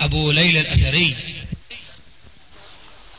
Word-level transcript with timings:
أبو 0.00 0.30
ليلى 0.30 0.60
الأثري. 0.60 1.16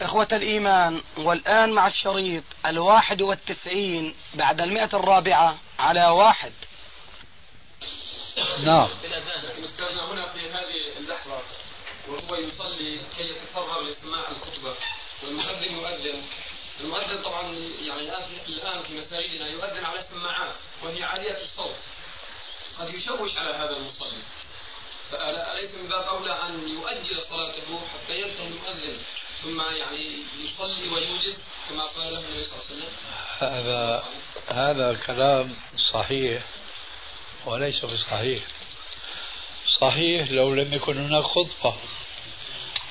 إخوة 0.02 0.28
الإيمان 0.32 1.02
والآن 1.18 1.72
مع 1.72 1.88
الشريط 1.88 2.44
الواحد 2.66 3.22
والتسعين 3.22 4.16
بعد 4.34 4.62
المئة 4.62 4.90
الرابعة 4.94 5.58
على 5.80 6.06
واحد. 6.06 6.52
نعم. 8.64 8.90
أستاذنا 9.66 10.12
هنا 10.12 10.26
في 10.26 10.40
هذه 10.40 10.98
اللحظة 11.00 11.42
وهو 12.08 12.36
يصلي 12.36 13.00
كي 13.18 13.24
يتفرغ 13.24 13.82
لاستماع 13.82 14.30
الخطبة. 14.30 14.76
والمؤذن 15.24 15.64
يؤذن 15.64 16.22
المؤذن 16.80 17.22
طبعا 17.22 17.44
يعني 17.82 18.02
الآن 18.02 18.24
في, 18.46 18.52
الآن 18.52 18.84
في 18.84 18.98
مساجدنا 18.98 19.48
يؤذن 19.48 19.86
على 19.86 20.00
السماعات 20.00 20.56
وهي 20.84 21.04
عالية 21.04 21.38
الصوت. 21.44 21.76
قد 22.80 22.94
يشوش 22.94 23.38
على 23.38 23.56
هذا 23.56 23.78
المصلي. 23.78 24.22
فأليس 25.12 25.76
من 25.76 25.88
باب 25.90 26.04
أولى 26.04 26.34
أن 26.34 26.70
يؤجل 26.70 27.24
صلاته 27.24 27.80
حتى 27.94 28.22
ينتهي 28.22 28.48
المؤذن 28.48 28.98
ثم 29.44 29.62
يعني 29.62 30.18
يصلي 30.44 30.90
ويوجز 30.90 31.36
كما 31.70 31.84
قال 31.84 32.14
له 32.14 32.20
النبي 32.20 32.44
صلى 32.44 32.60
الله 32.60 32.66
عليه 32.70 32.76
وسلم؟ 32.76 32.90
هذا 33.40 34.04
هذا 34.48 35.00
كلام 35.08 35.56
صحيح 35.94 36.44
وليس 37.46 37.86
بصحيح. 37.86 38.44
صحيح 39.82 40.32
لو 40.32 40.54
لم 40.54 40.74
يكن 40.74 40.98
هناك 40.98 41.24
خطبة. 41.24 41.76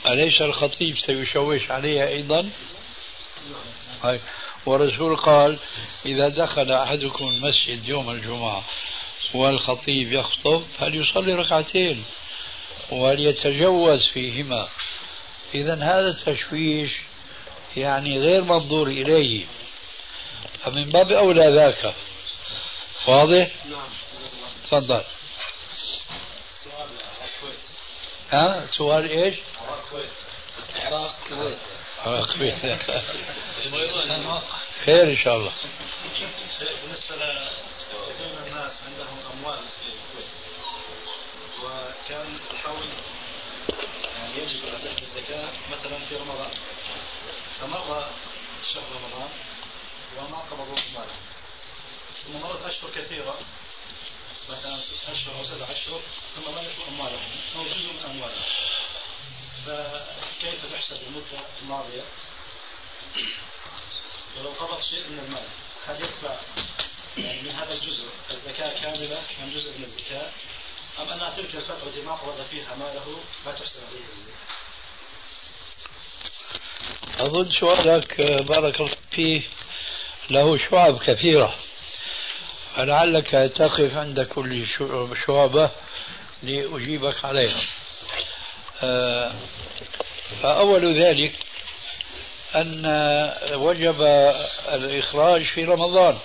أليس 0.06 0.40
الخطيب 0.42 0.98
سيشوش 0.98 1.70
عليها 1.70 2.08
أيضا؟ 2.08 2.50
هاي. 4.04 4.20
والرسول 4.66 5.16
قال 5.16 5.58
إذا 6.06 6.28
دخل 6.28 6.72
أحدكم 6.72 7.24
المسجد 7.24 7.88
يوم 7.88 8.10
الجمعة 8.10 8.64
والخطيب 9.34 10.12
يخطب 10.12 10.62
فليصلي 10.78 11.34
ركعتين 11.34 12.04
وليتجوز 12.90 14.06
فيهما. 14.06 14.68
إذا 15.54 15.74
هذا 15.74 16.08
التشويش 16.08 16.90
يعني 17.76 18.18
غير 18.18 18.42
منظور 18.42 18.86
إليه. 18.86 19.46
فمن 20.64 20.84
باب 20.84 21.12
أولى 21.12 21.50
ذاك. 21.50 21.94
واضح؟ 23.06 23.50
نعم. 23.70 23.88
تفضل. 24.64 25.02
ها؟ 28.32 28.66
سؤال 28.66 29.10
إيش؟ 29.10 29.34
العراق 30.76 31.16
كويت. 31.28 31.56
العراق 32.06 32.36
كويت. 32.36 32.56
خير 34.84 35.02
إن 35.02 35.16
شاء 35.16 35.36
الله. 35.36 35.52
بالنسبة 36.60 37.16
لكثير 37.16 38.28
من 38.28 38.46
الناس 38.46 38.72
عندهم 38.86 39.18
اموال 39.32 39.58
في 39.58 39.86
الكويت 39.88 40.30
وكان 42.10 42.38
الحول 42.50 42.88
يعني 44.16 44.42
يجب 44.42 44.64
اداء 44.64 45.02
الزكاة 45.02 45.48
مثلا 45.70 45.98
في 46.08 46.16
رمضان. 46.16 46.50
فمر 47.60 48.10
شهر 48.74 48.84
رمضان 48.94 49.30
وما 50.16 50.38
قبضوا 50.38 50.76
مالهم 50.94 51.22
ثم 52.24 52.32
مرت 52.32 52.66
أشهر 52.66 52.90
كثيرة 52.90 53.38
مثلا 54.48 54.80
ست 54.80 55.08
أشهر 55.08 55.38
أو 55.38 55.46
سبع 55.46 55.66
أشهر 55.70 56.00
ثم 56.36 56.50
لم 56.50 56.58
يكن 56.58 56.92
أموالهم 56.92 57.30
أو 57.56 57.64
جزء 57.64 57.92
من 57.92 58.04
أموالهم. 58.10 58.44
فكيف 59.66 60.72
تحسب 60.72 61.02
المدة 61.02 61.44
الماضية؟ 61.62 62.02
ولو 64.36 64.50
قبض 64.50 64.82
شيء 64.82 65.08
من 65.08 65.18
المال 65.18 65.48
هل 65.86 66.04
يدفع 66.04 66.36
يعني 67.16 67.42
من 67.42 67.50
هذا 67.50 67.72
الجزء 67.72 68.04
الزكاة 68.30 68.82
كاملة 68.82 69.22
أم 69.42 69.50
جزء 69.50 69.78
من 69.78 69.84
الزكاة؟ 69.84 70.30
أم 71.02 71.08
أن 71.08 71.36
تلك 71.36 71.54
الفترة 71.54 71.88
التي 71.88 72.02
ما 72.02 72.12
قبض 72.12 72.46
فيها 72.50 72.74
ماله 72.74 73.16
لا 73.46 73.52
تحسب 73.52 73.80
عليه 73.88 74.04
الزكاة 74.12 74.40
أظن 77.18 77.44
سؤالك 77.44 78.20
بارك 78.20 78.80
الله 78.80 78.90
فيه 79.10 79.42
له 80.30 80.56
شعب 80.56 80.98
كثيرة. 80.98 81.54
فلعلك 82.76 83.30
تقف 83.56 83.96
عند 83.96 84.20
كل 84.20 84.66
شعبة 85.26 85.70
لأجيبك 86.42 87.24
عليها. 87.24 87.62
آه، 88.82 89.32
فأول 90.42 90.94
ذلك 90.94 91.32
أن 92.54 92.82
وجب 93.52 94.02
الإخراج 94.68 95.44
في 95.44 95.64
رمضان. 95.64 96.18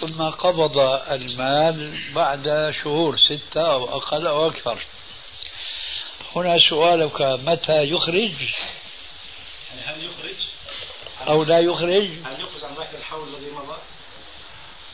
ثم 0.00 0.22
قبض 0.22 0.78
المال 1.10 2.00
بعد 2.14 2.74
شهور 2.82 3.16
ستة 3.16 3.72
أو 3.72 3.96
أقل 3.96 4.26
أو 4.26 4.46
أكثر. 4.46 4.82
هنا 6.36 6.58
سؤالك 6.70 7.20
متى 7.20 7.84
يخرج؟ 7.84 8.32
يعني 9.70 9.80
هل 9.84 10.04
يخرج؟ 10.04 10.46
أو 11.28 11.44
لا 11.44 11.58
يخرج؟ 11.58 12.08
هل 12.24 12.40
يخرج 12.40 12.64
عن 12.64 12.74
ذاك 12.78 12.94
الحول 12.94 13.28
الذي 13.28 13.50
مضى؟ 13.50 13.76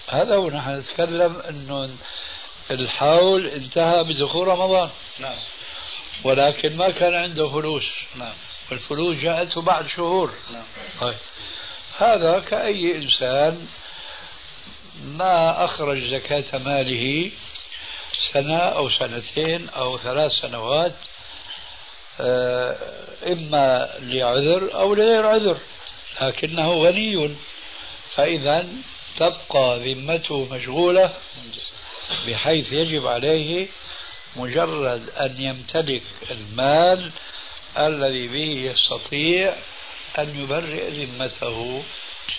هذا 0.08 0.36
هو 0.36 0.50
نحن 0.50 0.78
نتكلم 0.78 1.42
أنه 1.48 1.90
الحول 2.70 3.46
انتهى 3.46 4.04
بدخول 4.04 4.48
رمضان. 4.48 4.90
نعم. 5.18 5.36
ولكن 6.24 6.76
ما 6.76 6.90
كان 6.90 7.14
عنده 7.14 7.48
فلوس. 7.48 7.84
نعم. 8.14 8.34
والفلوس 8.70 9.16
جاءته 9.16 9.62
بعد 9.62 9.88
شهور. 9.88 10.34
نعم. 10.52 10.64
طيب. 11.00 11.16
هذا 11.98 12.40
كأي 12.40 12.96
إنسان 12.96 13.66
ما 15.02 15.64
أخرج 15.64 15.98
زكاة 16.04 16.58
ماله 16.58 17.30
سنة 18.32 18.58
أو 18.58 18.90
سنتين 18.90 19.68
أو 19.68 19.98
ثلاث 19.98 20.32
سنوات 20.42 20.94
آه، 22.20 22.76
إما 23.26 23.90
لعذر 24.00 24.74
أو 24.74 24.94
لغير 24.94 25.26
عذر 25.26 25.58
لكنه 26.20 26.72
غني. 26.72 27.36
فإذا 28.14 28.66
تبقى 29.16 29.78
ذمته 29.78 30.54
مشغولة 30.54 31.12
بحيث 32.26 32.72
يجب 32.72 33.06
عليه 33.06 33.68
مجرد 34.36 35.08
أن 35.08 35.40
يمتلك 35.40 36.02
المال 36.30 37.10
الذي 37.78 38.28
به 38.28 38.72
يستطيع 38.72 39.56
أن 40.18 40.40
يبرئ 40.40 40.90
ذمته 40.90 41.82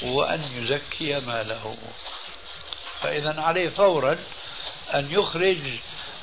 وأن 0.02 0.44
يزكي 0.58 1.20
ماله. 1.20 1.78
فإذا 3.06 3.42
عليه 3.42 3.70
فورا 3.70 4.18
أن 4.94 5.12
يخرج 5.12 5.58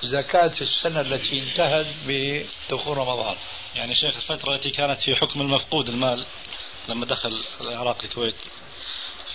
زكاة 0.05 0.53
السنة 0.61 1.01
التي 1.01 1.39
انتهت 1.43 1.87
بدخول 2.07 2.97
رمضان. 2.97 3.37
يعني 3.75 3.95
شيخ 3.95 4.17
الفترة 4.17 4.55
التي 4.55 4.71
كانت 4.71 5.01
في 5.01 5.17
حكم 5.17 5.41
المفقود 5.41 5.89
المال 5.89 6.27
لما 6.89 7.07
دخل 7.07 7.43
العراق 7.61 7.99
الكويت 8.05 8.35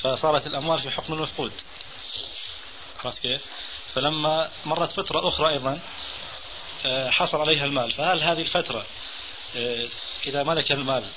فصارت 0.02 0.47
الأموال 0.47 0.80
في 0.80 0.90
حكم 0.90 1.13
المفقود. 1.13 1.52
عرفت 3.06 3.22
كيف؟ 3.22 3.41
فلما 3.94 4.50
مرت 4.66 4.91
فترة 4.91 5.28
أخرى 5.28 5.50
أيضا 5.50 5.79
آه، 6.85 7.09
حصل 7.09 7.41
عليها 7.41 7.66
المال. 7.66 7.91
فهل 7.91 8.24
هذه 8.24 8.41
الفترة 8.41 8.85
آه، 9.56 9.88
إذا 10.26 10.43
ملك 10.43 10.72
المال 10.72 11.09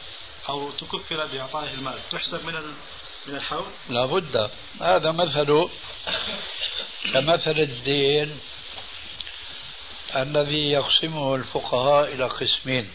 أو 0.48 0.70
تكفل 0.70 1.28
بإعطائه 1.28 1.74
المال 1.74 1.98
تحسب 2.10 2.44
من 2.44 2.74
من 3.26 3.36
الحول؟ 3.36 3.66
لابد. 3.88 4.50
هذا 4.80 5.10
مثل 5.12 5.68
كمثل 7.12 7.58
الدين 7.58 8.38
الذي 10.16 10.70
يقسمه 10.70 11.34
الفقهاء 11.34 12.14
إلى 12.14 12.24
قسمين. 12.24 12.90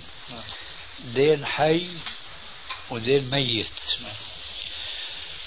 دين 1.00 1.46
حي 1.46 1.88
ودين 2.90 3.30
ميت. 3.32 3.82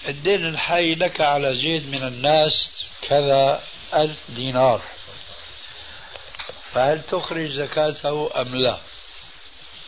الدين 0.08 0.46
الحي 0.46 0.94
لك 0.94 1.20
على 1.20 1.60
زيد 1.62 1.88
من 1.88 2.02
الناس 2.02 2.70
كذا 3.02 3.64
ألف 3.94 4.18
دينار. 4.28 4.82
فهل 6.72 7.02
تخرج 7.02 7.50
زكاته 7.50 8.40
أم 8.40 8.54
لا؟ 8.54 8.80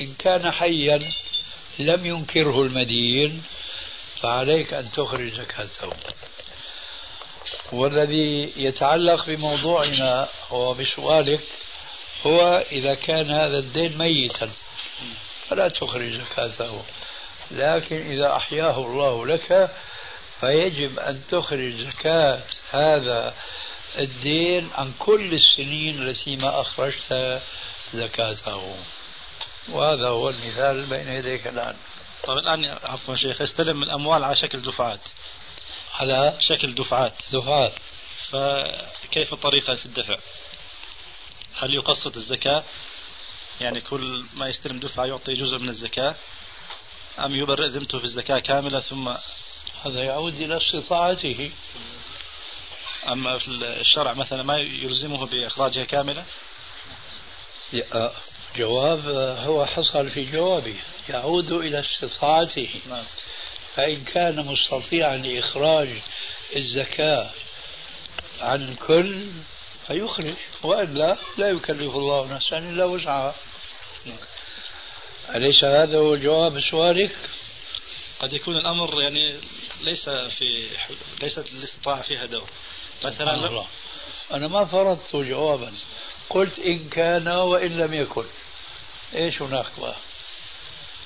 إن 0.00 0.14
كان 0.14 0.50
حيا 0.50 1.12
لم 1.78 2.06
ينكره 2.06 2.62
المدين 2.62 3.42
فعليك 4.22 4.74
أن 4.74 4.90
تخرج 4.90 5.32
زكاته 5.32 5.92
والذي 7.72 8.52
يتعلق 8.56 9.26
بموضوعنا 9.26 10.28
وبسؤالك 10.50 11.40
هو 12.26 12.64
إذا 12.72 12.94
كان 12.94 13.30
هذا 13.30 13.58
الدين 13.58 13.98
ميتا 13.98 14.50
فلا 15.48 15.68
تخرج 15.68 16.12
زكاته 16.12 16.82
لكن 17.50 18.10
إذا 18.10 18.36
أحياه 18.36 18.78
الله 18.78 19.26
لك 19.26 19.70
فيجب 20.40 20.98
أن 20.98 21.26
تخرج 21.26 21.72
زكاة 21.72 22.42
هذا 22.70 23.34
الدين 23.98 24.70
عن 24.74 24.92
كل 24.98 25.34
السنين 25.34 26.02
التي 26.02 26.36
ما 26.36 26.60
أخرجت 26.60 27.40
زكاته 27.94 28.76
وهذا 29.68 30.08
هو 30.08 30.28
المثال 30.28 30.86
بين 30.86 31.08
يديك 31.08 31.46
الآن. 31.46 31.76
طيب 32.24 32.38
الآن 32.38 32.64
عفوا 32.64 33.16
شيخ 33.16 33.42
استلم 33.42 33.82
الأموال 33.82 34.24
على 34.24 34.36
شكل 34.36 34.62
دفعات. 34.62 35.00
على 35.94 36.36
شكل 36.38 36.74
دفعات. 36.74 37.14
دفعات. 37.32 37.72
فكيف 38.30 39.32
الطريقة 39.32 39.74
في 39.74 39.86
الدفع؟ 39.86 40.16
هل 41.56 41.74
يقسط 41.74 42.16
الزكاة؟ 42.16 42.64
يعني 43.60 43.80
كل 43.80 44.24
ما 44.34 44.48
يستلم 44.48 44.78
دفعة 44.78 45.04
يعطي 45.04 45.34
جزء 45.34 45.58
من 45.58 45.68
الزكاة؟ 45.68 46.14
أم 47.18 47.34
يبرئ 47.36 47.66
ذمته 47.66 47.98
في 47.98 48.04
الزكاة 48.04 48.38
كاملة 48.38 48.80
ثم 48.80 49.08
هذا 49.84 50.04
يعود 50.04 50.40
إلى 50.40 50.56
استطاعته 50.56 51.50
أما 53.08 53.38
في 53.38 53.48
الشرع 53.48 54.12
مثلا 54.12 54.42
ما 54.42 54.58
يلزمه 54.58 55.26
بإخراجها 55.26 55.84
كاملة؟ 55.84 56.24
جواب 58.56 59.08
هو 59.38 59.66
حصل 59.66 60.10
في 60.10 60.24
جوابه 60.24 60.74
يعود 61.08 61.52
إلى 61.52 61.80
استطاعته 61.80 62.68
نعم. 62.88 63.04
فإن 63.76 64.04
كان 64.04 64.46
مستطيعا 64.46 65.16
لإخراج 65.16 65.88
الزكاة 66.56 67.30
عن 68.40 68.68
الكل 68.68 69.22
فيخرج 69.86 70.34
وإلا 70.62 71.16
لا 71.38 71.50
يكلف 71.50 71.96
الله 71.96 72.34
نفسا 72.34 72.58
إلا 72.58 72.84
وسعها 72.84 73.34
أليس 75.36 75.64
هذا 75.64 75.98
هو 75.98 76.16
جواب 76.16 76.60
سؤالك؟ 76.70 77.16
قد 78.20 78.32
يكون 78.32 78.56
الأمر 78.56 79.02
يعني 79.02 79.34
ليس 79.80 80.08
في 80.08 80.68
ليست 81.22 81.52
الاستطاعة 81.52 82.02
فيها 82.02 82.26
دور 82.26 82.48
مثلا. 83.04 83.64
أنا 84.32 84.48
ما 84.48 84.64
فرضت 84.64 85.16
جوابا 85.16 85.72
قلت 86.30 86.58
إن 86.58 86.88
كان 86.88 87.28
وإن 87.28 87.78
لم 87.78 87.94
يكن. 87.94 88.24
إيش 89.14 89.42
هناك 89.42 89.66
بقى؟ 89.80 89.96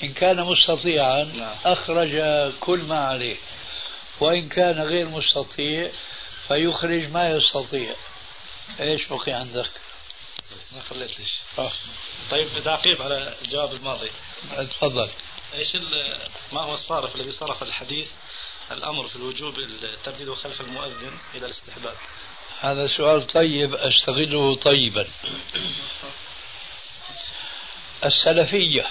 إن 0.03 0.13
كان 0.13 0.41
مستطيعا 0.41 1.25
نعم. 1.25 1.57
أخرج 1.65 2.11
كل 2.61 2.79
ما 2.83 3.05
عليه. 3.05 3.37
وإن 4.21 4.49
كان 4.49 4.81
غير 4.81 5.09
مستطيع 5.09 5.91
فيخرج 6.49 7.11
ما 7.11 7.31
يستطيع. 7.31 7.95
إيش 8.81 9.07
بقي 9.07 9.33
عندك؟ 9.33 9.71
ما 10.73 10.83
خليت 10.83 11.21
ليش 11.21 11.39
آه. 11.59 11.73
طيب 12.31 12.49
تعقيب 12.65 13.03
على 13.03 13.35
الجواب 13.43 13.73
الماضي. 13.73 14.11
تفضل. 14.51 15.11
إيش 15.55 15.77
ما 16.53 16.61
هو 16.61 16.75
الصارف 16.75 17.17
الذي 17.17 17.33
صرف 17.33 17.63
الحديث 17.63 18.09
الأمر 18.71 19.09
في 19.09 19.17
الوجوب 19.17 19.59
الترديد 19.59 20.35
خلف 20.35 20.61
المؤذن 20.61 21.19
إلى 21.35 21.47
الاستحباب؟ 21.47 21.97
هذا 22.65 22.87
سؤال 22.87 23.27
طيب 23.27 23.75
أستغله 23.75 24.57
طيبا. 24.57 25.07
السلفية 28.05 28.87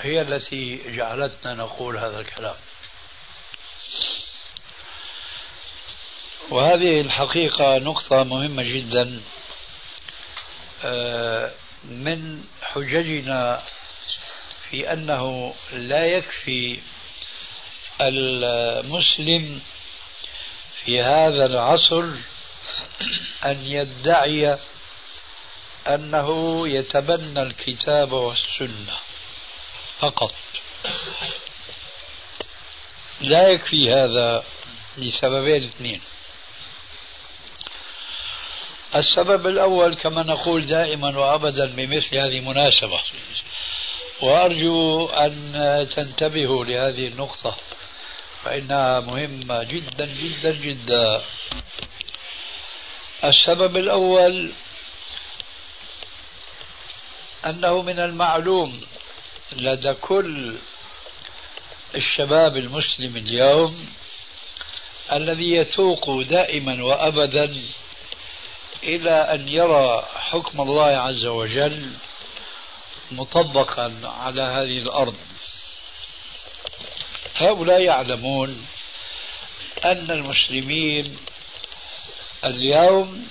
هي 0.00 0.20
التي 0.20 0.96
جعلتنا 0.96 1.54
نقول 1.54 1.96
هذا 1.96 2.20
الكلام. 2.20 2.54
وهذه 6.50 7.00
الحقيقة 7.00 7.78
نقطة 7.78 8.24
مهمة 8.24 8.62
جدا. 8.62 9.20
آه، 10.84 11.50
من 11.84 12.44
حججنا 12.62 13.62
في 14.70 14.92
أنه 14.92 15.54
لا 15.72 16.06
يكفي 16.06 16.78
المسلم 18.00 19.60
في 20.84 21.02
هذا 21.02 21.46
العصر 21.46 22.04
أن 23.44 23.64
يدعي 23.64 24.58
أنه 25.88 26.68
يتبنى 26.68 27.42
الكتاب 27.42 28.12
والسنة 28.12 28.96
فقط. 29.98 30.34
لا 33.20 33.48
يكفي 33.48 33.92
هذا 33.92 34.44
لسببين 34.96 35.64
اثنين. 35.64 36.00
السبب 38.94 39.46
الأول 39.46 39.94
كما 39.94 40.22
نقول 40.22 40.66
دائما 40.66 41.18
وأبدا 41.18 41.66
بمثل 41.66 42.18
هذه 42.18 42.38
المناسبة. 42.38 43.00
وأرجو 44.20 45.06
أن 45.06 45.88
تنتبهوا 45.96 46.64
لهذه 46.64 47.08
النقطة. 47.08 47.56
فإنها 48.44 49.00
مهمة 49.00 49.62
جدا 49.62 50.04
جدا 50.04 50.52
جدا. 50.52 51.22
السبب 53.24 53.76
الأول 53.76 54.52
أنه 57.46 57.82
من 57.82 57.98
المعلوم 57.98 58.80
لدى 59.52 59.92
كل 59.94 60.56
الشباب 61.94 62.56
المسلم 62.56 63.16
اليوم 63.16 63.88
الذي 65.12 65.52
يتوق 65.52 66.20
دائما 66.22 66.84
وابدا 66.84 67.56
إلى 68.82 69.10
أن 69.10 69.48
يرى 69.48 70.08
حكم 70.14 70.60
الله 70.60 70.86
عز 70.86 71.24
وجل 71.24 71.92
مطبقا 73.10 73.92
على 74.04 74.42
هذه 74.42 74.78
الأرض. 74.78 75.14
هؤلاء 77.34 77.80
يعلمون 77.80 78.66
أن 79.84 80.10
المسلمين 80.10 81.16
اليوم 82.44 83.28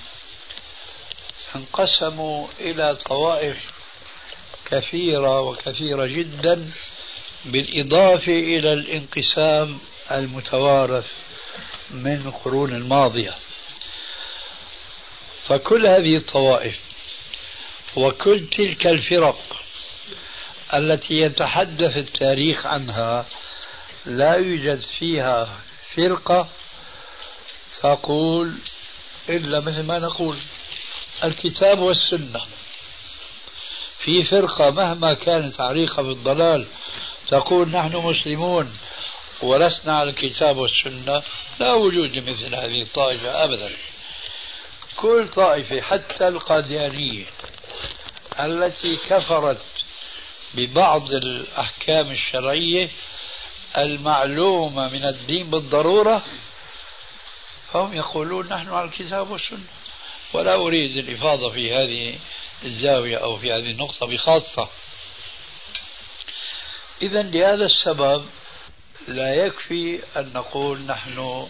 انقسموا 1.56 2.48
إلى 2.60 2.96
طوائف 2.96 3.56
كثيرة 4.70 5.40
وكثيرة 5.40 6.06
جدا 6.06 6.70
بالإضافة 7.44 8.32
إلى 8.32 8.72
الانقسام 8.72 9.78
المتوارث 10.10 11.06
من 11.90 12.26
القرون 12.26 12.74
الماضية. 12.74 13.34
فكل 15.44 15.86
هذه 15.86 16.16
الطوائف 16.16 16.78
وكل 17.96 18.46
تلك 18.46 18.86
الفرق 18.86 19.64
التي 20.74 21.14
يتحدث 21.14 21.96
التاريخ 21.96 22.66
عنها 22.66 23.26
لا 24.06 24.34
يوجد 24.34 24.80
فيها 24.80 25.60
فرقة 25.94 26.48
تقول 27.82 28.54
إلا 29.28 29.60
مثل 29.60 29.82
ما 29.82 29.98
نقول 29.98 30.36
الكتاب 31.24 31.78
والسنة. 31.78 32.40
في 33.98 34.24
فرقة 34.24 34.70
مهما 34.70 35.14
كانت 35.14 35.60
عريقة 35.60 36.02
في 36.02 36.08
الضلال 36.08 36.66
تقول 37.28 37.68
نحن 37.68 37.96
مسلمون 37.96 38.78
ولسنا 39.42 39.98
على 39.98 40.10
الكتاب 40.10 40.56
والسنة 40.56 41.22
لا 41.60 41.74
وجود 41.74 42.16
لمثل 42.16 42.54
هذه 42.54 42.82
الطائفة 42.82 43.44
أبدا. 43.44 43.70
كل 44.96 45.28
طائفة 45.28 45.80
حتى 45.80 46.28
القاديانية 46.28 47.24
التي 48.40 48.96
كفرت 48.96 49.62
ببعض 50.54 51.12
الأحكام 51.12 52.10
الشرعية 52.10 52.90
المعلومة 53.76 54.88
من 54.88 55.04
الدين 55.04 55.50
بالضرورة 55.50 56.22
فهم 57.72 57.96
يقولون 57.96 58.48
نحن 58.48 58.68
على 58.68 58.84
الكتاب 58.84 59.30
والسنة. 59.30 59.68
ولا 60.32 60.54
أريد 60.54 60.96
الإفاضة 60.96 61.50
في 61.50 61.74
هذه 61.74 62.18
الزاوية 62.64 63.16
أو 63.16 63.36
في 63.36 63.52
هذه 63.52 63.70
النقطة 63.70 64.06
بخاصة. 64.06 64.68
إذا 67.02 67.22
لهذا 67.22 67.64
السبب 67.64 68.26
لا 69.08 69.34
يكفي 69.34 70.02
أن 70.16 70.32
نقول 70.34 70.80
نحن 70.80 71.48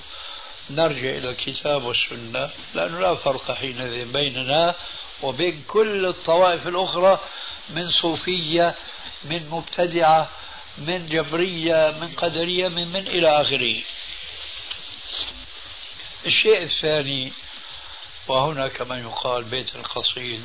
نرجع 0.71 1.11
إلى 1.11 1.31
الكتاب 1.31 1.85
والسنة 1.85 2.51
لأنه 2.75 3.01
لا 3.01 3.15
فرق 3.15 3.53
حينئذ 3.53 4.13
بيننا 4.13 4.75
وبين 5.23 5.65
كل 5.69 6.07
الطوائف 6.07 6.69
الأخرى 6.69 7.21
من 7.71 7.91
صوفية 7.91 8.75
من 9.25 9.49
مبتدعة 9.51 10.31
من 10.79 11.07
جبرية 11.07 11.91
من 12.01 12.09
قدرية 12.09 12.69
من 12.69 12.89
من 12.89 13.07
إلى 13.09 13.41
آخره. 13.41 13.77
الشيء 16.27 16.63
الثاني 16.63 17.33
وهنا 18.29 18.69
كما 18.69 18.99
يقال 19.01 19.45
بيت 19.45 19.77
القصيد. 19.77 20.43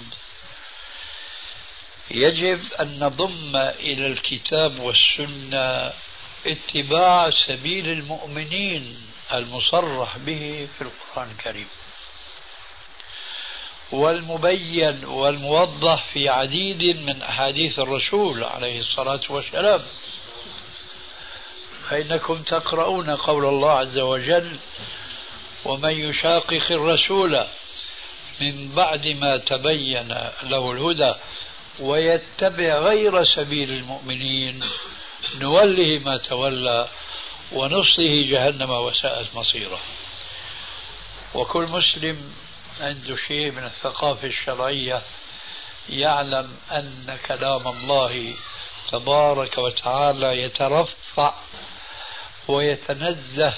يجب 2.12 2.74
أن 2.82 3.00
نضم 3.00 3.58
إلى 3.58 4.08
الكتاب 4.08 4.80
والسنة 4.80 5.94
اتباع 6.46 7.30
سبيل 7.48 7.90
المؤمنين 7.90 9.08
المصرح 9.34 10.18
به 10.18 10.68
في 10.78 10.82
القرآن 10.82 11.32
الكريم. 11.32 11.68
والمبين 13.92 15.06
والموضح 15.06 16.04
في 16.14 16.30
عديد 16.30 17.00
من 17.00 17.22
أحاديث 17.22 17.80
الرسول 17.80 18.44
عليه 18.44 18.80
الصلاة 18.80 19.22
والسلام. 19.30 19.82
فإنكم 21.90 22.44
تقرؤون 22.44 23.10
قول 23.10 23.46
الله 23.46 23.72
عز 23.72 23.98
وجل 23.98 24.58
ومن 25.66 25.92
يشاقق 25.92 26.72
الرسول 26.72 27.46
من 28.42 28.72
بعد 28.76 29.08
ما 29.08 29.38
تبين 29.38 30.08
له 30.44 30.72
الهدى 30.72 31.14
ويتبع 31.80 32.78
غير 32.78 33.24
سبيل 33.24 33.72
المؤمنين 33.72 34.60
نوله 35.36 36.02
ما 36.06 36.18
تولى 36.18 36.88
ونصله 37.52 38.24
جهنم 38.32 38.70
وساءت 38.70 39.36
مصيره. 39.36 39.80
وكل 41.34 41.64
مسلم 41.64 42.34
عنده 42.82 43.16
شيء 43.28 43.52
من 43.52 43.64
الثقافة 43.64 44.28
الشرعية 44.28 45.02
يعلم 45.90 46.58
أن 46.72 47.18
كلام 47.28 47.68
الله 47.68 48.34
تبارك 48.92 49.58
وتعالى 49.58 50.42
يترفع 50.44 51.34
ويتنزه 52.50 53.54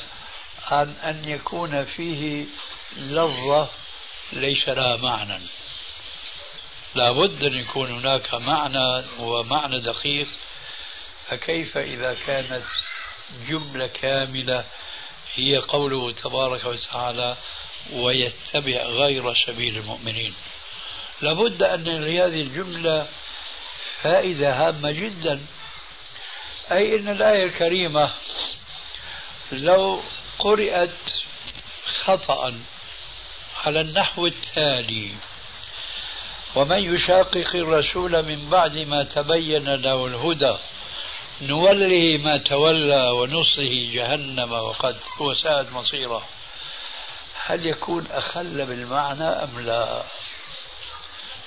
عن 0.72 0.90
أن 0.90 1.30
يكون 1.30 1.86
فيه 1.86 2.46
لفظة 2.98 3.70
ليس 4.34 4.70
لها 4.70 4.98
معنى. 4.98 5.40
لابد 6.96 7.44
أن 7.44 7.54
يكون 7.54 7.92
هناك 7.92 8.34
معنى 8.34 9.04
ومعنى 9.20 9.82
دقيق. 9.82 10.28
فكيف 11.28 11.78
إذا 11.78 12.18
كانت 12.26 12.64
جملة 13.48 13.88
كاملة 13.88 14.66
هي 15.36 15.58
قوله 15.58 16.14
تبارك 16.14 16.66
وتعالى 16.66 17.38
ويتبع 17.92 18.82
غير 18.84 19.34
سبيل 19.48 19.78
المؤمنين؟ 19.78 20.34
لابد 21.22 21.64
أن 21.64 21.84
لهذه 21.84 22.42
الجملة 22.42 23.08
فائدة 24.02 24.54
هامة 24.54 24.92
جدا. 24.92 25.46
أي 26.72 27.00
أن 27.00 27.10
الآية 27.10 27.46
الكريمة 27.46 28.12
لو 29.52 30.02
قرأت 30.40 30.90
خطأ 31.86 32.54
على 33.66 33.82
النحو 33.82 34.28
التالي 34.28 35.12
ومن 36.56 36.96
يشاقق 36.96 37.56
الرسول 37.56 38.26
من 38.26 38.50
بعد 38.50 38.78
ما 38.78 39.04
تبين 39.04 39.76
له 39.76 40.06
الهدى 40.06 40.58
نوله 41.42 42.18
ما 42.24 42.38
تولى 42.38 43.10
ونصه 43.10 43.92
جهنم 43.94 44.52
وقد 44.52 44.98
وساءت 45.20 45.72
مصيره. 45.72 46.26
هل 47.46 47.66
يكون 47.66 48.08
أخل 48.12 48.66
بالمعنى 48.66 49.24
أم 49.24 49.60
لا؟ 49.60 50.04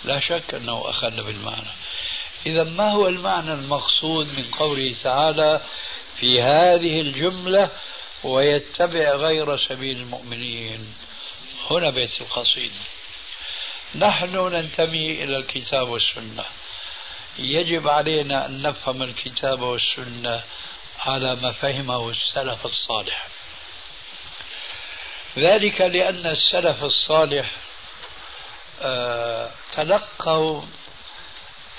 لا 0.05 0.21
شك 0.21 0.55
أنه 0.55 0.91
أخل 0.91 1.23
بالمعنى. 1.23 1.71
إذا 2.47 2.65
ما 2.65 2.93
هو 2.93 3.09
المعنى 3.09 3.53
المقصود 3.53 4.27
من 4.27 4.45
قوله 4.45 4.95
تعالى 5.03 5.61
في 6.21 6.43
هذه 6.43 7.01
الجملة 7.01 7.71
ويتبع 8.25 9.11
غير 9.11 9.57
سبيل 9.57 9.97
المؤمنين. 9.97 10.95
هنا 11.71 11.91
بيت 11.91 12.21
القصيد. 12.21 12.73
نحن 13.95 14.37
ننتمي 14.37 15.25
إلى 15.25 15.37
الكتاب 15.37 15.89
والسنة. 15.89 16.45
يجب 17.39 17.89
علينا 17.89 18.47
أن 18.47 18.63
نفهم 18.63 19.03
الكتاب 19.03 19.61
والسنة 19.61 20.43
على 20.99 21.37
ما 21.37 21.53
فهمه 21.53 22.11
السلف 22.11 22.67
الصالح. 22.67 23.27
ذلك 25.39 25.81
لأن 25.81 26.27
السلف 26.27 26.85
الصالح 26.85 27.51
آه، 28.83 29.51
تلقوا 29.73 30.63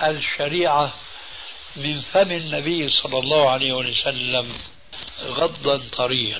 الشريعة 0.03 0.93
من 1.75 1.99
فم 1.99 2.31
النبي 2.31 2.89
صلى 2.89 3.19
الله 3.19 3.51
عليه 3.51 3.73
وسلم 3.73 4.53
غضا 5.23 5.81
طريا. 5.97 6.39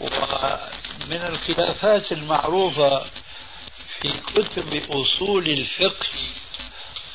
ومن 0.00 1.22
الخلافات 1.22 2.12
المعروفة 2.12 3.04
في 4.00 4.12
كتب 4.34 4.82
أصول 4.90 5.46
الفقه 5.50 6.08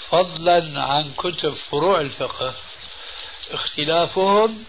فضلا 0.09 0.81
عن 0.83 1.11
كتب 1.17 1.53
فروع 1.53 2.01
الفقه 2.01 2.53
اختلافهم 3.51 4.65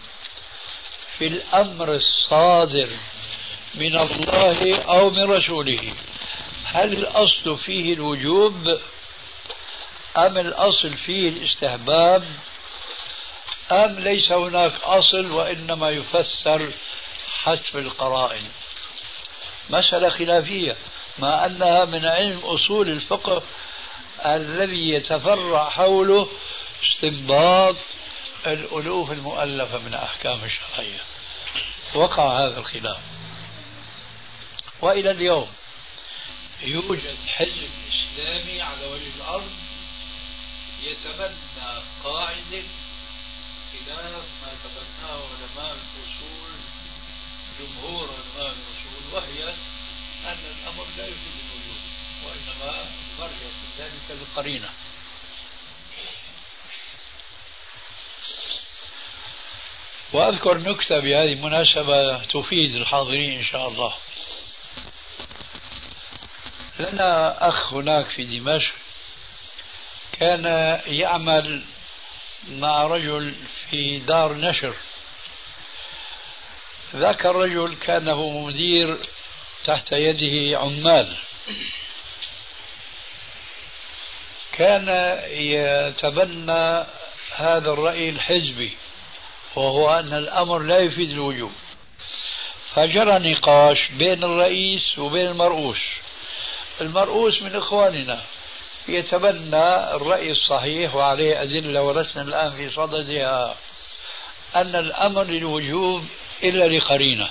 في 1.17 1.27
الأمر 1.27 1.93
الصادر 1.93 2.89
من 3.75 3.95
الله 3.97 4.81
أو 4.81 5.09
من 5.09 5.31
رسوله. 5.31 5.93
هل 6.63 6.93
الأصل 6.93 7.57
فيه 7.65 7.93
الوجوب؟ 7.93 8.79
أم 10.25 10.37
الأصل 10.37 10.89
فيه 10.89 11.29
الاستحباب؟ 11.29 12.23
أم 13.71 13.99
ليس 13.99 14.31
هناك 14.31 14.73
أصل 14.83 15.31
وإنما 15.31 15.89
يفسر 15.89 16.71
حسب 17.43 17.77
القرائن. 17.77 18.49
مسألة 19.69 20.09
خلافية 20.09 20.75
مع 21.19 21.45
أنها 21.45 21.85
من 21.85 22.05
علم 22.05 22.39
أصول 22.39 22.89
الفقه 22.89 23.43
الذي 24.25 24.89
يتفرع 24.89 25.69
حوله 25.69 26.27
استنباط 26.85 27.75
الألوف 28.47 29.11
المؤلفة 29.11 29.77
من 29.77 29.93
أحكام 29.93 30.43
الشرعية. 30.43 30.99
وقع 31.95 32.45
هذا 32.45 32.59
الخلاف. 32.59 32.99
وإلى 34.81 35.11
اليوم 35.11 35.47
يوجد 36.61 37.15
حزب 37.27 37.69
إسلامي 37.89 38.61
على 38.61 38.85
وجه 38.85 39.15
الأرض 39.17 39.68
يتبنى 40.83 41.83
قاعدة 42.03 42.63
خلاف 43.71 44.25
ما 44.41 44.51
تبناه 44.63 45.21
علماء 45.31 45.77
الأصول 45.77 46.51
جمهور 47.59 48.09
علماء 48.09 48.55
الأصول 48.55 49.13
وهي 49.13 49.53
أن 50.25 50.37
الأمر 50.51 50.85
لا 50.97 51.03
يفيد 51.03 51.35
الوجود 51.45 51.81
وإنما 52.25 52.85
مرجع 53.19 53.49
ذلك 53.79 54.11
القرينة. 54.21 54.69
وأذكر 60.13 60.57
نكتة 60.57 60.99
بهذه 60.99 61.33
المناسبة 61.33 62.23
تفيد 62.25 62.75
الحاضرين 62.75 63.39
إن 63.39 63.45
شاء 63.45 63.67
الله. 63.67 63.93
لنا 66.79 67.47
أخ 67.49 67.73
هناك 67.73 68.05
في 68.05 68.39
دمشق. 68.39 68.88
كان 70.19 70.45
يعمل 70.87 71.61
مع 72.49 72.83
رجل 72.83 73.33
في 73.69 73.99
دار 73.99 74.33
نشر. 74.33 74.73
ذاك 76.95 77.25
الرجل 77.25 77.75
كان 77.75 78.09
هو 78.09 78.29
مدير 78.29 78.97
تحت 79.65 79.91
يده 79.91 80.59
عمال. 80.59 81.15
كان 84.51 84.87
يتبنى 85.27 86.85
هذا 87.35 87.69
الرأي 87.71 88.09
الحزبي 88.09 88.71
وهو 89.55 89.89
أن 89.99 90.13
الأمر 90.13 90.59
لا 90.59 90.79
يفيد 90.79 91.09
الوجوب. 91.09 91.51
فجرى 92.75 93.31
نقاش 93.31 93.77
بين 93.91 94.23
الرئيس 94.23 94.97
وبين 94.97 95.27
المرؤوس. 95.27 95.79
المرؤوس 96.81 97.41
من 97.41 97.55
إخواننا. 97.55 98.21
يتبنى 98.93 99.95
الرأي 99.95 100.31
الصحيح 100.31 100.95
وعليه 100.95 101.41
أدلة 101.41 101.81
ولسنا 101.81 102.21
الآن 102.21 102.49
في 102.49 102.69
صددها 102.69 103.55
أن 104.55 104.75
الأمر 104.75 105.23
للوجوب 105.23 106.05
إلا 106.43 106.77
لقرينة. 106.77 107.29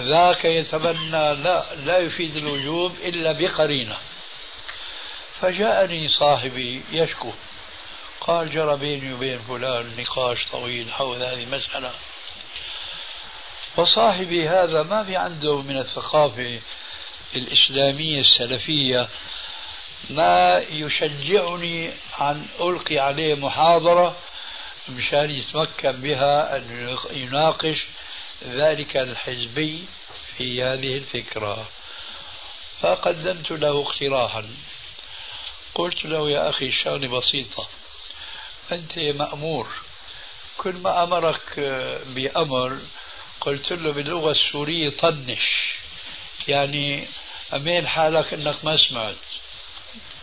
ذاك 0.00 0.44
يتبنى 0.44 1.34
لا 1.34 1.74
لا 1.74 1.98
يفيد 1.98 2.36
الوجوب 2.36 2.96
إلا 3.04 3.32
بقرينة. 3.32 3.96
فجاءني 5.40 6.08
صاحبي 6.08 6.82
يشكو 6.92 7.32
قال 8.20 8.50
جرى 8.50 8.76
بيني 8.76 9.12
وبين 9.12 9.38
فلان 9.38 9.96
نقاش 9.98 10.38
طويل 10.52 10.92
حول 10.92 11.22
هذه 11.22 11.42
المسألة. 11.42 11.90
وصاحبي 13.76 14.48
هذا 14.48 14.82
ما 14.82 15.04
في 15.04 15.16
عنده 15.16 15.62
من 15.62 15.78
الثقافة 15.78 16.60
الإسلامية 17.36 18.20
السلفية 18.20 19.08
ما 20.10 20.64
يشجعني 20.70 21.90
أن 22.20 22.46
ألقي 22.60 22.98
عليه 22.98 23.34
محاضرة 23.34 24.16
مشان 24.88 25.30
يتمكن 25.30 25.92
بها 25.92 26.56
أن 26.56 26.96
يناقش 27.10 27.84
ذلك 28.44 28.96
الحزبي 28.96 29.84
في 30.36 30.62
هذه 30.62 30.96
الفكرة. 30.96 31.66
فقدمت 32.80 33.50
له 33.50 33.82
اقتراحا. 33.82 34.44
قلت 35.74 36.04
له 36.04 36.30
يا 36.30 36.48
أخي 36.48 36.66
الشغلة 36.66 37.18
بسيطة. 37.18 37.68
أنت 38.72 38.98
مأمور. 38.98 39.68
كل 40.56 40.72
ما 40.72 41.02
أمرك 41.02 41.60
بأمر 42.06 42.78
قلت 43.40 43.72
له 43.72 43.92
باللغة 43.92 44.30
السورية 44.30 44.90
طنش. 44.90 45.74
يعني 46.48 47.08
أمين 47.54 47.88
حالك 47.88 48.34
أنك 48.34 48.64
ما 48.64 48.76
سمعت. 48.88 49.33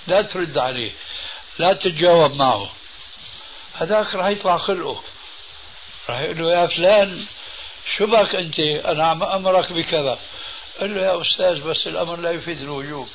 لا 0.08 0.22
ترد 0.22 0.58
عليه. 0.58 0.92
لا 1.60 1.74
تتجاوب 1.74 2.36
معه. 2.36 2.70
هذاك 3.74 4.16
راح 4.16 4.28
يطلع 4.28 4.58
خلقه. 4.58 5.04
راح 6.10 6.20
يقول 6.20 6.38
له 6.38 6.52
يا 6.52 6.66
فلان 6.66 7.26
شو 7.98 8.06
بك 8.06 8.36
أنت؟ 8.36 8.60
أنا 8.60 9.08
عم 9.08 9.24
أمرك 9.24 9.74
بكذا. 9.74 10.20
قال 10.80 10.96
له 10.96 11.02
يا 11.02 11.22
أستاذ 11.22 11.62
بس 11.62 11.88
الأمر 11.88 12.20
لا 12.20 12.32
يفيد 12.32 12.62
الوجوب. 12.62 13.10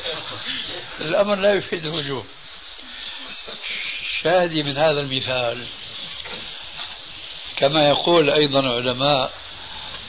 الأمر 1.00 1.34
لا 1.34 1.54
يفيد 1.54 1.86
الوجوب. 1.86 2.26
شاهدي 4.22 4.62
من 4.62 4.76
هذا 4.76 5.00
المثال. 5.00 5.66
كما 7.56 7.88
يقول 7.88 8.30
أيضا 8.30 8.68
علماء 8.74 9.32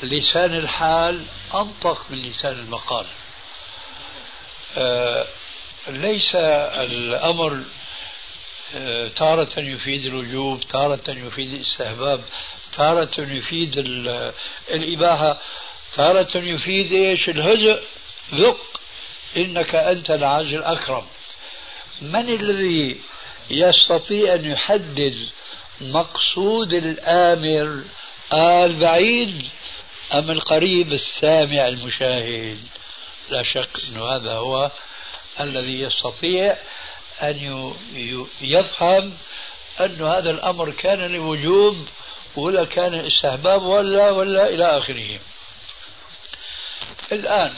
لسان 0.04 0.56
الحال 0.56 1.26
أنطق 1.54 2.06
من 2.10 2.18
لسان 2.18 2.60
المقال. 2.60 3.06
آه 4.78 5.28
ليس 5.90 6.36
الأمر 6.36 7.64
آه 8.76 9.08
تارة 9.08 9.60
يفيد 9.60 10.06
الوجوب 10.06 10.62
تارة 10.62 11.04
يفيد 11.08 11.54
الاستحباب 11.54 12.22
تارة 12.74 13.12
يفيد 13.18 13.78
الإباحة 14.70 15.42
تارة 15.96 16.38
يفيد 16.38 16.92
إيش؟ 16.92 17.30
الهزء 17.30 17.84
ذق 18.34 18.82
إنك 19.38 19.76
أنت 19.76 20.12
العاج 20.12 20.54
الأكرم. 20.54 21.06
من 22.02 22.30
الذي 22.30 23.02
يستطيع 23.50 24.34
أن 24.34 24.46
يحدد 24.46 25.30
مقصود 25.82 26.74
الآمر 26.74 27.84
البعيد 28.34 29.50
أم 30.14 30.32
القريب 30.32 30.94
السامع 30.94 31.68
المشاهد؟ 31.68 32.60
لا 33.30 33.44
شك 33.44 33.70
أن 33.88 34.02
هذا 34.02 34.34
هو 34.34 34.72
الذي 35.40 35.82
يستطيع 35.82 36.58
أن 37.22 37.74
يفهم 38.42 39.18
أن 39.82 40.02
هذا 40.02 40.30
الأمر 40.30 40.72
كان 40.72 41.00
لوجوب 41.00 41.88
ولا 42.36 42.66
كان 42.66 42.94
استحباب 42.94 43.64
ولا 43.64 44.12
ولا 44.12 44.50
إلى 44.50 44.78
آخره. 44.78 45.20
الآن 47.12 47.54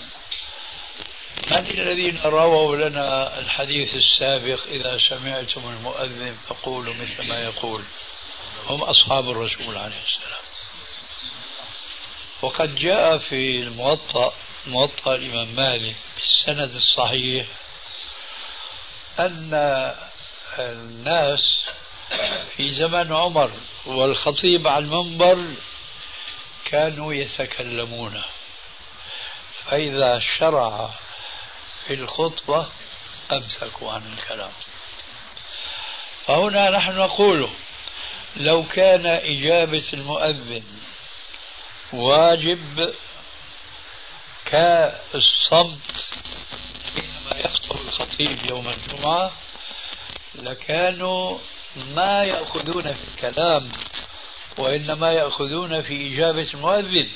من 1.52 1.58
الذين 1.58 2.20
رووا 2.24 2.76
لنا 2.76 3.40
الحديث 3.40 3.96
السابق؟ 3.96 4.68
إذا 4.68 4.98
سمعتم 5.10 5.70
المؤذن 5.70 6.38
فقولوا 6.48 6.94
مثل 6.94 7.28
ما 7.28 7.40
يقول. 7.44 7.84
هم 8.66 8.84
أصحاب 8.84 9.30
الرسول 9.30 9.78
عليه 9.78 10.02
السلام. 10.08 10.40
وقد 12.42 12.76
جاء 12.76 13.18
في 13.18 13.60
الموطأ 13.60 14.34
موطأ 14.68 15.16
الإمام 15.16 15.48
مالك 15.56 15.96
بالسند 16.16 16.76
الصحيح 16.76 17.48
أن 19.20 19.54
الناس 20.60 21.40
في 22.56 22.76
زمن 22.76 23.14
عمر 23.14 23.52
والخطيب 23.86 24.68
على 24.68 24.86
المنبر 24.86 25.46
كانوا 26.66 27.14
يتكلمون. 27.14 28.22
فإذا 29.66 30.20
شرع 30.40 30.90
في 31.88 31.94
الخطبة 31.94 32.68
أمسكوا 33.32 33.92
عن 33.92 34.14
الكلام. 34.14 34.52
فهنا 36.26 36.70
نحن 36.70 36.98
نقول 36.98 37.50
لو 38.36 38.64
كان 38.64 39.06
إجابة 39.06 39.86
المؤذن 39.94 40.64
واجب 41.94 42.94
كالصمت 44.46 45.80
الخطيب 48.20 48.50
يوم 48.50 48.68
الجمعة 48.70 49.32
لكانوا 50.36 51.38
ما 51.96 52.24
يأخذون 52.24 52.94
في 52.94 53.04
الكلام 53.14 53.72
وإنما 54.58 55.12
يأخذون 55.12 55.82
في 55.82 56.14
إجابة 56.14 56.48
المؤذن. 56.54 57.10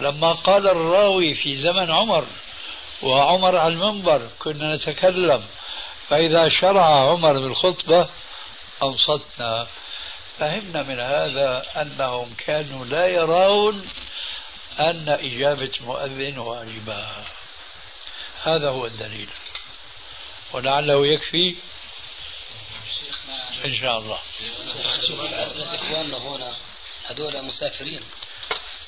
لما 0.00 0.32
قال 0.32 0.68
الراوي 0.68 1.34
في 1.34 1.62
زمن 1.62 1.90
عمر 1.90 2.26
وعمر 3.02 3.58
على 3.58 3.74
المنبر 3.74 4.28
كنا 4.38 4.76
نتكلم 4.76 5.44
فإذا 6.08 6.48
شرع 6.60 7.10
عمر 7.10 7.32
بالخطبة 7.32 8.08
أنصتنا. 8.82 9.66
فهمنا 10.38 10.82
من 10.82 11.00
هذا 11.00 11.62
أنهم 11.76 12.34
كانوا 12.46 12.84
لا 12.84 13.06
يرون 13.06 13.88
أن 14.80 15.08
إجابة 15.08 15.72
مؤذن 15.80 16.38
واجبة 16.38 17.06
هذا 18.42 18.68
هو 18.68 18.86
الدليل. 18.86 19.28
ولعله 20.52 21.06
يكفي 21.06 21.56
إن 23.64 23.76
شاء 23.76 23.98
الله. 23.98 24.18
إخواننا 25.74 26.18
هنا 26.18 26.56
هذول 27.06 27.44
مسافرين. 27.44 28.02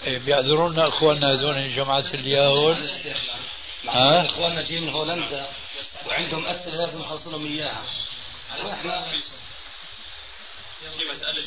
إيه 0.07 0.19
بيعذرونا 0.19 0.89
إخواننا 0.89 1.33
هذول 1.33 1.75
جماعة 1.75 2.07
اليهود. 2.15 2.91
ها؟ 3.89 4.27
إخواننا 4.27 4.63
جايين 4.63 4.83
من 4.83 4.89
هولندا 4.89 5.49
وعندهم 6.07 6.47
أسئلة 6.47 6.77
لازم 6.77 7.01
نخلص 7.01 7.27
لهم 7.27 7.47
إياها. 7.47 7.85
وإحنا 8.65 9.03
في 10.97 11.05
مسألة 11.13 11.43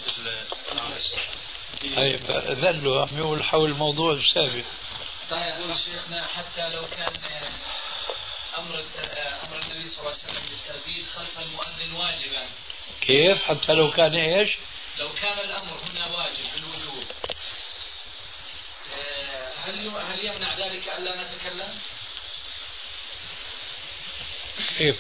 طيب 1.96 2.22
ذلوا 2.60 3.02
عم 3.02 3.18
يقول 3.18 3.44
حول 3.44 3.70
الموضوع 3.70 4.14
السابق 4.14 4.64
طيب 5.32 5.76
شيخنا 5.76 6.28
حتى 6.28 6.70
لو 6.70 6.82
كان 6.98 7.14
أمر 8.58 8.84
أمر 9.44 9.62
النبي 9.62 9.88
صلى 9.88 10.00
الله 10.00 10.12
عليه 10.12 10.24
وسلم 10.24 10.44
بالترديد 10.50 11.06
خلف 11.16 11.40
المؤذن 11.40 11.92
واجبا 11.92 12.46
كيف 13.02 13.44
حتى 13.44 13.74
لو 13.74 13.92
كان 13.92 14.16
إيش؟ 14.16 14.58
لو 15.00 15.10
كان 15.14 15.40
الأمر 15.40 15.80
هنا 15.92 16.18
واجب 16.18 16.46
بالوجوب 16.56 17.04
هل 19.66 19.90
هل 19.90 20.26
يمنع 20.26 20.54
ذلك 20.54 20.88
الا 20.98 21.22
نتكلم؟ 21.22 21.80
كيف؟ 24.78 25.00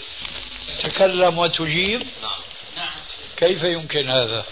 تكلم 0.80 1.38
وتجيب؟ 1.38 2.08
نعم 2.22 2.42
نعم 2.76 2.96
كيف 3.38 3.64
يمكن 3.64 4.10
هذا؟ 4.10 4.46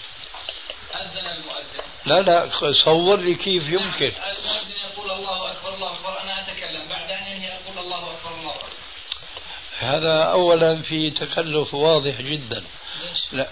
أذن 0.95 1.27
المؤذن 1.27 1.83
لا 2.05 2.21
لا 2.21 2.49
صور 2.85 3.19
لي 3.19 3.35
كيف 3.35 3.63
يمكن 3.63 4.11
المؤذن 4.11 4.73
يقول 4.91 5.11
الله 5.11 5.51
أكبر 5.51 5.73
الله 5.73 5.93
أكبر 5.93 6.21
أنا 6.21 6.41
أتكلم 6.41 6.89
بعد 6.89 7.11
أن 7.11 7.27
ينهي 7.27 7.53
أقول 7.53 7.79
الله 7.79 8.11
أكبر 8.11 8.35
الله 8.35 8.55
أكبر 8.55 8.69
هذا 9.83 10.23
أولا 10.23 10.75
في 10.75 11.09
تكلف 11.09 11.73
واضح 11.73 12.21
جدا. 12.21 12.63
لا 13.31 13.47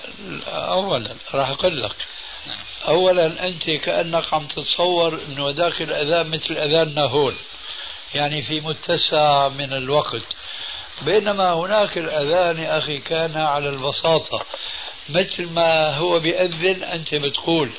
أولا 0.47 1.15
راح 1.33 1.49
أقول 1.49 1.83
لك. 1.83 1.95
أولا 2.87 3.47
أنت 3.47 3.69
كأنك 3.69 4.33
عم 4.33 4.45
تتصور 4.45 5.19
أنه 5.27 5.49
ذاك 5.49 5.81
الأذان 5.81 6.27
مثل 6.27 6.57
أذاننا 6.57 7.09
هون 7.09 7.35
يعني 8.15 8.41
في 8.41 8.59
متسع 8.59 9.49
من 9.49 9.73
الوقت. 9.73 10.35
بينما 11.01 11.53
هناك 11.53 11.97
الأذان 11.97 12.57
يا 12.57 12.77
أخي 12.77 12.97
كان 12.97 13.37
على 13.37 13.69
البساطة. 13.69 14.45
مثل 15.09 15.49
ما 15.49 15.95
هو 15.95 16.19
بيأذن 16.19 16.83
أنت 16.83 17.15
بتقول. 17.15 17.71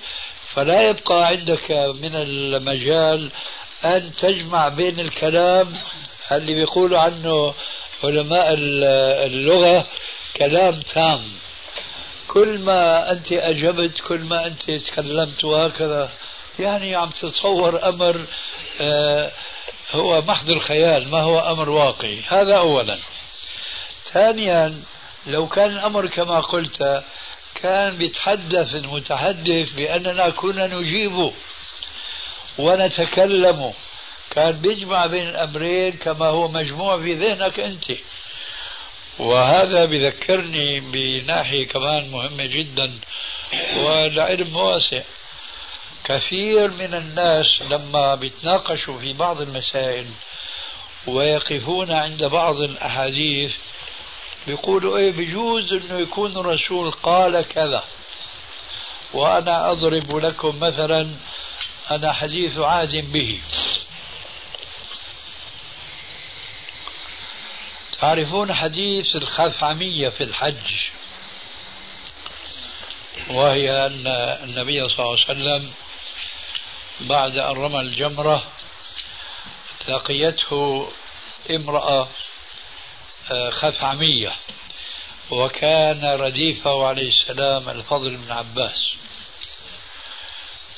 فلا 0.54 0.88
يبقى 0.88 1.26
عندك 1.26 1.70
من 1.70 2.16
المجال 2.16 3.30
أن 3.84 4.12
تجمع 4.14 4.68
بين 4.68 5.00
الكلام 5.00 5.80
اللي 6.32 6.54
بيقولوا 6.54 6.98
عنه 6.98 7.54
علماء 8.04 8.46
اللغة 9.26 9.86
كلام 10.36 10.80
تام. 10.80 11.20
كل 12.28 12.58
ما 12.58 13.12
أنت 13.12 13.32
أجبت 13.32 14.00
كل 14.00 14.20
ما 14.20 14.46
أنت 14.46 14.70
تكلمت 14.70 15.44
وهكذا 15.44 16.10
يعني 16.58 16.94
عم 16.94 17.10
تتصور 17.10 17.88
أمر 17.88 18.26
آه 18.80 19.30
هو 19.92 20.20
محض 20.20 20.50
الخيال 20.50 21.08
ما 21.10 21.20
هو 21.20 21.38
أمر 21.38 21.70
واقعي. 21.70 22.22
هذا 22.28 22.56
أولا. 22.56 22.98
ثانيا 24.12 24.82
لو 25.26 25.48
كان 25.48 25.70
الأمر 25.72 26.06
كما 26.06 26.40
قلت 26.40 27.02
كان 27.54 27.96
بيتحدث 27.96 28.74
المتحدث 28.74 29.70
بأننا 29.70 30.30
كنا 30.30 30.66
نجيب 30.66 31.32
ونتكلم 32.58 33.72
كان 34.32 34.52
بيجمع 34.52 35.06
بين 35.06 35.28
الأمرين 35.28 35.92
كما 35.92 36.26
هو 36.26 36.48
مجموع 36.48 36.98
في 36.98 37.14
ذهنك 37.14 37.60
أنت. 37.60 37.84
وهذا 39.18 39.84
بذكرني 39.84 40.80
بناحية 40.80 41.68
كمان 41.68 42.10
مهمة 42.10 42.46
جدا 42.46 42.92
والعلم 43.76 44.56
واسع. 44.56 45.02
كثير 46.04 46.70
من 46.70 46.94
الناس 46.94 47.46
لما 47.70 48.14
بيتناقشوا 48.14 48.98
في 48.98 49.12
بعض 49.12 49.40
المسائل 49.40 50.06
ويقفون 51.06 51.92
عند 51.92 52.24
بعض 52.24 52.56
الأحاديث 52.56 53.52
بيقولوا 54.46 54.98
إيه 54.98 55.12
بجوز 55.12 55.72
إنه 55.72 55.98
يكون 55.98 56.30
الرسول 56.36 56.90
قال 56.90 57.48
كذا. 57.48 57.84
وأنا 59.14 59.70
أضرب 59.70 60.16
لكم 60.16 60.56
مثلا 60.60 61.06
أنا 61.90 62.12
حديث 62.12 62.58
عهد 62.58 63.12
به. 63.12 63.40
تعرفون 68.02 68.52
حديث 68.52 69.16
الخثعمية 69.16 70.08
في 70.08 70.24
الحج؟ 70.24 70.90
وهي 73.30 73.86
أن 73.86 74.06
النبي 74.42 74.88
صلى 74.88 74.98
الله 74.98 75.16
عليه 75.28 75.30
وسلم 75.30 75.72
بعد 77.00 77.38
أن 77.38 77.52
رمى 77.52 77.80
الجمرة 77.80 78.44
لقيته 79.88 80.88
امرأة 81.50 82.08
آه، 83.30 83.50
خثعمية 83.50 84.32
وكان 85.30 86.04
رديفه 86.04 86.86
عليه 86.86 87.08
السلام 87.08 87.68
الفضل 87.68 88.16
بن 88.16 88.32
عباس. 88.32 88.94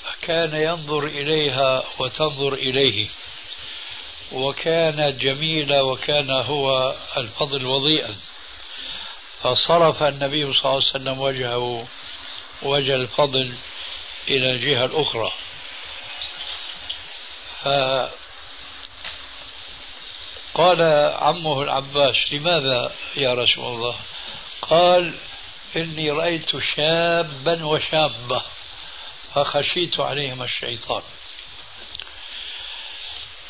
فكان 0.02 0.54
ينظر 0.54 1.06
إليها 1.06 1.84
وتنظر 1.98 2.54
إليه. 2.54 3.08
وكانت 4.32 5.20
جميلة 5.20 5.82
وكان 5.82 6.30
هو 6.30 6.94
الفضل 7.16 7.66
وضيئا. 7.66 8.14
فصرف 9.42 10.02
النبي 10.02 10.52
صلى 10.52 10.64
الله 10.64 10.70
عليه 10.70 10.90
وسلم 10.90 11.20
وجهه 11.20 11.86
وجه 12.62 12.94
الفضل 12.94 13.54
إلى 14.28 14.50
الجهة 14.50 14.84
الأخرى. 14.84 15.32
فقال 20.54 20.82
عمه 21.14 21.62
العباس 21.62 22.16
لماذا 22.32 22.92
يا 23.16 23.34
رسول 23.34 23.74
الله؟ 23.74 23.96
قال 24.62 25.14
إني 25.76 26.10
رأيت 26.10 26.50
شابا 26.76 27.64
وشابة 27.64 28.42
فخشيت 29.34 30.00
عليهما 30.00 30.44
الشيطان. 30.44 31.02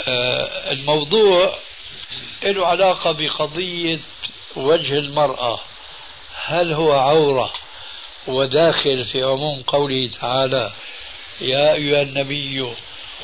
الموضوع 0.08 1.54
له 2.42 2.66
علاقة 2.66 3.12
بقضية 3.12 4.00
وجه 4.56 4.98
المرأة. 4.98 5.60
هل 6.44 6.72
هو 6.72 6.92
عورة 6.92 7.52
وداخل 8.26 9.04
في 9.04 9.22
عموم 9.22 9.62
قوله 9.62 10.10
تعالى 10.20 10.72
يا 11.40 11.72
أيها 11.72 12.02
النبي 12.02 12.72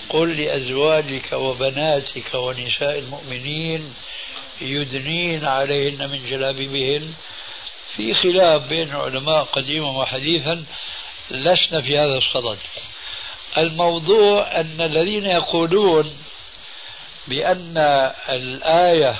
قل 0.09 0.43
لأزواجك 0.43 1.33
وبناتك 1.33 2.35
ونساء 2.35 2.99
المؤمنين 2.99 3.95
يدنين 4.61 5.45
عليهن 5.45 6.11
من 6.11 6.31
جلابيبهن. 6.31 7.14
في 7.97 8.14
خلاف 8.14 8.69
بين 8.69 8.90
العلماء 8.90 9.45
قديما 9.45 9.90
وحديثا 9.90 10.64
لسنا 11.31 11.83
في 11.83 11.99
هذا 11.99 12.14
الصدد. 12.14 12.59
الموضوع 13.59 14.61
أن 14.61 14.81
الذين 14.81 15.27
يقولون 15.27 16.16
بأن 17.29 17.79
الآية 18.29 19.17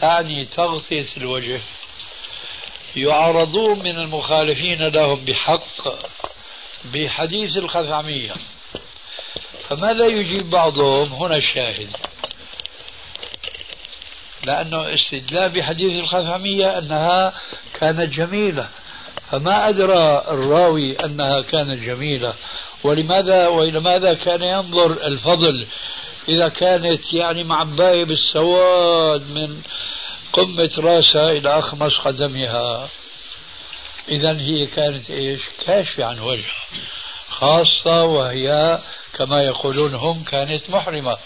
تعني 0.00 0.44
تغطية 0.44 1.06
الوجه. 1.16 1.60
يعارضون 2.96 3.78
من 3.78 3.98
المخالفين 3.98 4.78
لهم 4.78 5.24
بحق 5.24 5.88
بحديث 6.84 7.56
الخثعمية 7.56 8.32
فماذا 9.68 10.06
يجيب 10.06 10.50
بعضهم؟ 10.50 11.08
هنا 11.12 11.36
الشاهد. 11.36 11.96
لأنه 14.46 14.94
استدلال 14.94 15.48
بحديث 15.48 15.98
الخثعمية 15.98 16.78
أنها 16.78 17.32
كانت 17.80 18.14
جميلة. 18.14 18.68
فما 19.30 19.68
أدرى 19.68 20.24
الراوي 20.28 21.04
أنها 21.04 21.42
كانت 21.42 21.80
جميلة. 21.80 22.34
ولماذا 22.84 23.48
وإلى 23.48 23.80
ماذا 23.80 24.14
كان 24.14 24.42
ينظر 24.42 24.92
الفضل 24.92 25.66
إذا 26.28 26.48
كانت 26.48 27.14
يعني 27.14 27.44
معباية 27.44 28.04
بالسواد 28.04 29.30
من 29.30 29.62
قمة 30.32 30.70
راسها 30.78 31.30
إلى 31.30 31.58
أخمص 31.58 31.98
قدمها. 31.98 32.88
إذا 34.08 34.40
هي 34.40 34.66
كانت 34.66 35.10
إيش؟ 35.10 35.40
كاشفة 35.66 36.04
عن 36.04 36.18
وجهها. 36.18 36.62
خاصة 37.28 38.04
وهي 38.04 38.78
كما 39.14 39.42
يقولون 39.42 39.94
هم 39.94 40.24
كانت 40.24 40.70
محرمة. 40.70 41.16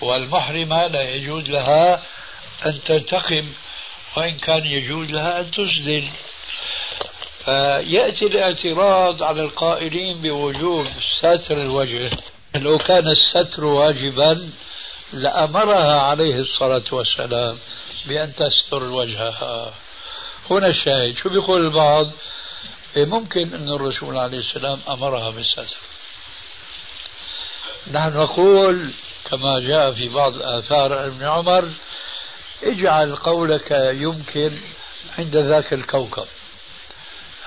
والمحرمة 0.00 0.86
لا 0.86 1.02
يجوز 1.02 1.48
لها 1.48 2.02
أن 2.66 2.84
تنتقم 2.84 3.52
وإن 4.16 4.32
كان 4.32 4.66
يجوز 4.66 5.10
لها 5.10 5.40
أن 5.40 5.50
تسدل. 5.50 6.08
فيأتي 7.44 8.26
الاعتراض 8.26 9.22
على 9.22 9.42
القائلين 9.42 10.22
بوجوب 10.22 10.86
ستر 11.18 11.62
الوجه. 11.62 12.10
لو 12.58 12.78
كان 12.78 13.08
الستر 13.08 13.64
واجبا 13.64 14.50
لأمرها 15.12 16.00
عليه 16.00 16.36
الصلاة 16.36 16.84
والسلام 16.92 17.58
بأن 18.06 18.34
تستر 18.34 18.82
وجهها. 18.82 19.74
هنا 20.50 20.66
الشاهد. 20.66 21.16
شو 21.16 21.28
بيقول 21.28 21.66
البعض؟ 21.66 22.10
إيه، 22.96 23.04
ممكن 23.04 23.54
أن 23.54 23.68
الرسول 23.68 24.16
عليه 24.18 24.38
السلام 24.38 24.80
أمرها 24.88 25.30
بالستر. 25.30 25.76
نحن 27.92 28.18
نقول 28.18 28.90
كما 29.30 29.60
جاء 29.60 29.92
في 29.92 30.08
بعض 30.08 30.34
الآثار 30.34 31.06
ابن 31.06 31.24
عمر 31.24 31.68
اجعل 32.62 33.16
قولك 33.16 33.70
يمكن 33.94 34.58
عند 35.18 35.36
ذاك 35.36 35.72
الكوكب. 35.72 36.26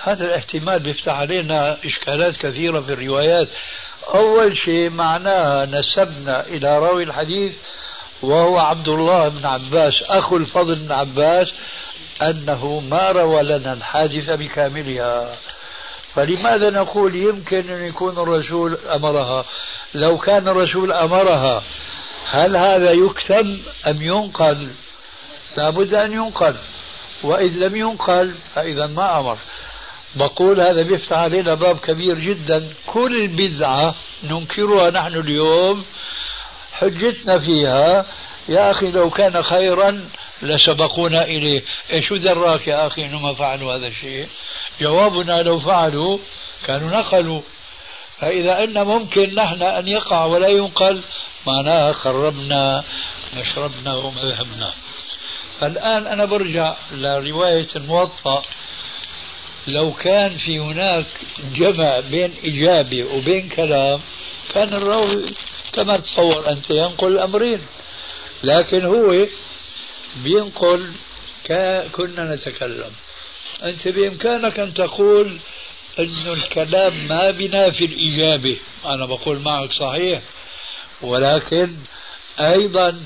هذا 0.03 0.25
الاحتمال 0.25 0.79
بيفتح 0.79 1.13
علينا 1.13 1.77
إشكالات 1.85 2.35
كثيرة 2.35 2.81
في 2.81 2.93
الروايات. 2.93 3.47
أول 4.15 4.57
شيء 4.57 4.89
معناها 4.89 5.65
نسبنا 5.65 6.47
إلى 6.47 6.79
راوي 6.79 7.03
الحديث 7.03 7.55
وهو 8.21 8.59
عبد 8.59 8.87
الله 8.87 9.27
بن 9.27 9.45
عباس 9.45 10.03
أخو 10.03 10.37
الفضل 10.37 10.75
بن 10.75 10.91
عباس 10.91 11.47
أنه 12.21 12.79
ما 12.79 13.09
روى 13.09 13.43
لنا 13.43 13.73
الحادثة 13.73 14.35
بكاملها. 14.35 15.35
فلماذا 16.15 16.69
نقول 16.69 17.15
يمكن 17.15 17.69
أن 17.69 17.87
يكون 17.87 18.17
الرسول 18.17 18.77
أمرها؟ 18.95 19.45
لو 19.93 20.17
كان 20.17 20.47
الرسول 20.47 20.91
أمرها 20.91 21.63
هل 22.25 22.57
هذا 22.57 22.91
يكتم 22.91 23.57
أم 23.87 24.01
ينقل؟ 24.01 24.67
لابد 25.57 25.93
أن 25.93 26.11
ينقل. 26.11 26.55
وإذ 27.23 27.51
لم 27.57 27.75
ينقل 27.75 28.33
فإذا 28.55 28.87
ما 28.87 29.19
أمر. 29.19 29.37
بقول 30.15 30.61
هذا 30.61 30.81
بيفتح 30.81 31.17
علينا 31.17 31.55
باب 31.55 31.79
كبير 31.79 32.19
جدا. 32.19 32.67
كل 32.85 33.27
بدعة 33.27 33.95
ننكرها 34.23 34.89
نحن 34.89 35.15
اليوم. 35.15 35.85
حجتنا 36.71 37.39
فيها 37.39 38.05
يا 38.49 38.71
أخي 38.71 38.91
لو 38.91 39.09
كان 39.09 39.43
خيرا 39.43 40.09
لسبقونا 40.41 41.23
إليه. 41.23 41.63
إيش 41.91 42.13
دراك 42.13 42.67
يا 42.67 42.87
أخي 42.87 43.05
أنه 43.05 43.19
ما 43.19 43.33
فعلوا 43.33 43.75
هذا 43.75 43.87
الشيء؟ 43.87 44.27
جوابنا 44.81 45.41
لو 45.41 45.59
فعلوا 45.59 46.17
كانوا 46.65 46.89
نقلوا. 46.89 47.41
فإذا 48.17 48.63
أن 48.63 48.83
ممكن 48.83 49.35
نحن 49.35 49.61
أن 49.63 49.87
يقع 49.87 50.25
ولا 50.25 50.47
ينقل 50.47 51.01
معناها 51.47 51.93
خربنا 51.93 52.83
مشربنا 53.37 53.95
ومذهبنا. 53.95 54.73
فالآن 55.59 56.07
أنا 56.07 56.25
برجع 56.25 56.75
لرواية 56.91 57.67
الموطأ. 57.75 58.41
لو 59.67 59.93
كان 59.93 60.29
في 60.29 60.59
هناك 60.59 61.05
جمع 61.55 61.99
بين 61.99 62.33
إجابة 62.45 63.03
وبين 63.03 63.49
كلام 63.49 63.99
كان 64.53 64.73
الراوي 64.73 65.25
كما 65.73 65.99
تصور 65.99 66.49
أنت 66.49 66.69
ينقل 66.69 67.07
الأمرين 67.11 67.59
لكن 68.43 68.85
هو 68.85 69.27
بينقل 70.23 70.91
كنا 71.91 72.35
نتكلم. 72.35 72.91
أنت 73.63 73.87
بإمكانك 73.87 74.59
أن 74.59 74.73
تقول 74.73 75.39
أن 75.99 76.33
الكلام 76.33 77.07
ما 77.09 77.31
بنافي 77.31 77.85
الإجابة 77.85 78.57
أنا 78.85 79.05
بقول 79.05 79.39
معك 79.39 79.71
صحيح. 79.73 80.21
ولكن 81.01 81.75
أيضا 82.39 83.03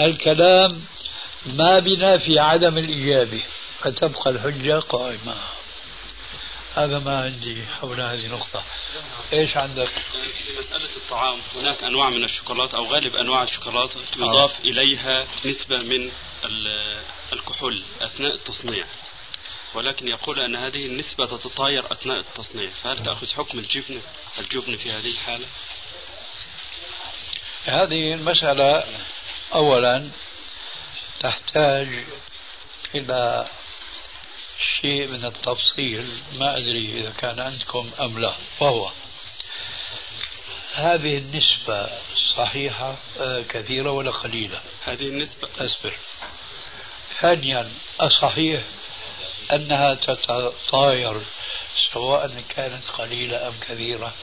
الكلام 0.00 0.80
ما 1.46 1.78
بنافي 1.78 2.38
عدم 2.38 2.78
الإجابة 2.78 3.42
فتبقى 3.80 4.30
الحجة 4.30 4.78
قائمة. 4.78 5.34
هذا 6.74 6.98
ما 6.98 7.24
عندي 7.24 7.66
حول 7.66 8.00
هذه 8.00 8.26
النقطة 8.26 8.64
إيش 9.32 9.56
عندك؟ 9.56 9.88
في 9.88 10.58
مسألة 10.58 10.96
الطعام 10.96 11.40
هناك 11.54 11.84
أنواع 11.84 12.10
من 12.10 12.24
الشوكولاتة 12.24 12.78
أو 12.78 12.86
غالب 12.86 13.16
أنواع 13.16 13.42
الشوكولاتة 13.42 14.00
يضاف 14.16 14.60
آه. 14.60 14.64
إليها 14.64 15.26
نسبة 15.44 15.78
من 15.78 16.10
الكحول 17.32 17.82
أثناء 18.02 18.34
التصنيع 18.34 18.86
ولكن 19.74 20.08
يقول 20.08 20.40
أن 20.40 20.56
هذه 20.56 20.86
النسبة 20.86 21.26
تتطاير 21.26 21.92
أثناء 21.92 22.18
التصنيع 22.18 22.70
فهل 22.70 23.02
تأخذ 23.02 23.32
حكم 23.32 23.58
الجبن 23.58 24.00
الجبن 24.38 24.76
في 24.76 24.92
هذه 24.92 25.06
الحالة؟ 25.08 25.46
هذه 27.64 28.14
المسألة 28.14 28.84
أولا 29.54 30.10
تحتاج 31.20 32.04
إلى 32.94 33.46
شيء 34.80 35.06
من 35.06 35.24
التفصيل 35.24 36.22
ما 36.32 36.56
أدري 36.56 37.00
إذا 37.00 37.10
كان 37.10 37.40
عندكم 37.40 37.90
أم 38.00 38.18
لا 38.18 38.34
وهو 38.60 38.90
هذه 40.74 41.18
النسبة 41.18 41.90
صحيحة 42.36 42.96
آه، 43.20 43.42
كثيرة 43.48 43.90
ولا 43.90 44.10
قليلة؟ 44.10 44.60
هذه 44.84 45.08
النسبة. 45.08 45.48
أصبر. 45.58 45.94
ثانيا 47.20 47.72
أصحيح 48.00 48.62
أنها 49.52 49.94
تتطاير 49.94 51.20
سواء 51.92 52.42
كانت 52.48 52.88
قليلة 52.88 53.48
أم 53.48 53.52
كثيرة 53.68 54.14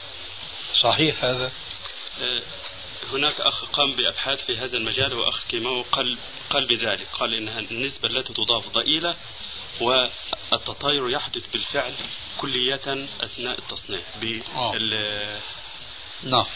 صحيح 0.82 1.24
هذا؟ 1.24 1.52
آه، 2.22 2.42
هناك 3.12 3.40
أخ 3.40 3.64
قام 3.64 3.92
بأبحاث 3.92 4.44
في 4.44 4.58
هذا 4.58 4.76
المجال 4.76 5.14
وأخ 5.14 5.44
كيماوي 5.48 5.84
قال 5.92 6.18
قال 6.50 6.66
بذلك 6.66 7.06
قال 7.12 7.34
إنها 7.34 7.58
النسبة 7.58 8.08
التي 8.08 8.32
تضاف 8.32 8.68
ضئيلة 8.68 9.16
والتطاير 9.80 11.10
يحدث 11.10 11.46
بالفعل 11.46 11.94
كلية 12.38 13.06
أثناء 13.20 13.58
التصنيع 13.58 14.00
بال 14.20 14.42
آه. 14.54 15.40
نعم. 16.22 16.46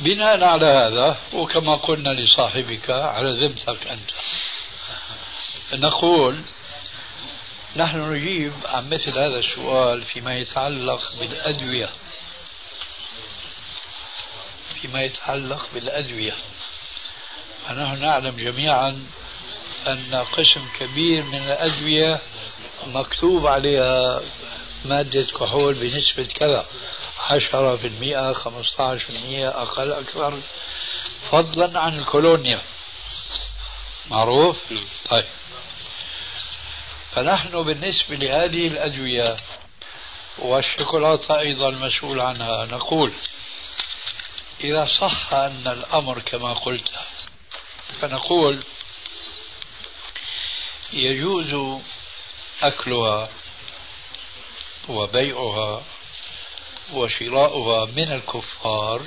بناء 0.00 0.44
على 0.44 0.66
هذا 0.66 1.16
وكما 1.32 1.76
قلنا 1.76 2.08
لصاحبك 2.08 2.90
على 2.90 3.46
ذمتك 3.46 3.86
أنت 3.86 4.10
نقول 5.84 6.42
نحن 7.76 8.12
نجيب 8.12 8.52
عن 8.64 8.90
مثل 8.90 9.18
هذا 9.18 9.38
السؤال 9.38 10.02
فيما 10.02 10.36
يتعلق 10.36 11.16
بالأدوية. 11.20 11.90
فيما 14.80 15.02
يتعلق 15.02 15.68
بالأدوية. 15.74 16.36
فنحن 17.68 18.00
نعلم 18.00 18.36
جميعا 18.36 19.06
أن 19.86 20.14
قسم 20.14 20.68
كبير 20.78 21.22
من 21.22 21.38
الأدوية 21.38 22.20
مكتوب 22.86 23.46
عليها 23.46 24.22
مادة 24.84 25.22
كحول 25.22 25.74
بنسبة 25.74 26.24
كذا. 26.24 26.66
عشرة 27.30 27.76
في 27.76 27.86
المئة 27.86 28.32
خمسة 28.32 28.84
عشر 28.84 29.04
في 29.04 29.10
المئة 29.10 29.48
أقل 29.48 29.92
أكثر 29.92 30.40
فضلا 31.30 31.80
عن 31.80 31.98
الكولونيا. 31.98 32.62
معروف؟ 34.10 34.56
طيب. 35.10 35.26
فنحن 37.12 37.62
بالنسبة 37.62 38.16
لهذه 38.16 38.66
الأدوية 38.66 39.36
والشوكولاتة 40.38 41.38
أيضا 41.38 41.70
مسؤول 41.70 42.20
عنها. 42.20 42.66
نقول 42.66 43.12
إذا 44.60 44.88
صح 45.00 45.32
أن 45.32 45.62
الأمر 45.66 46.18
كما 46.18 46.54
قلت 46.54 46.90
فنقول 48.00 48.62
يجوز 50.94 51.80
أكلها 52.60 53.28
وبيعها 54.88 55.82
وشراؤها 56.92 57.84
من 57.84 58.12
الكفار 58.12 59.02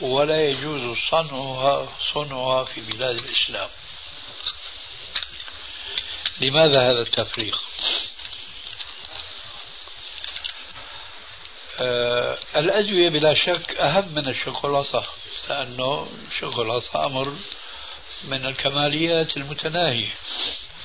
ولا 0.00 0.48
يجوز 0.48 0.96
صنعها 1.10 1.88
صنعها 2.14 2.64
في 2.64 2.80
بلاد 2.80 3.18
الإسلام. 3.18 3.68
لماذا 6.40 6.90
هذا 6.90 7.00
التفريق؟ 7.02 7.60
آه 11.80 12.38
الأدوية 12.56 13.08
بلا 13.08 13.34
شك 13.34 13.76
أهم 13.76 14.14
من 14.14 14.28
الشوكولاتة 14.28 15.04
لأنه 15.48 16.08
الشوكولاتة 16.32 17.06
أمر 17.06 17.36
من 18.24 18.46
الكماليات 18.46 19.36
المتناهية. 19.36 20.14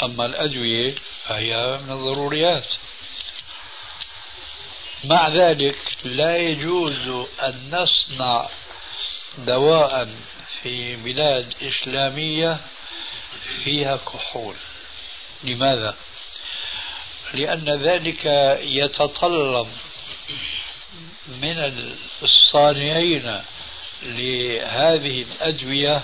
أما 0.03 0.25
الأدوية 0.25 0.95
فهي 1.25 1.79
من 1.83 1.91
الضروريات. 1.91 2.67
مع 5.03 5.27
ذلك 5.27 5.77
لا 6.03 6.37
يجوز 6.37 7.07
أن 7.41 7.69
نصنع 7.71 8.49
دواء 9.37 10.09
في 10.61 10.95
بلاد 10.95 11.53
إسلامية 11.61 12.57
فيها 13.63 13.97
كحول. 13.97 14.55
لماذا؟ 15.43 15.95
لأن 17.33 17.65
ذلك 17.69 18.25
يتطلب 18.61 19.67
من 21.27 21.73
الصانعين 22.23 23.41
لهذه 24.03 25.21
الأدوية 25.21 26.03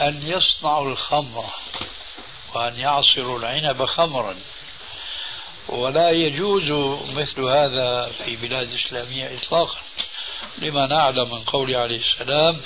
أن 0.00 0.22
يصنعوا 0.26 0.92
الخمر. 0.92 1.44
وأن 2.54 2.78
يعصروا 2.78 3.38
العنب 3.38 3.84
خمرا. 3.84 4.34
ولا 5.68 6.10
يجوز 6.10 6.62
مثل 7.16 7.40
هذا 7.40 8.10
في 8.24 8.36
بلاد 8.36 8.68
إسلامية 8.72 9.38
إطلاقا. 9.38 9.78
لما 10.58 10.86
نعلم 10.86 11.30
من 11.30 11.38
قول 11.38 11.76
عليه 11.76 12.00
السلام 12.00 12.60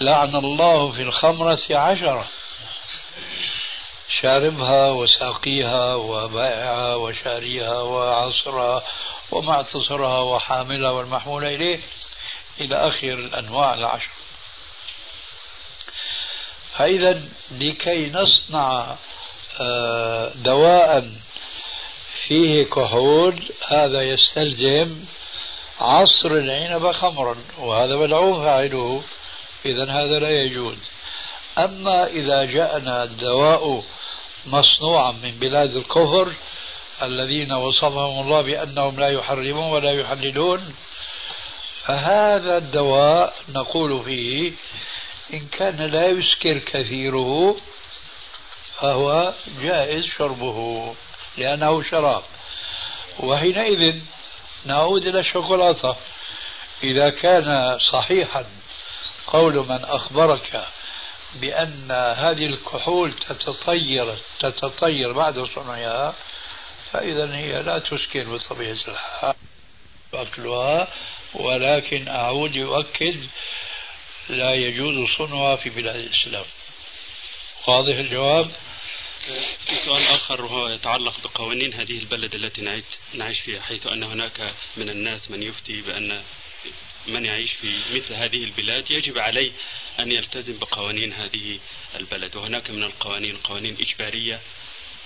لعن 0.00 0.36
الله 0.36 0.92
في 0.92 1.02
الخمرة 1.02 1.60
عشرة. 1.70 2.26
شاربها 4.20 4.86
وساقيها 4.90 5.94
وبائعها 5.94 6.94
وشاريها 6.94 7.80
وعصرها 7.80 8.82
ومعتصرها 9.30 10.20
وحاملها 10.20 10.90
والمحمول 10.90 11.44
إليه 11.44 11.80
إلى 12.60 12.88
آخر 12.88 13.12
الأنواع 13.12 13.74
العشر 13.74 14.08
فإذا 16.78 17.20
لكي 17.60 18.10
نصنع 18.10 18.96
آه، 19.60 20.32
دواء 20.34 21.04
فيه 22.26 22.64
كحول 22.64 23.42
هذا 23.68 24.02
يستلزم 24.02 25.04
عصر 25.80 26.28
العنب 26.28 26.92
خمرا 26.92 27.36
وهذا 27.58 27.96
ملعون 27.96 28.44
فاعله 28.44 29.02
إذا 29.66 29.92
هذا 29.92 30.18
لا 30.18 30.30
يجوز. 30.30 30.78
أما 31.58 32.06
إذا 32.06 32.44
جاءنا 32.44 33.04
الدواء 33.04 33.84
مصنوعا 34.46 35.12
من 35.12 35.30
بلاد 35.30 35.76
الكفر 35.76 36.32
الذين 37.02 37.52
وصفهم 37.52 38.24
الله 38.24 38.42
بأنهم 38.42 39.00
لا 39.00 39.08
يحرمون 39.08 39.72
ولا 39.72 39.92
يحللون 39.92 40.74
فهذا 41.84 42.58
الدواء 42.58 43.34
نقول 43.54 44.02
فيه 44.04 44.52
إن 45.32 45.48
كان 45.48 45.76
لا 45.76 46.06
يسكر 46.06 46.58
كثيره 46.58 47.56
فهو 48.76 49.34
جائز 49.60 50.04
شربه 50.04 50.94
لأنه 51.38 51.82
شراب. 51.82 52.22
وحينئذ 53.20 54.00
نعود 54.64 55.06
إلى 55.06 55.20
الشوكولاتة. 55.20 55.96
إذا 56.84 57.10
كان 57.10 57.78
صحيحا 57.92 58.46
قول 59.26 59.54
من 59.54 59.84
أخبرك 59.84 60.64
بأن 61.34 61.90
هذه 61.90 62.46
الكحول 62.46 63.12
تتطير 63.12 64.16
تتطير 64.40 65.12
بعد 65.12 65.40
صنعها 65.40 66.14
فإذا 66.92 67.36
هي 67.36 67.62
لا 67.62 67.78
تسكر 67.78 68.24
بطبيعة 68.34 68.76
الحال 68.88 69.34
أكلها 70.14 70.88
ولكن 71.34 72.08
أعود 72.08 72.56
أؤكد 72.56 73.20
لا 74.28 74.54
يجوز 74.54 75.08
صنعها 75.18 75.56
في 75.56 75.70
بلاد 75.70 75.96
الإسلام. 75.96 76.44
واضح 77.66 77.94
الجواب؟ 77.96 78.50
في 79.66 79.76
سؤال 79.84 80.02
آخر 80.02 80.44
وهو 80.44 80.68
يتعلق 80.68 81.20
بقوانين 81.20 81.74
هذه 81.74 81.98
البلد 81.98 82.34
التي 82.34 82.82
نعيش 83.14 83.40
فيها 83.40 83.60
حيث 83.60 83.86
أن 83.86 84.02
هناك 84.02 84.54
من 84.76 84.90
الناس 84.90 85.30
من 85.30 85.42
يفتي 85.42 85.80
بأن 85.80 86.22
من 87.06 87.24
يعيش 87.24 87.52
في 87.52 87.80
مثل 87.94 88.14
هذه 88.14 88.44
البلاد 88.44 88.90
يجب 88.90 89.18
عليه 89.18 89.52
أن 90.00 90.12
يلتزم 90.12 90.58
بقوانين 90.58 91.12
هذه 91.12 91.58
البلد. 91.94 92.36
وهناك 92.36 92.70
من 92.70 92.82
القوانين 92.82 93.36
قوانين 93.36 93.76
إجبارية 93.80 94.40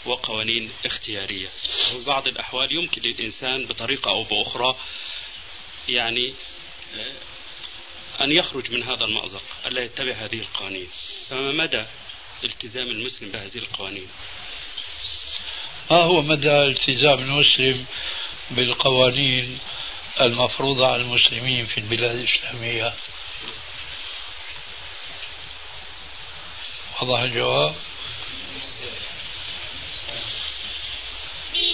وقوانين 0.04 0.70
اختيارية. 0.84 1.48
وفي 1.92 2.04
بعض 2.06 2.28
الأحوال 2.28 2.72
يمكن 2.72 3.02
للإنسان 3.02 3.66
بطريقة 3.66 4.10
أو 4.10 4.22
بأخرى 4.22 4.76
يعني 5.88 6.34
آه، 6.96 7.12
أن 8.20 8.32
يخرج 8.32 8.70
من 8.70 8.82
هذا 8.82 9.04
المأزق 9.04 9.42
ألا 9.66 9.82
يتبع 9.82 10.12
هذه 10.12 10.38
القوانين. 10.40 10.88
فما 11.28 11.52
مدى 11.52 11.84
التزام 12.44 12.88
المسلم 12.88 13.30
بهذه 13.30 13.58
القوانين؟ 13.58 14.08
ما 15.90 16.02
هو 16.02 16.22
مدى 16.22 16.62
التزام 16.62 17.18
المسلم 17.18 17.86
بالقوانين 18.50 19.58
المفروضة 20.20 20.92
على 20.92 21.02
المسلمين 21.02 21.66
في 21.66 21.78
البلاد 21.78 22.16
الإسلامية؟ 22.16 22.94
واضح 27.00 27.20
الجواب؟ 27.20 27.74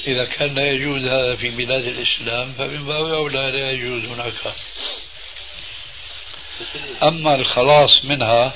إذا 0.07 0.25
كان 0.25 0.55
لا 0.55 0.71
يجوز 0.71 1.05
هذا 1.05 1.35
في 1.35 1.51
بلاد 1.51 1.85
الإسلام 1.85 2.53
فمن 2.53 2.87
باب 2.87 3.05
أولى 3.05 3.51
لا 3.51 3.71
يجوز 3.71 4.05
هناك 4.05 4.55
أما 7.03 7.35
الخلاص 7.35 8.05
منها 8.05 8.55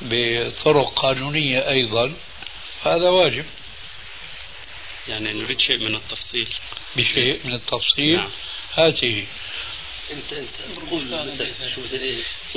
بطرق 0.00 0.92
قانونية 0.94 1.68
أيضا 1.68 2.14
هذا 2.84 3.08
واجب. 3.08 3.44
يعني 5.08 5.32
نريد 5.32 5.60
شيء 5.60 5.78
من 5.78 5.94
التفصيل. 5.94 6.48
بشيء 6.96 7.40
من 7.44 7.54
التفصيل؟ 7.54 8.16
نعم. 8.16 8.30
هاته 8.74 9.26
انت 10.10 10.32
أنت 10.32 11.46
شو 11.74 11.80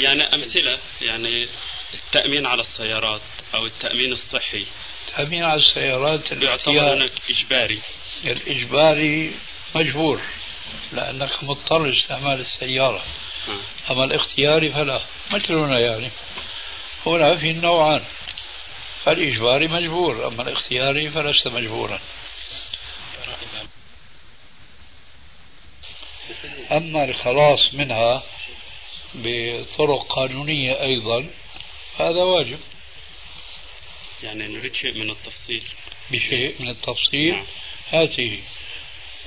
يعني 0.01 0.23
أمثلة 0.23 0.79
يعني 1.01 1.47
التأمين 1.93 2.45
على 2.45 2.61
السيارات 2.61 3.21
أو 3.55 3.65
التأمين 3.65 4.11
الصحي. 4.11 4.65
التأمين 5.09 5.43
على 5.43 5.61
السيارات 5.61 6.31
يعتبر 6.31 6.43
الاختيار. 6.43 6.93
هناك 6.93 7.11
إجباري. 7.29 7.81
الإجباري 8.25 9.35
مجبور 9.75 10.21
لأنك 10.93 11.43
مضطر 11.43 11.85
لاستعمال 11.85 12.39
السيارة. 12.39 12.97
آه. 12.97 13.32
أما 13.91 14.03
الاختياري 14.03 14.71
فلا 14.71 15.01
مثلنا 15.31 15.79
يعني. 15.79 16.11
هنا 17.05 17.35
في 17.35 17.53
نوعان 17.53 18.03
فالإجباري 19.05 19.67
مجبور 19.67 20.27
أما 20.27 20.41
الاختياري 20.41 21.09
فلست 21.09 21.47
مجبورا. 21.47 21.99
أما 26.71 27.03
الخلاص 27.03 27.73
منها 27.73 28.23
بطرق 29.13 30.07
قانونية 30.07 30.81
أيضا 30.81 31.29
هذا 31.99 32.23
واجب. 32.23 32.59
يعني 34.23 34.47
نريد 34.47 34.75
شيء 34.75 34.93
من 34.93 35.09
التفصيل. 35.09 35.63
بشيء 36.11 36.55
من 36.59 36.69
التفصيل 36.69 37.35
نعم. 37.35 37.45
هاته 37.91 38.39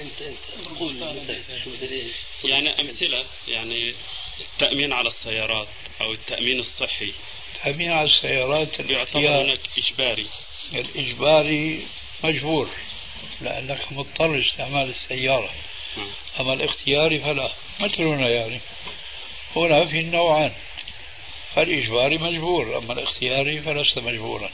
انت 0.01 0.23
انت 0.23 0.79
قول 0.79 1.03
انت 1.03 1.37
شو 1.65 1.71
بدل 1.71 2.11
يعني 2.45 2.81
أمثلة 2.81 3.25
يعني 3.49 3.95
التأمين 4.41 4.93
على 4.93 5.09
السيارات 5.09 5.69
أو 6.01 6.13
التأمين 6.13 6.61
الصحي. 6.61 7.13
تأمين 7.65 7.93
على 7.93 8.09
السيارات 8.09 8.81
يعتبر 8.81 9.43
هناك 9.43 9.61
إجباري. 9.79 10.27
الإجباري 10.73 11.87
مجبور 12.25 12.69
لأنك 13.41 13.93
مضطر 13.93 14.37
لاستعمال 14.37 14.89
السيارة. 14.89 15.51
نعم. 15.97 16.11
أما 16.41 16.53
الاختياري 16.53 17.19
فلا 17.19 17.53
مثلنا 17.81 18.29
يعني. 18.29 18.61
هنا 19.57 19.87
في 19.87 19.99
النوعان 20.01 20.53
فالإجباري 21.55 22.19
مجبور 22.19 22.79
أما 22.79 22.93
الاختياري 22.93 23.61
فلست 23.61 23.99
مجبورا. 23.99 24.51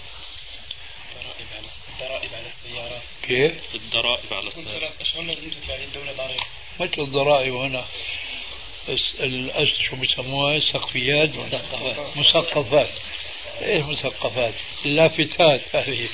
الضرائب 1.92 2.30
على 2.34 2.46
السيارات. 2.46 3.02
كيف؟ 3.22 3.52
الضرائب 3.74 4.34
على 4.34 4.48
السيارات. 4.48 4.72
ثلاث 4.72 5.00
اشهر 5.00 5.22
لازم 5.22 5.50
تدفع 5.50 5.76
للدوله 5.76 6.12
ضريبة. 6.12 6.44
مثل 6.80 7.02
الضرائب 7.02 7.54
هنا؟ 7.54 7.84
شو 9.88 9.96
بيسموها؟ 9.96 10.60
سقفيات. 10.60 11.30
مثقفات 11.36 12.16
مثقفات 12.16 12.88
إيش 13.62 13.84
مثقفات؟ 13.84 14.54
لافتات 14.84 15.76
هذه. 15.76 16.08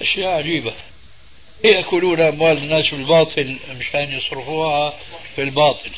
أشياء 0.00 0.30
عجيبة. 0.30 0.74
يأكلون 1.64 2.20
أموال 2.20 2.56
الناس 2.56 2.90
بالباطل 2.90 3.58
مشان 3.70 4.18
يصرفوها 4.18 5.00
بالباطل 5.36 5.90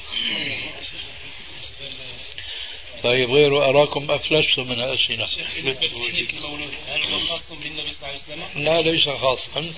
طيب 3.03 3.31
غيره 3.31 3.69
اراكم 3.69 4.11
أفلستم 4.11 4.69
من 4.69 4.81
المولود 6.31 6.75
هل 6.89 7.03
هو 7.03 7.21
خاص 7.21 7.53
بالنبي 7.53 7.93
صلى 7.93 8.09
الله 8.09 8.09
عليه 8.09 8.45
وسلم؟ 8.45 8.65
لا 8.65 8.81
ليس 8.83 9.09
خاصا 9.09 9.73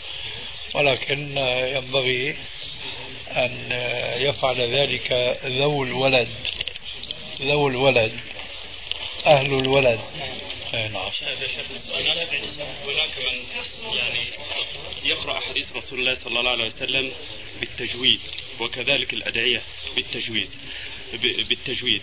ولكن 0.75 1.37
ينبغي 1.77 2.37
أن 3.29 3.69
يفعل 4.21 4.61
ذلك 4.61 5.39
ذو 5.45 5.85
الولد 5.85 6.29
ذو 7.41 7.69
الولد 7.69 8.13
أهل 9.27 9.47
الولد. 9.47 10.01
أي 10.75 10.89
نعم. 10.89 11.11
هناك 12.85 13.19
من 13.19 13.97
يعني 13.97 14.25
يقرأ 15.03 15.39
أحاديث 15.39 15.77
رسول 15.77 15.99
الله 15.99 16.15
صلى 16.15 16.41
الله 16.41 16.51
عليه 16.51 16.67
وسلم 16.67 17.13
بالتجويد؟ 17.61 18.21
وكذلك 18.61 19.13
الأدعية 19.15 19.63
بالتجويد 21.49 22.03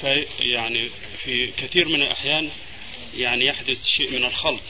ف- 0.00 0.24
يعني 0.40 0.88
في 1.24 1.46
كثير 1.46 1.88
من 1.88 2.02
الأحيان 2.02 2.50
يعني 3.16 3.46
يحدث 3.46 3.86
شيء 3.86 4.10
من 4.10 4.24
الخلط 4.24 4.62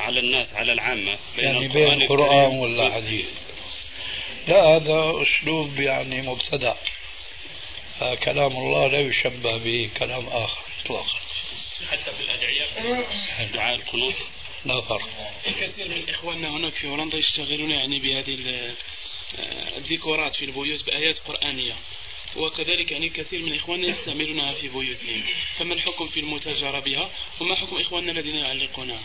على 0.00 0.20
الناس 0.20 0.52
على 0.52 0.72
العامة 0.72 1.18
بين 1.36 1.44
يعني 1.44 1.68
بين 1.68 2.02
القرآن 2.02 2.58
ولا 2.58 2.94
حديث 2.94 3.26
لا 4.48 4.62
هذا 4.64 5.22
أسلوب 5.22 5.80
يعني 5.80 6.22
مبتدع 6.22 6.74
كلام 8.24 8.52
الله 8.52 8.86
لا 8.86 9.00
يشبه 9.00 9.56
بكلام 9.64 10.26
آخر 10.28 10.62
إطلاقا. 10.84 11.08
حتى 11.90 12.10
بالادعيه 12.18 12.64
دعاء 13.54 13.74
القنوت 13.74 14.14
لا 14.64 14.80
فرق 14.80 15.08
كثير 15.60 15.88
من 15.88 16.08
اخواننا 16.08 16.48
هناك 16.48 16.72
في 16.72 16.86
هولندا 16.88 17.18
يشتغلون 17.18 17.70
يعني 17.70 17.98
بهذه 17.98 18.34
ال- 18.34 18.74
الديكورات 19.76 20.34
في 20.34 20.44
البيوت 20.44 20.86
بآيات 20.86 21.18
قرآنية. 21.18 21.74
وكذلك 22.36 22.92
يعني 22.92 23.08
كثير 23.08 23.42
من 23.42 23.54
إخواننا 23.54 23.88
يستعملونها 23.88 24.54
في 24.54 24.68
بيوتهم. 24.68 25.22
فما 25.56 25.74
الحكم 25.74 26.08
في 26.08 26.20
المتاجرة 26.20 26.78
بها؟ 26.78 27.10
وما 27.40 27.54
حكم 27.54 27.76
إخواننا 27.80 28.12
الذين 28.12 28.36
يعلقونها؟ 28.36 29.00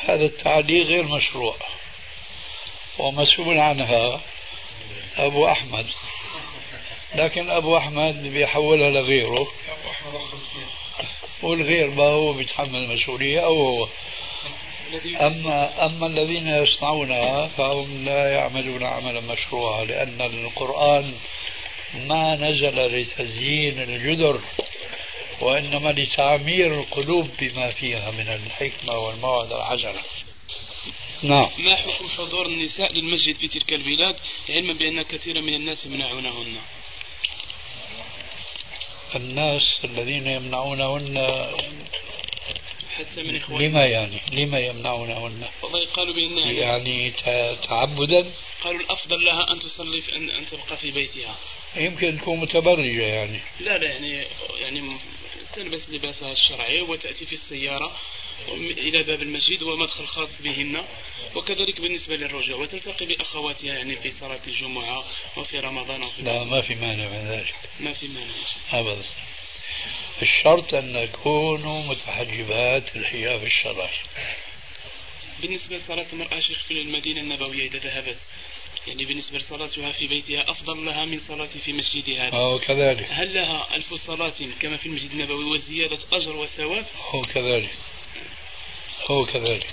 هذا 0.00 0.24
التعليق 0.24 0.86
غير 0.86 1.02
مشروع. 1.02 1.56
ومسؤول 2.98 3.58
عنها 3.58 4.20
أبو 5.16 5.48
أحمد. 5.48 5.86
لكن 7.14 7.50
أبو 7.50 7.76
أحمد 7.76 8.22
بيحولها 8.22 8.90
لغيره. 8.90 9.52
والغير 11.42 11.90
ما 11.90 12.04
هو 12.04 12.32
بيتحمل 12.32 12.76
المسؤولية 12.76 13.40
أو 13.40 13.62
هو 13.62 13.88
أما 15.20 15.86
أما 15.86 16.06
الذين 16.06 16.48
يصنعونها 16.48 17.46
فهم 17.46 18.04
لا 18.04 18.32
يعملون 18.32 18.82
عملا 18.82 19.20
مشروعا 19.20 19.84
لأن 19.84 20.20
القرآن 20.20 21.14
ما 21.94 22.34
نزل 22.34 22.86
لتزيين 22.86 23.82
الجدر 23.82 24.40
وإنما 25.40 25.92
لتعمير 25.92 26.80
القلوب 26.80 27.28
بما 27.40 27.72
فيها 27.72 28.10
من 28.10 28.28
الحكمة 28.28 28.98
والموعظة 28.98 29.74
الحسنة 29.74 30.02
نعم. 31.22 31.48
ما 31.58 31.76
حكم 31.76 32.08
حضور 32.08 32.46
النساء 32.46 32.92
للمسجد 32.92 33.36
في 33.36 33.48
تلك 33.48 33.72
البلاد؟ 33.72 34.16
علما 34.48 34.72
بأن 34.72 35.02
كثيرا 35.02 35.40
من 35.40 35.54
الناس 35.54 35.86
يمنعونهن. 35.86 36.56
الناس 39.14 39.62
الذين 39.84 40.26
يمنعونهن 40.26 41.46
حتى 42.92 43.22
من 43.22 43.36
اخواننا 43.36 43.68
لما 43.68 43.86
يعني؟ 43.86 44.20
لما 44.32 44.58
يمنعونهن 44.58 45.48
والله 45.62 45.86
قالوا 45.86 46.14
بأن 46.14 46.38
يعني 46.38 46.58
يعني 46.58 47.10
تعبدا؟ 47.68 48.30
قالوا 48.64 48.80
الأفضل 48.80 49.24
لها 49.24 49.52
أن 49.52 49.58
تصلي 49.60 50.00
في 50.00 50.16
ان, 50.16 50.30
أن 50.30 50.46
تبقى 50.46 50.76
في 50.76 50.90
بيتها. 50.90 51.36
يمكن 51.76 52.18
تكون 52.18 52.40
متبرجة 52.40 53.02
يعني. 53.02 53.40
لا 53.60 53.78
لا 53.78 53.90
يعني 53.92 54.26
يعني 54.60 54.96
تلبس 55.54 55.90
لباسها 55.90 56.32
الشرعي 56.32 56.80
وتأتي 56.80 57.26
في 57.26 57.32
السيارة 57.32 57.96
إلى 58.78 59.02
باب 59.02 59.22
المسجد 59.22 59.62
ومدخل 59.62 60.06
خاص 60.06 60.42
بهن. 60.42 60.84
وكذلك 61.34 61.80
بالنسبة 61.80 62.16
للرجوع 62.16 62.56
وتلتقي 62.56 63.06
بأخواتها 63.06 63.74
يعني 63.74 63.96
في 63.96 64.10
صلاة 64.10 64.40
الجمعة 64.46 65.04
وفي 65.36 65.60
رمضان 65.60 66.02
وفي 66.02 66.22
لا 66.22 66.44
ما 66.44 66.62
في 66.62 66.74
مانع 66.74 67.08
من 67.08 67.28
ذلك. 67.28 67.54
ما 67.80 67.92
في 67.92 68.08
مانع. 68.08 68.34
أبدا. 68.72 69.04
الشرط 70.22 70.74
أن 70.74 70.96
يكونوا 70.96 71.82
متحجبات 71.82 72.96
الحجاب 72.96 73.44
الشرعي 73.44 73.96
بالنسبة 75.42 75.76
لصلاة 75.76 76.06
المرأة 76.12 76.40
شيخ 76.40 76.58
في 76.58 76.74
المدينة 76.82 77.20
النبوية 77.20 77.68
إذا 77.68 77.78
ذهبت 77.78 78.18
يعني 78.86 79.04
بالنسبة 79.04 79.38
لصلاتها 79.38 79.92
في 79.92 80.06
بيتها 80.06 80.50
أفضل 80.50 80.84
لها 80.84 81.04
من 81.04 81.18
صلاة 81.18 81.46
في 81.64 81.72
مسجدها. 81.72 82.28
هذا 82.28 82.36
هو 82.36 82.58
كذلك. 82.58 83.06
هل 83.10 83.34
لها 83.34 83.76
ألف 83.76 83.94
صلاة 83.94 84.32
كما 84.60 84.76
في 84.76 84.86
المسجد 84.86 85.10
النبوي 85.10 85.44
وزيادة 85.44 85.98
أجر 86.12 86.36
وثواب؟ 86.36 86.86
هو 87.10 87.22
كذلك. 87.22 87.70
هو 89.10 89.24
كذلك. 89.26 89.66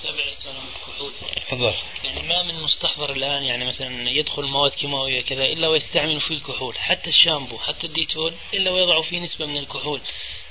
نتابع 0.00 0.24
السؤال 0.30 0.54
عن 1.00 1.06
الكحول 1.06 1.30
تفضل. 1.46 1.74
يعني 2.04 2.28
ما 2.28 2.42
من 2.42 2.62
مستحضر 2.62 3.12
الآن 3.12 3.42
يعني 3.42 3.64
مثلا 3.64 4.10
يدخل 4.10 4.42
مواد 4.42 4.70
كيماوية 4.70 5.22
كذا 5.22 5.44
إلا 5.44 5.68
ويستعمل 5.68 6.20
فيه 6.20 6.34
الكحول 6.34 6.78
حتى 6.78 7.10
الشامبو 7.10 7.58
حتى 7.58 7.86
الديتول 7.86 8.34
إلا 8.54 8.70
ويضع 8.70 9.02
فيه 9.02 9.18
نسبة 9.18 9.46
من 9.46 9.56
الكحول 9.56 10.00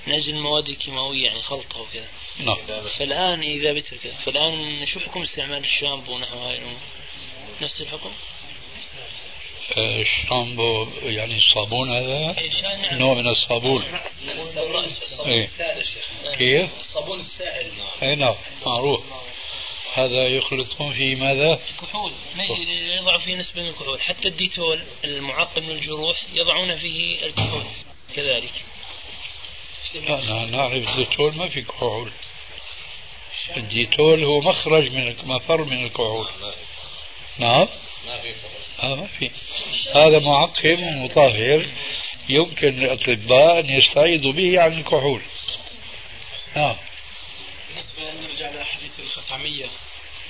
من 0.08 0.14
أجل 0.14 0.34
المواد 0.34 0.70
الكيماوية 0.70 1.26
يعني 1.26 1.42
خلطة 1.42 1.82
وكذا. 1.82 2.10
نعم. 2.40 2.58
فالآن 2.98 3.42
إذا 3.42 3.74
بترك 3.74 4.14
فالآن 4.26 4.86
شو 4.86 5.00
حكم 5.00 5.22
استعمال 5.22 5.64
الشامبو 5.64 6.16
ونحو 6.16 6.40
هاي؟ 6.40 6.56
الأمور 6.56 6.78
نفس 7.62 7.82
الحكم؟ 7.82 8.12
آه، 9.78 10.02
الشامبو 10.02 10.88
يعني 11.04 11.38
الصابون 11.38 11.90
هذا 11.90 12.36
إيه، 12.38 12.52
يعني 12.64 13.00
نوع 13.00 13.14
من 13.14 13.28
الصابون. 13.28 13.84
الصابون 14.40 14.84
إيه. 15.26 15.44
السائل 15.44 15.84
كيف؟ 16.38 16.70
الصابون 16.80 17.20
السائل. 17.20 17.72
أي 18.04 18.16
نعم 18.16 18.36
معروف. 18.66 19.02
هذا 19.94 20.28
يخلطون 20.28 20.94
في 20.94 21.16
ماذا؟ 21.16 21.60
كحول 21.82 22.12
ما 22.36 22.44
يضع 22.96 23.18
فيه 23.18 23.36
نسبة 23.36 23.62
من 23.62 23.70
الكحول. 23.70 24.02
حتى 24.02 24.28
الديتول 24.28 24.84
المعقم 25.04 25.62
للجروح 25.62 26.18
يضعون 26.34 26.76
فيه 26.78 27.26
الكحول 27.26 27.64
كذلك. 28.16 28.66
لا 29.94 30.22
لا 30.22 30.46
نعرف 30.46 30.74
الديتول 30.74 31.36
ما 31.36 31.50
في 31.50 31.62
كحول. 31.62 32.12
الديتول 33.58 34.24
هو 34.24 34.42
مخرج 34.42 34.92
من 34.92 35.16
مفر 35.24 35.64
من 35.64 35.84
الكحول. 35.86 36.28
نعم؟ 37.38 37.68
ما 38.08 38.18
في 38.18 38.34
آه 38.84 38.96
ما 38.96 39.08
في. 39.08 39.32
هذا 39.96 40.20
معقم 40.20 40.84
ومطهر 40.84 41.66
يمكن 42.30 42.68
للأطباء 42.68 43.60
أن 43.60 43.70
يستعيضوا 43.70 44.32
به 44.32 44.62
عن 44.62 44.80
الكحول. 44.80 45.22
نعم. 46.56 46.76
نرجع 48.00 48.52
لحديث 48.62 48.92
الخثعمية 49.00 49.66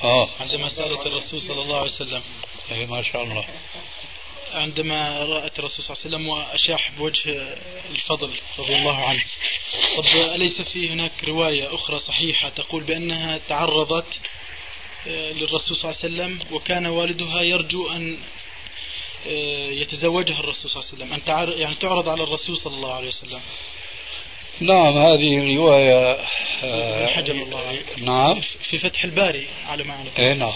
آه. 0.03 0.30
عندما 0.39 0.70
سألت 0.70 1.05
الرسول 1.07 1.41
صلى 1.41 1.61
الله 1.61 1.76
عليه 1.78 1.86
وسلم 1.91 2.24
اي 2.72 2.86
ما 2.86 3.03
شاء 3.03 3.24
الله. 3.24 3.45
عندما 4.53 5.24
رأت 5.24 5.59
الرسول 5.59 5.86
صلى 5.86 5.95
الله 5.95 6.05
عليه 6.05 6.15
وسلم 6.15 6.28
وأشاح 6.28 6.91
بوجه 6.91 7.32
الفضل 7.89 8.32
رضي 8.59 8.76
الله 8.76 9.05
عنه 9.05 9.24
طب 9.97 10.05
أليس 10.05 10.61
في 10.61 10.89
هناك 10.89 11.24
رواية 11.24 11.76
أخرى 11.76 11.99
صحيحة 11.99 12.49
تقول 12.49 12.84
بأنها 12.84 13.39
تعرضت 13.49 14.20
آه، 15.07 15.32
للرسول 15.32 15.78
صلى 15.78 15.91
الله 15.91 16.03
عليه 16.03 16.36
وسلم 16.36 16.55
وكان 16.55 16.86
والدها 16.86 17.41
يرجو 17.41 17.89
أن 17.91 18.18
آه، 19.28 19.70
يتزوجها 19.70 20.39
الرسول 20.39 20.72
صلى 20.72 20.82
الله 20.82 21.05
عليه 21.05 21.24
وسلم 21.26 21.38
أن. 21.53 21.59
يعني 21.59 21.76
تعرض 21.76 22.09
على 22.09 22.24
الرسول 22.24 22.57
صلى 22.57 22.76
الله 22.76 22.93
عليه 22.93 23.07
وسلم. 23.07 23.41
نعم 24.59 24.97
هذه 24.97 25.55
رواية 25.55 26.19
ابن 26.63 27.09
حجر 27.09 27.33
الله. 27.33 27.79
نعم. 27.97 28.41
في 28.41 28.77
فتح 28.77 29.03
الباري 29.03 29.47
على 29.67 29.83
ما 29.83 29.93
أعلم 29.93 30.11
اي 30.19 30.33
نعم. 30.33 30.53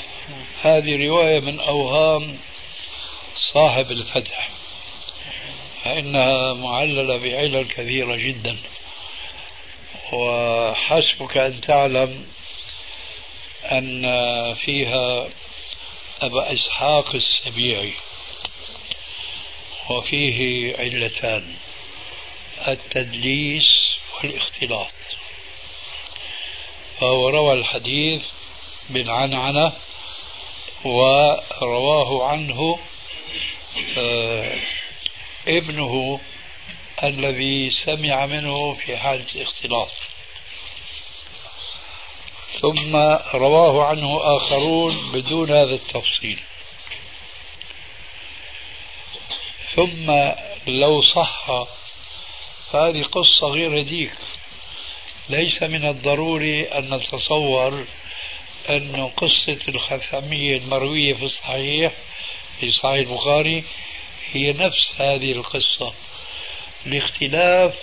هذه 0.64 1.08
رواية 1.08 1.40
من 1.40 1.60
أوهام 1.60 2.38
صاحب 3.54 3.92
الفتح 3.92 4.50
فإنها 5.84 6.54
معللة 6.54 7.18
بعلل 7.18 7.68
كثيرة 7.68 8.16
جدا. 8.16 8.58
وحسبك 10.14 11.38
أن 11.38 11.62
تعلم 11.62 12.26
أن 13.72 14.04
فيها 14.54 15.30
أبا 16.22 16.54
إسحاق 16.54 17.16
السبيعي 17.16 17.94
وفيه 19.90 20.74
علتان 20.78 21.56
التدليس 22.68 23.81
والاختلاط 24.24 24.94
فهو 27.00 27.30
روى 27.30 27.54
الحديث 27.54 28.22
بالعنعنة 28.90 29.74
ورواه 30.86 32.28
عنه 32.28 32.80
آه، 33.98 34.60
ابنه 35.48 36.20
الذي 37.04 37.72
سمع 37.86 38.26
منه 38.26 38.74
في 38.74 38.98
حالة 38.98 39.26
الاختلاط. 39.36 39.90
ثم 42.62 42.96
رواه 43.34 43.86
عنه 43.86 44.38
آخرون 44.38 45.12
بدون 45.12 45.52
هذا 45.52 45.74
التفصيل. 45.74 46.40
ثم 49.76 50.12
لو 50.68 51.02
صح 51.02 51.66
فهذه 52.72 53.04
قصة 53.04 53.48
غير 53.48 53.82
هديك 53.82 54.12
ليس 55.30 55.64
من 55.64 55.90
الضروري 55.90 56.64
أن 56.64 56.94
نتصور 56.94 57.86
أن 58.70 59.08
قصة 59.18 59.60
الخثمية 59.68 60.58
المروية 60.58 61.14
في 61.14 61.26
الصحيح 61.26 61.92
في 62.60 62.72
صحيح 62.72 63.10
البخاري 63.10 63.64
هي 64.32 64.54
نفس 64.54 64.92
هذه 64.98 65.32
القصة 65.32 65.94
لاختلاف 66.86 67.76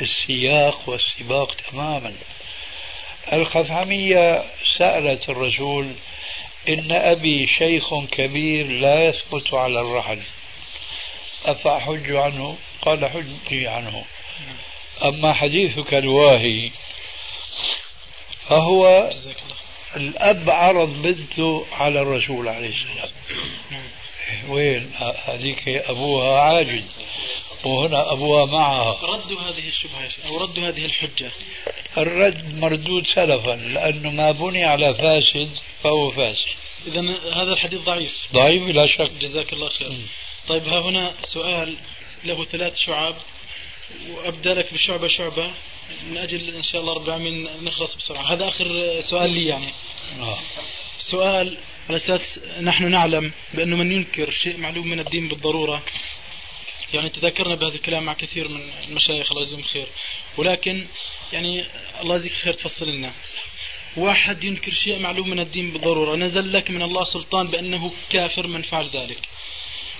السياق 0.00 0.88
والسباق 0.88 1.54
تماما. 1.54 2.14
الخثعمية 3.32 4.44
سألت 4.78 5.28
الرسول 5.28 5.92
إن 6.68 6.92
أبي 6.92 7.46
شيخ 7.46 8.04
كبير 8.04 8.66
لا 8.66 9.04
يثبت 9.04 9.54
على 9.54 9.80
الرحل 9.80 10.22
أفأحج 11.44 12.10
عنه؟ 12.10 12.56
قال 12.82 13.10
حجي 13.10 13.68
عنه. 13.68 14.04
أما 15.04 15.32
حديثك 15.32 15.94
الواهي 15.94 16.70
فهو 18.48 19.10
الأب 19.96 20.50
عرض 20.50 21.02
بنته 21.02 21.66
على 21.72 22.00
الرسول 22.00 22.48
عليه 22.48 22.74
السلام. 22.74 23.12
وين؟ 24.48 24.92
هذيك 25.24 25.68
أبوها 25.68 26.40
عاجز 26.40 26.84
وهنا 27.64 28.12
أبوها 28.12 28.44
معها. 28.44 28.98
ردوا 29.02 29.40
هذه 29.40 29.68
الشبهة 29.68 30.10
أو 30.26 30.36
ردوا 30.42 30.68
هذه 30.68 30.84
الحجة. 30.84 31.30
الرد 31.98 32.54
مردود 32.54 33.06
سلفا 33.06 33.50
لأنه 33.50 34.10
ما 34.10 34.30
بني 34.30 34.64
على 34.64 34.94
فاسد 34.94 35.50
فهو 35.82 36.10
فاسد. 36.10 36.38
إذا 36.86 37.00
هذا 37.32 37.52
الحديث 37.52 37.80
ضعيف. 37.80 38.12
ضعيف 38.32 38.62
بلا 38.62 38.86
شك. 38.86 39.10
جزاك 39.20 39.52
الله 39.52 39.68
خير. 39.68 39.92
طيب 40.48 40.68
ها 40.68 40.80
هنا 40.80 41.14
سؤال 41.24 41.76
له 42.24 42.44
ثلاث 42.44 42.76
شعاب. 42.76 43.16
وأبدأ 44.10 44.54
لك 44.54 44.74
بشعبة 44.74 45.08
شعبة 45.08 45.50
من 46.06 46.16
أجل 46.16 46.54
إن 46.54 46.62
شاء 46.62 46.80
الله 46.80 46.92
رب 46.92 47.08
العالمين 47.08 47.48
نخلص 47.62 47.94
بسرعة. 47.94 48.22
هذا 48.22 48.48
آخر 48.48 49.00
سؤال 49.00 49.30
لي 49.30 49.46
يعني. 49.46 49.72
آه. 50.20 50.38
سؤال 50.98 51.58
على 51.88 51.96
أساس 51.96 52.40
نحن 52.60 52.90
نعلم 52.90 53.32
بأنه 53.54 53.76
من 53.76 53.92
ينكر 53.92 54.30
شيء 54.30 54.56
معلوم 54.56 54.88
من 54.88 55.00
الدين 55.00 55.28
بالضرورة. 55.28 55.82
يعني 56.94 57.08
تذكرنا 57.08 57.54
بهذا 57.54 57.74
الكلام 57.74 58.04
مع 58.04 58.12
كثير 58.12 58.48
من 58.48 58.70
المشايخ 58.88 59.32
الله 59.32 59.42
يجزيهم 59.42 59.62
خير. 59.62 59.86
ولكن 60.36 60.86
يعني 61.32 61.64
الله 62.00 62.14
يجزيك 62.14 62.32
خير 62.32 62.52
تفصل 62.52 62.88
لنا. 62.88 63.12
واحد 63.96 64.44
ينكر 64.44 64.72
شيء 64.72 64.98
معلوم 64.98 65.30
من 65.30 65.40
الدين 65.40 65.70
بالضرورة 65.70 66.16
نزل 66.16 66.52
لك 66.52 66.70
من 66.70 66.82
الله 66.82 67.04
سلطان 67.04 67.48
بأنه 67.48 67.92
كافر 68.10 68.46
من 68.46 68.62
فعل 68.62 68.88
ذلك. 68.88 69.28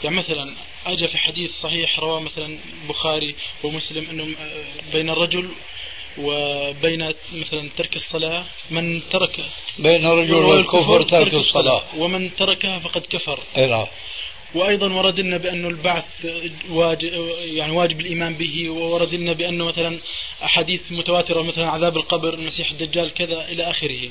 يعني 0.04 0.16
مثلا 0.16 0.56
أجى 0.86 1.06
في 1.06 1.18
حديث 1.18 1.50
صحيح 1.60 1.98
رواه 1.98 2.20
مثلا 2.20 2.58
البخاري 2.82 3.34
ومسلم 3.62 4.10
أنه 4.10 4.36
بين 4.92 5.10
الرجل 5.10 5.48
وبين 6.18 7.14
مثلا 7.32 7.68
ترك 7.76 7.96
الصلاة 7.96 8.44
من 8.70 9.08
ترك 9.10 9.40
بين 9.78 10.06
الرجل 10.06 10.34
والكفر 10.34 11.02
ترك 11.02 11.34
الصلاة 11.34 11.82
ومن 11.96 12.36
تركها 12.36 12.78
فقد 12.78 13.06
كفر 13.10 13.38
نعم 13.56 13.86
وأيضا 14.54 14.92
ورد 14.92 15.20
لنا 15.20 15.36
بانه 15.36 15.68
البعث 15.68 16.26
واجب 16.70 17.34
يعني 17.44 17.72
واجب 17.72 18.00
الإيمان 18.00 18.34
به 18.34 18.70
وورد 18.70 19.14
لنا 19.14 19.32
بانه 19.32 19.64
مثلا 19.64 19.98
أحاديث 20.44 20.80
متواترة 20.90 21.42
مثلا 21.42 21.70
عذاب 21.70 21.96
القبر 21.96 22.34
المسيح 22.34 22.70
الدجال 22.70 23.14
كذا 23.14 23.48
إلى 23.48 23.70
آخره. 23.70 24.08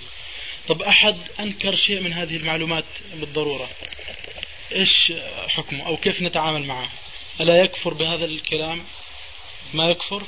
طب 0.67 0.81
أحد 0.81 1.15
أنكر 1.39 1.75
شيء 1.75 1.99
من 2.01 2.13
هذه 2.13 2.35
المعلومات 2.37 2.85
بالضرورة. 3.15 3.69
إيش 4.71 5.13
حكمه 5.47 5.87
أو 5.87 5.97
كيف 5.97 6.21
نتعامل 6.21 6.65
معه؟ 6.65 6.89
ألا 7.41 7.63
يكفر 7.63 7.93
بهذا 7.93 8.25
الكلام؟ 8.25 8.83
ما 9.73 9.89
يكفر؟ 9.89 10.23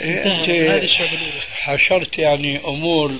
انت 0.00 0.50
حشرت 1.56 2.18
يعني 2.18 2.58
أمور 2.58 3.16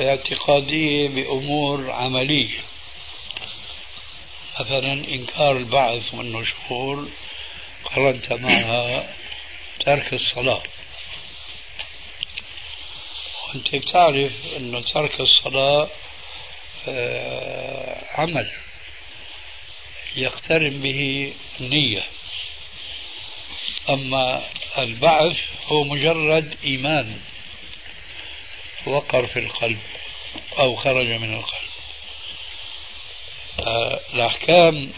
اعتقادية 0.00 1.08
بأمور 1.08 1.90
عملية 1.90 2.58
مثلا 4.60 4.92
إنكار 4.92 5.56
البعث 5.56 6.14
والنشور 6.14 7.08
قرنت 7.84 8.32
معها 8.32 9.14
ترك 9.80 10.12
الصلاة 10.12 10.62
وأنت 13.48 13.74
بتعرف 13.74 14.32
أن 14.56 14.84
ترك 14.94 15.20
الصلاة 15.20 15.88
آه، 16.88 18.04
عمل 18.14 18.50
يقترن 20.16 20.80
به 20.80 21.32
النية. 21.60 22.02
أما 23.90 24.42
البعث 24.78 25.36
هو 25.66 25.84
مجرد 25.84 26.56
إيمان 26.64 27.20
وقر 28.86 29.26
في 29.26 29.38
القلب 29.38 29.78
أو 30.58 30.76
خرج 30.76 31.08
من 31.08 31.34
القلب. 31.34 31.68
آه، 33.60 34.00
الأحكام 34.14 34.92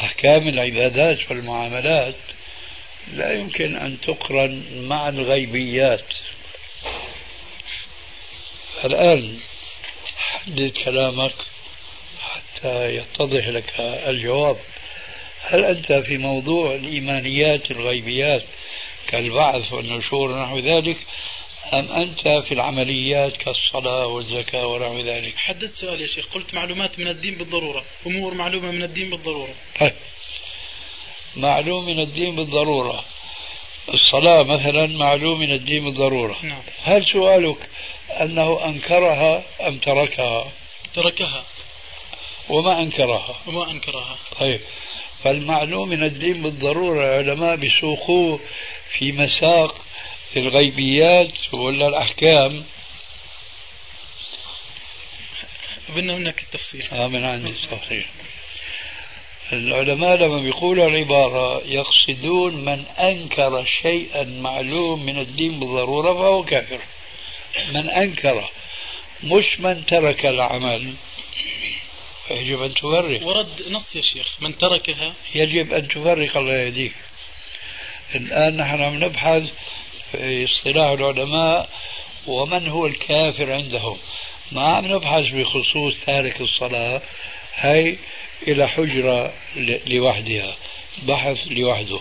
أحكام 0.00 0.48
العبادات 0.48 1.30
والمعاملات 1.30 2.14
لا 3.12 3.32
يمكن 3.32 3.76
أن 3.76 4.00
تقرن 4.00 4.84
مع 4.88 5.08
الغيبيات. 5.08 6.04
الآن 8.86 9.38
حدد 10.16 10.72
كلامك 10.84 11.34
حتى 12.20 12.96
يتضح 12.96 13.48
لك 13.48 13.74
الجواب. 13.80 14.56
هل 15.42 15.64
أنت 15.64 15.92
في 15.92 16.18
موضوع 16.18 16.74
الإيمانيات 16.74 17.70
الغيبيات 17.70 18.44
كالبعث 19.08 19.72
والنشور 19.72 20.30
ونحو 20.30 20.58
ذلك 20.58 20.98
أم 21.72 21.92
أنت 21.92 22.28
في 22.28 22.54
العمليات 22.54 23.36
كالصلاة 23.36 24.06
والزكاة 24.06 24.66
ونحو 24.66 25.00
ذلك؟ 25.00 25.36
حددت 25.36 25.74
سؤال 25.74 26.00
يا 26.00 26.06
شيخ. 26.06 26.26
قلت 26.34 26.54
معلومات 26.54 26.98
من 26.98 27.08
الدين 27.08 27.34
بالضرورة 27.34 27.84
أمور 28.06 28.34
معلومة 28.34 28.70
من 28.70 28.82
الدين 28.82 29.10
بالضرورة. 29.10 29.54
طيب. 29.80 29.94
معلوم 31.36 31.86
من 31.86 32.00
الدين 32.00 32.36
بالضرورة. 32.36 33.04
الصلاة 33.94 34.42
مثلا 34.42 34.86
معلوم 34.86 35.40
من 35.40 35.52
الدين 35.52 35.84
بالضرورة. 35.84 36.38
نعم. 36.42 36.62
هل 36.84 37.06
سؤالك 37.12 37.58
أنه 38.10 38.64
أنكرها 38.64 39.42
أم 39.60 39.78
تركها. 39.78 40.52
تركها. 40.94 41.44
وما 42.48 42.80
أنكرها. 42.80 43.36
وما 43.46 43.70
أنكرها. 43.70 44.18
طيب. 44.40 44.60
فالمعلوم 45.24 45.88
من 45.88 46.02
الدين 46.02 46.42
بالضرورة 46.42 47.04
العلماء 47.04 47.56
بيسوقوه 47.56 48.40
في 48.98 49.12
مساق 49.12 49.84
الغيبيات 50.36 51.54
ولا 51.54 51.88
الأحكام. 51.88 52.64
بدنا 55.88 56.14
منك 56.14 56.42
التفصيل. 56.42 56.82
آه 56.92 57.08
من 57.08 57.24
عندي 57.24 57.54
صحيح 57.70 58.06
العلماء 59.52 60.16
لما 60.16 60.38
بيقولوا 60.38 60.88
العبارة 60.88 61.62
يقصدون 61.66 62.54
من 62.64 62.84
أنكر 62.98 63.64
شيئا 63.82 64.24
معلوم 64.24 65.06
من 65.06 65.18
الدين 65.18 65.60
بالضرورة 65.60 66.14
فهو 66.14 66.42
كافر. 66.44 66.80
من 67.74 67.90
أنكر 67.90 68.50
مش 69.24 69.60
من 69.60 69.86
ترك 69.86 70.26
العمل 70.26 70.94
يجب 72.30 72.62
أن 72.62 72.74
تفرق. 72.74 73.26
ورد 73.26 73.62
نص 73.70 73.96
يا 73.96 74.00
شيخ 74.00 74.36
من 74.40 74.58
تركها. 74.58 75.14
يجب 75.34 75.72
أن 75.72 75.88
تفرق 75.88 76.36
الله 76.36 76.52
يهديك 76.54 76.92
الآن 78.14 78.56
نحن 78.56 78.82
عم 78.82 79.04
نبحث 79.04 79.42
في 80.12 80.44
اصطلاح 80.44 80.90
العلماء 80.90 81.68
ومن 82.26 82.68
هو 82.68 82.86
الكافر 82.86 83.52
عندهم. 83.52 83.98
ما 84.52 84.62
عم 84.62 84.86
نبحث 84.94 85.24
بخصوص 85.32 85.94
تارك 86.06 86.40
الصلاة 86.40 87.02
هي 87.54 87.96
إلى 88.48 88.68
حجرة 88.68 89.32
لوحدها 89.86 90.54
بحث 91.02 91.38
لوحده. 91.46 92.00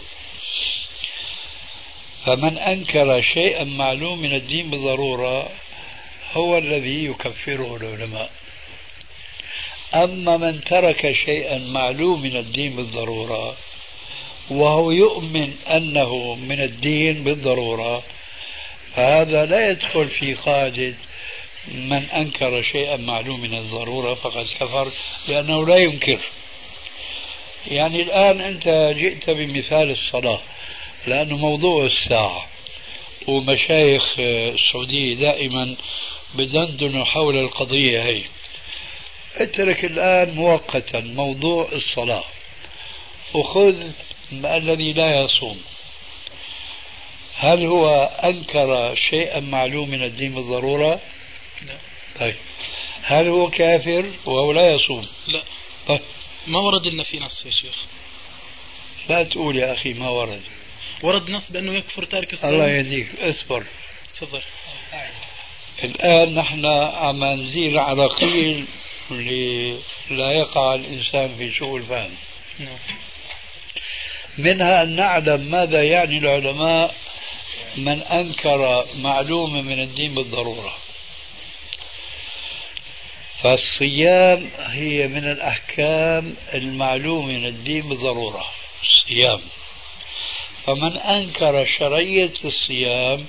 فمن 2.25 2.57
أنكر 2.57 3.21
شيئا 3.21 3.63
معلوم 3.63 4.21
من 4.21 4.35
الدين 4.35 4.69
بالضرورة 4.69 5.49
هو 6.33 6.57
الذي 6.57 7.05
يكفره 7.05 7.75
العلماء. 7.75 8.29
أما 9.93 10.37
من 10.37 10.63
ترك 10.63 11.11
شيئا 11.25 11.57
معلوم 11.57 12.21
من 12.21 12.37
الدين 12.37 12.75
بالضرورة 12.75 13.57
وهو 14.49 14.91
يؤمن 14.91 15.53
أنه 15.67 16.35
من 16.35 16.61
الدين 16.61 17.23
بالضرورة 17.23 18.03
فهذا 18.95 19.45
لا 19.45 19.69
يدخل 19.69 20.07
في 20.09 20.33
قاعدة 20.33 20.93
من 21.67 22.03
أنكر 22.15 22.63
شيئا 22.63 22.97
معلوم 22.97 23.39
من 23.39 23.53
الضرورة 23.53 24.13
فقد 24.13 24.45
كفر 24.59 24.91
لأنه 25.27 25.65
لا 25.65 25.75
ينكر. 25.75 26.19
يعني 27.67 28.01
الآن 28.01 28.41
أنت 28.41 28.93
جئت 28.97 29.29
بمثال 29.29 29.91
الصلاة. 29.91 30.39
لأنه 31.07 31.37
موضوع 31.37 31.85
الساعة 31.85 32.47
ومشايخ 33.27 34.15
السعودية 34.19 35.15
دائما 35.15 35.75
بدندنوا 36.35 37.05
حول 37.05 37.37
القضية 37.37 38.03
هي. 38.03 38.21
اترك 39.35 39.85
الآن 39.85 40.35
مؤقتا 40.35 40.99
موضوع 40.99 41.69
الصلاة. 41.71 42.23
وخذ 43.33 43.75
الذي 44.33 44.93
لا 44.93 45.23
يصوم. 45.23 45.61
هل 47.35 47.65
هو 47.65 48.11
أنكر 48.23 48.95
شيئا 48.95 49.39
معلوم 49.39 49.89
من 49.89 50.03
الدين 50.03 50.35
بالضرورة؟ 50.35 50.99
لا. 51.67 51.77
طيب. 52.19 52.35
هل 53.03 53.27
هو 53.27 53.49
كافر 53.49 54.11
وهو 54.25 54.51
لا 54.51 54.71
يصوم؟ 54.71 55.07
لا. 55.27 55.43
طيب. 55.87 56.01
ما 56.47 56.59
ورد 56.59 56.87
لنا 56.87 57.03
في 57.03 57.19
نص 57.19 57.45
يا 57.45 57.51
شيخ. 57.51 57.75
لا 59.09 59.23
تقول 59.23 59.57
يا 59.57 59.73
أخي 59.73 59.93
ما 59.93 60.09
ورد. 60.09 60.41
ورد 61.01 61.29
نص 61.29 61.51
بأنه 61.51 61.73
يكفر 61.73 62.03
تارك 62.03 62.33
الصلاة 62.33 62.51
الله 62.51 62.67
يهديك. 62.67 63.19
اصبر. 63.19 63.63
تفضل. 64.13 64.41
الآن 65.83 66.35
نحن 66.35 66.65
عم 66.65 67.23
نزيل 67.23 67.79
عراقيل 67.79 68.65
لا 70.09 70.31
يقع 70.31 70.75
الإنسان 70.75 71.35
في 71.37 71.51
سوء 71.51 71.77
الفهم. 71.77 72.15
نعم. 72.59 72.77
منها 74.37 74.83
أن 74.83 74.95
نعلم 74.95 75.51
ماذا 75.51 75.83
يعني 75.83 76.17
العلماء 76.17 76.95
من 77.77 78.01
أنكر 78.01 78.85
معلومة 78.95 79.61
من 79.61 79.83
الدين 79.83 80.15
بالضرورة. 80.15 80.77
فالصيام 83.43 84.49
هي 84.57 85.07
من 85.07 85.31
الأحكام 85.31 86.35
المعلومة 86.53 87.27
من 87.27 87.45
الدين 87.45 87.89
بالضرورة. 87.89 88.45
الصيام 88.83 89.41
فمن 90.65 90.97
أنكر 90.97 91.65
شرعية 91.65 92.33
الصيام 92.45 93.25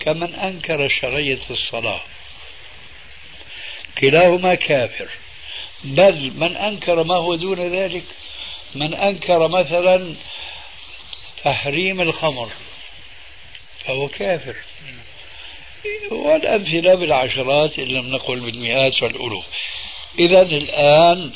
كمن 0.00 0.34
أنكر 0.34 0.88
شرعية 0.88 1.40
الصلاة. 1.50 2.00
كلاهما 3.98 4.54
كافر. 4.54 5.08
بل 5.84 6.32
من 6.36 6.56
أنكر 6.56 7.04
ما 7.04 7.14
هو 7.14 7.34
دون 7.34 7.60
ذلك؟ 7.60 8.04
من 8.74 8.94
أنكر 8.94 9.48
مثلا 9.48 10.14
تحريم 11.44 12.00
الخمر 12.00 12.50
فهو 13.84 14.08
كافر. 14.08 14.56
والأمثلة 16.10 16.94
بالعشرات 16.94 17.78
إن 17.78 17.88
لم 17.88 18.06
نقل 18.06 18.40
بالمئات 18.40 19.02
والألوف. 19.02 19.44
إذا 20.18 20.42
الآن 20.42 21.32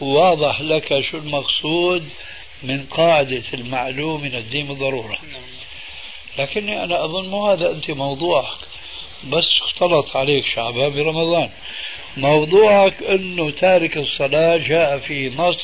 واضح 0.00 0.60
لك 0.60 1.00
شو 1.00 1.16
المقصود 1.16 2.08
من 2.62 2.86
قاعدة 2.86 3.42
المعلوم 3.54 4.22
من 4.22 4.34
الدين 4.34 4.66
بالضرورة 4.66 5.18
لكني 6.38 6.84
أنا 6.84 7.04
أظن 7.04 7.28
مو 7.28 7.46
هذا 7.46 7.70
أنت 7.70 7.90
موضوعك. 7.90 8.58
بس 9.24 9.44
اختلط 9.62 10.16
عليك 10.16 10.46
شعبان 10.54 10.90
برمضان. 10.90 11.50
موضوعك 12.16 13.02
أنه 13.02 13.50
تارك 13.50 13.96
الصلاة 13.96 14.56
جاء 14.56 14.98
في 14.98 15.28
نص 15.28 15.58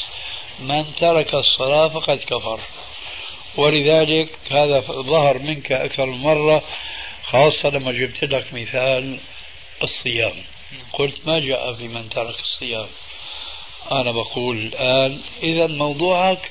من 0.60 0.84
ترك 0.96 1.34
الصلاة 1.34 1.88
فقد 1.88 2.18
كفر. 2.18 2.60
ولذلك 3.56 4.28
هذا 4.50 4.80
ظهر 4.80 5.38
منك 5.38 5.72
أكثر 5.72 6.06
من 6.06 6.18
مرة 6.18 6.62
خاصة 7.24 7.70
لما 7.70 7.92
جبت 7.92 8.24
لك 8.24 8.54
مثال 8.54 9.18
الصيام. 9.82 10.34
قلت 10.92 11.26
ما 11.26 11.40
جاء 11.40 11.72
في 11.72 11.88
من 11.88 12.08
ترك 12.08 12.40
الصيام؟ 12.40 12.88
أنا 13.92 14.12
بقول 14.12 14.56
الآن 14.56 15.20
إذا 15.42 15.66
موضوعك 15.66 16.50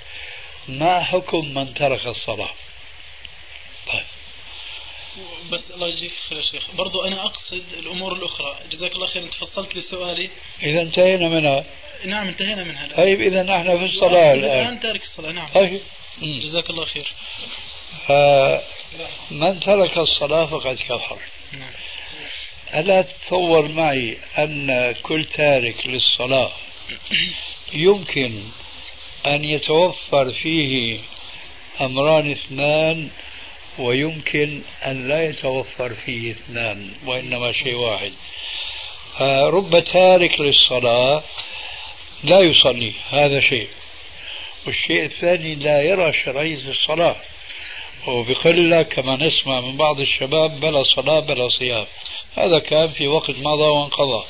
ما 0.67 1.03
حكم 1.03 1.53
من 1.53 1.73
ترك 1.73 2.07
الصلاة؟ 2.07 2.49
طيب. 3.87 4.03
بس 5.51 5.71
الله 5.71 5.87
يجزيك 5.87 6.11
خير 6.29 6.37
يا 6.37 6.43
شيخ. 6.43 6.63
برضو 6.75 7.01
أنا 7.01 7.25
أقصد 7.25 7.63
الأمور 7.73 8.13
الأخرى. 8.13 8.55
جزاك 8.71 8.91
الله 8.91 9.07
خير 9.07 9.23
أنت 9.23 9.33
فصلت 9.33 9.75
لي 9.75 9.81
سؤالي. 9.81 10.29
إذا 10.63 10.81
انتهينا 10.81 11.29
منها 11.29 11.65
نعم 12.05 12.27
انتهينا 12.27 12.63
منها 12.63 12.85
الآن. 12.85 12.97
طيب 12.97 13.21
إذا 13.21 13.43
نحن 13.43 13.77
في 13.77 13.93
الصلاة 13.93 14.33
الآن. 14.33 14.61
الآن 14.65 14.79
تارك 14.79 15.01
الصلاة. 15.01 15.31
نعم. 15.31 15.47
طيب. 15.53 15.81
جزاك 16.21 16.69
الله 16.69 16.85
خير. 16.85 17.07
من 19.31 19.59
ترك 19.59 19.97
الصلاة 19.97 20.45
فقد 20.45 20.77
كفر. 20.77 21.17
نعم. 21.53 21.73
ألا 22.73 23.01
تتصور 23.01 23.67
معي 23.67 24.17
أن 24.37 24.95
كل 25.01 25.25
تارك 25.25 25.87
للصلاة 25.87 26.51
يمكن 27.73 28.43
أن 29.27 29.43
يتوفر 29.43 30.31
فيه 30.31 30.99
أمران 31.81 32.31
اثنان 32.31 33.09
ويمكن 33.79 34.61
أن 34.85 35.07
لا 35.07 35.29
يتوفر 35.29 35.93
فيه 35.93 36.31
اثنان 36.31 36.91
وإنما 37.05 37.51
شيء 37.51 37.75
واحد. 37.75 38.13
رب 39.55 39.83
تارك 39.83 40.39
للصلاة 40.39 41.23
لا 42.23 42.39
يصلي 42.39 42.93
هذا 43.09 43.41
شيء. 43.41 43.67
والشيء 44.67 45.03
الثاني 45.03 45.55
لا 45.55 45.81
يرى 45.81 46.13
شرعية 46.25 46.69
الصلاة. 46.69 47.15
وبقول 48.07 48.81
كما 48.81 49.15
نسمع 49.15 49.61
من 49.61 49.77
بعض 49.77 49.99
الشباب 49.99 50.59
بلا 50.59 50.83
صلاة 50.83 51.19
بلا 51.19 51.49
صيام. 51.49 51.85
هذا 52.37 52.59
كان 52.59 52.87
في 52.87 53.07
وقت 53.07 53.29
مضى 53.29 53.63
وانقضى. 53.63 54.23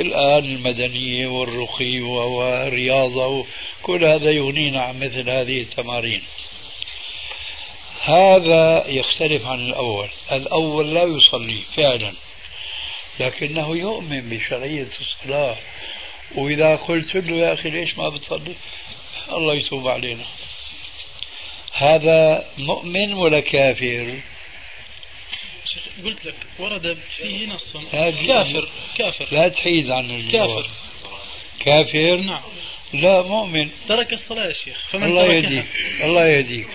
الآن 0.00 0.44
المدنية 0.44 1.26
والرقي 1.26 2.00
والرياضة 2.00 3.26
وكل 3.26 4.04
هذا 4.04 4.30
يغنينا 4.30 4.82
عن 4.82 4.96
مثل 4.96 5.30
هذه 5.30 5.60
التمارين. 5.60 6.22
هذا 8.02 8.84
يختلف 8.88 9.46
عن 9.46 9.66
الأول. 9.66 10.08
الأول 10.32 10.94
لا 10.94 11.02
يصلي 11.02 11.62
فعلا 11.76 12.12
لكنه 13.20 13.76
يؤمن 13.76 14.28
بشرعية 14.28 14.90
الصلاة. 15.00 15.56
وإذا 16.34 16.76
قلت 16.76 17.14
له 17.14 17.36
يا 17.36 17.52
أخي 17.52 17.70
ليش 17.70 17.98
ما 17.98 18.08
بتصلي؟ 18.08 18.54
الله 19.32 19.54
يتوب 19.54 19.88
علينا. 19.88 20.24
هذا 21.72 22.48
مؤمن 22.58 23.12
ولا 23.12 23.40
كافر؟ 23.40 24.20
قلت 26.04 26.24
لك 26.24 26.34
ورد 26.58 26.98
فيه 27.16 27.46
نص. 27.46 27.76
كافر. 27.92 28.68
كافر. 28.98 29.26
لا 29.32 29.48
تحيد 29.48 29.90
عن 29.90 30.10
الجواب 30.10 30.48
كافر. 30.48 30.70
كافر؟ 31.60 32.16
نعم. 32.16 32.42
لا 32.92 33.22
مؤمن. 33.22 33.70
ترك 33.88 34.12
الصلاة 34.12 34.46
يا 34.46 34.52
شيخ 34.52 34.88
فمن 34.90 35.02
الله 35.02 35.32
يهديك. 35.32 35.66
الله 36.00 36.26
يهديك. 36.26 36.68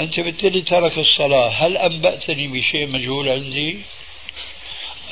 أنت 0.00 0.20
بالتالي 0.20 0.60
ترك 0.60 0.98
الصلاة. 0.98 1.48
هل 1.48 1.76
أنبأتني 1.76 2.48
بشيء 2.48 2.86
مجهول 2.86 3.28
عندي؟ 3.28 3.78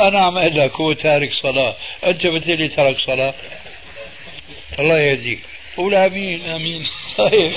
أنا 0.00 0.20
عم 0.20 0.38
أقول 0.38 0.56
لك 0.56 0.74
هو 0.74 0.92
تارك 0.92 1.32
صلاة. 1.32 1.76
أنت 2.04 2.26
بالتالي 2.26 2.68
ترك 2.68 2.98
صلاة. 3.00 3.34
الله 4.78 4.98
يهديك. 4.98 5.40
قول 5.76 5.94
آمين. 5.94 6.46
آمين. 6.46 6.86
طيب. 7.16 7.52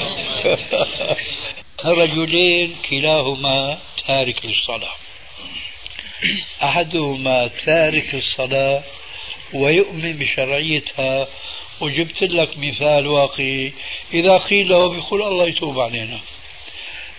رجلين 1.86 2.76
كلاهما 2.90 3.80
تارك 4.08 4.46
للصلاة. 4.46 5.03
أحدهما 6.64 7.50
تارك 7.66 8.16
الصلاة 8.16 8.84
ويؤمن 9.54 10.18
بشرعيتها. 10.18 11.28
وجبت 11.82 12.24
لك 12.24 12.58
مثال 12.58 13.08
واقعي. 13.08 13.74
إذا 14.14 14.38
قيل 14.38 14.70
له 14.70 14.90
بيقول 14.90 15.24
الله 15.24 15.48
يتوب 15.48 15.80
علينا. 15.80 16.20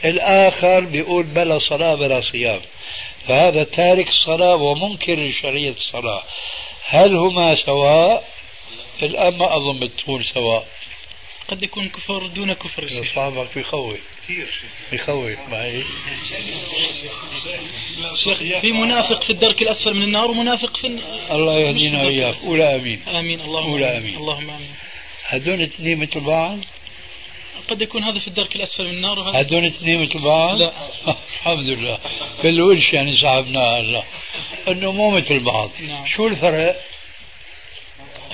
الآخر 0.05 0.80
بيقول 0.80 1.24
بلا 1.24 1.59
صلاة 1.59 1.94
بلا 1.94 2.20
صيام. 2.32 2.61
فهذا 3.26 3.64
تارك 3.64 4.09
الصلاة 4.09 4.55
ومنكر 4.57 5.14
لشرعية 5.14 5.70
الصلاة. 5.70 6.22
هل 6.86 7.14
هما 7.14 7.57
سواء؟ 7.57 8.28
الآن 9.02 9.38
ما 9.38 9.57
أظن 9.57 9.96
تكون 9.96 10.24
سواء. 10.24 10.66
قد 11.49 11.62
يكون 11.62 11.88
كفر 11.88 12.26
دون 12.26 12.53
كفر 12.53 12.88
صاحبك 13.14 13.55
بيخوف 13.55 13.97
بيخوف 14.92 15.38
معي. 15.49 15.84
شيخ 18.24 18.61
في 18.61 18.72
منافق 18.72 19.22
في 19.22 19.30
الدرك 19.30 19.62
الأسفل 19.62 19.95
من 19.95 20.03
النار 20.03 20.30
ومنافق 20.30 20.76
في 20.76 20.86
الله 21.30 21.59
يهدينا 21.59 22.03
وإياك 22.03 22.34
قول 22.34 22.62
آمين. 22.62 23.03
آمين. 23.09 23.40
اللهم 23.40 23.70
قول 23.70 23.84
آمين. 23.84 24.16
اللهم 24.16 24.51
آمين. 24.51 24.74
هذول 25.28 25.62
اثنين 25.62 25.99
مثل 25.99 26.20
بعض 26.20 26.59
قد 27.68 27.82
يكون 27.82 28.05
هذا 28.05 28.18
في 28.18 28.28
الدرك 28.28 28.57
الأسفل 28.57 28.84
من 28.84 28.90
النار 28.90 29.18
وهذا 29.18 29.40
هذول 29.40 29.64
اثنين 29.66 30.03
مثل 30.03 30.18
بعض 30.18 30.57
لا. 30.57 30.72
الحمد 31.38 31.68
لله. 31.68 31.99
بالوش 32.42 32.92
يعني 32.92 33.16
صاحبنا 33.16 33.61
هذا 33.61 34.05
انه 34.68 34.92
مو 34.92 35.11
مثل 35.11 35.38
بعض. 35.40 35.70
نعم. 35.80 36.07
شو 36.07 36.26
الفرق؟ 36.26 36.80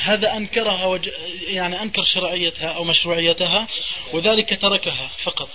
هذا 0.01 0.37
أنكرها 0.37 0.87
وج... 0.87 1.11
يعني 1.49 1.83
أنكر 1.83 2.05
شرعيتها 2.05 2.69
أو 2.69 2.85
مشروعيتها 2.85 3.67
وذلك 4.13 4.61
تركها 4.61 5.11
فقط. 5.23 5.49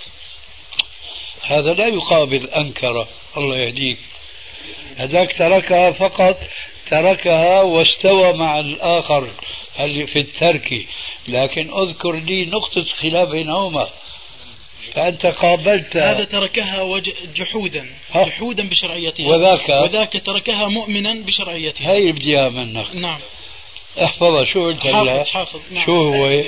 هذا 1.42 1.74
لا 1.74 1.86
يقابل 1.86 2.50
أنكر 2.50 3.06
الله 3.36 3.56
يهديك. 3.56 3.98
هذاك 4.96 5.36
تركها 5.38 5.92
فقط 5.92 6.38
تركها 6.90 7.62
واستوى 7.62 8.32
مع 8.32 8.58
الآخر 8.60 9.30
اللي 9.80 10.06
في 10.06 10.18
الترك. 10.18 10.86
لكن 11.28 11.78
اذكر 11.78 12.12
لي 12.12 12.44
نقطة 12.44 12.84
خلاف 12.84 13.28
بينهما. 13.28 13.88
فأنت 14.92 15.26
قابلت. 15.26 15.96
هذا 15.96 16.24
تركها 16.24 16.82
وج... 16.82 17.10
جحودا. 17.34 17.90
جحودا 18.14 18.68
بشرعيتها. 18.68 19.26
وذاك؟ 19.26 19.68
وذاك 19.68 20.22
تركها 20.26 20.68
مؤمنا 20.68 21.14
بشرعيتها. 21.14 21.92
هي 21.92 22.12
بدي 22.12 22.48
منك. 22.48 22.94
نعم. 22.94 23.20
احفظها. 24.04 24.44
شو 24.44 24.66
قلت 24.66 24.86
حافظ 24.86 24.96
هلا؟ 24.96 25.24
حافظ 25.24 25.60
نعم. 25.70 25.86
شو 25.86 25.92
هو؟ 25.92 26.42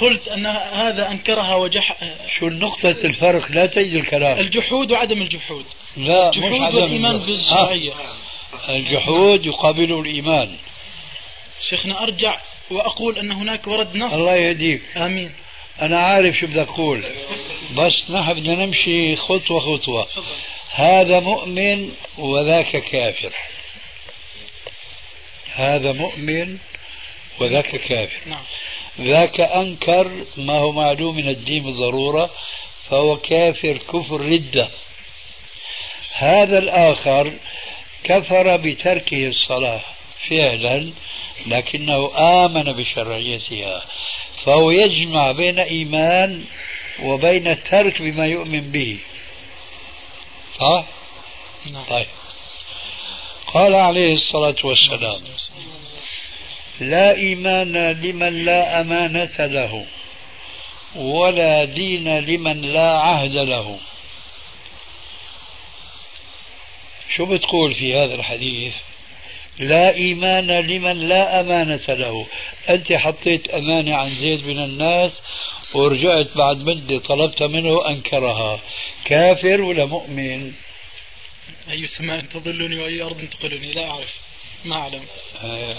قلت 0.00 0.28
أن 0.28 0.46
هذا 0.46 1.10
أنكرها 1.10 1.56
وجح 1.56 1.96
شو 2.38 2.48
نقطة 2.48 2.90
الفرق؟ 2.90 3.50
لا 3.50 3.66
تجد 3.66 3.94
الكلام. 3.94 4.38
الجحود 4.38 4.92
وعدم 4.92 5.22
الجحود. 5.22 5.64
لا 5.96 6.30
مش 6.30 6.36
الجحود 6.36 6.60
عدم 6.60 6.76
والإيمان. 6.76 7.18
بالشرعية. 7.18 7.92
الجحود 8.68 9.46
يقابله 9.46 10.00
الإيمان. 10.00 10.56
شيخنا 11.68 12.02
أرجع 12.02 12.40
وأقول 12.70 13.18
أن 13.18 13.32
هناك 13.32 13.66
ورد 13.66 13.96
نص. 13.96 14.12
الله 14.12 14.34
يهديك. 14.34 14.82
آمين. 14.96 15.30
أنا 15.82 15.98
عارف 15.98 16.36
شو 16.36 16.46
بدك 16.46 16.66
تقول 16.66 17.04
بس 17.76 18.10
نحن 18.10 18.32
بدنا 18.32 18.54
نمشي 18.54 19.16
خطوة 19.16 19.60
خطوة. 19.60 20.06
هذا 20.74 21.20
مؤمن 21.20 21.90
وذاك 22.18 22.76
كافر. 22.76 23.32
هذا 25.54 25.92
مؤمن 25.92 26.58
وذاك 27.42 27.76
كافر 27.76 28.20
نعم. 28.26 28.42
ذاك 29.00 29.40
أنكر 29.40 30.10
ما 30.36 30.58
هو 30.58 30.72
معلوم 30.72 31.16
من 31.16 31.28
الدين 31.28 31.62
بالضرورة 31.62 32.30
فهو 32.90 33.16
كافر 33.16 33.76
كفر 33.76 34.20
ردة. 34.20 34.68
هذا 36.14 36.58
الآخر 36.58 37.32
كفر 38.04 38.56
بتركه 38.56 39.28
الصلاة 39.28 39.80
فعلا 40.28 40.92
لكنه 41.46 42.10
آمن 42.16 42.72
بشرعيتها. 42.72 43.82
فهو 44.44 44.70
يجمع 44.70 45.32
بين 45.32 45.58
إيمان 45.58 46.44
وبين 47.02 47.46
الترك 47.46 48.02
بما 48.02 48.26
يؤمن 48.26 48.70
به. 48.72 48.98
صح؟ 50.58 50.84
نعم. 51.72 51.84
طيب. 51.90 52.06
قال 53.46 53.74
عليه 53.74 54.14
الصلاة 54.14 54.56
والسلام 54.64 55.22
لا 56.80 57.14
إيمان 57.14 57.76
لمن 57.92 58.44
لا 58.44 58.80
أمانة 58.80 59.36
له 59.38 59.86
ولا 60.94 61.64
دين 61.64 62.18
لمن 62.18 62.62
لا 62.62 62.98
عهد 62.98 63.34
له. 63.34 63.78
شو 67.16 67.26
بتقول 67.26 67.74
في 67.74 67.94
هذا 67.94 68.14
الحديث؟ 68.14 68.74
لا 69.58 69.94
إيمان 69.94 70.46
لمن 70.46 71.08
لا 71.08 71.40
أمانة 71.40 71.86
له. 71.88 72.26
أنت 72.68 72.92
حطيت 72.92 73.48
أمانة 73.48 73.96
عن 73.96 74.10
زيد 74.14 74.46
من 74.46 74.58
الناس 74.64 75.12
ورجعت 75.74 76.28
بعد 76.36 76.56
مدة 76.56 76.98
طلبت 76.98 77.42
منه 77.42 77.88
أنكرها. 77.88 78.60
كافر 79.04 79.60
ولا 79.60 79.84
مؤمن؟ 79.84 80.52
أي 81.70 81.86
سماء 81.86 82.20
تظلني 82.20 82.78
وأي 82.78 83.02
أرض 83.02 83.28
تقلني 83.40 83.72
لا 83.72 83.90
أعرف. 83.90 84.31
ما 84.64 84.76
أعلم. 84.76 85.04
آه. 85.42 85.76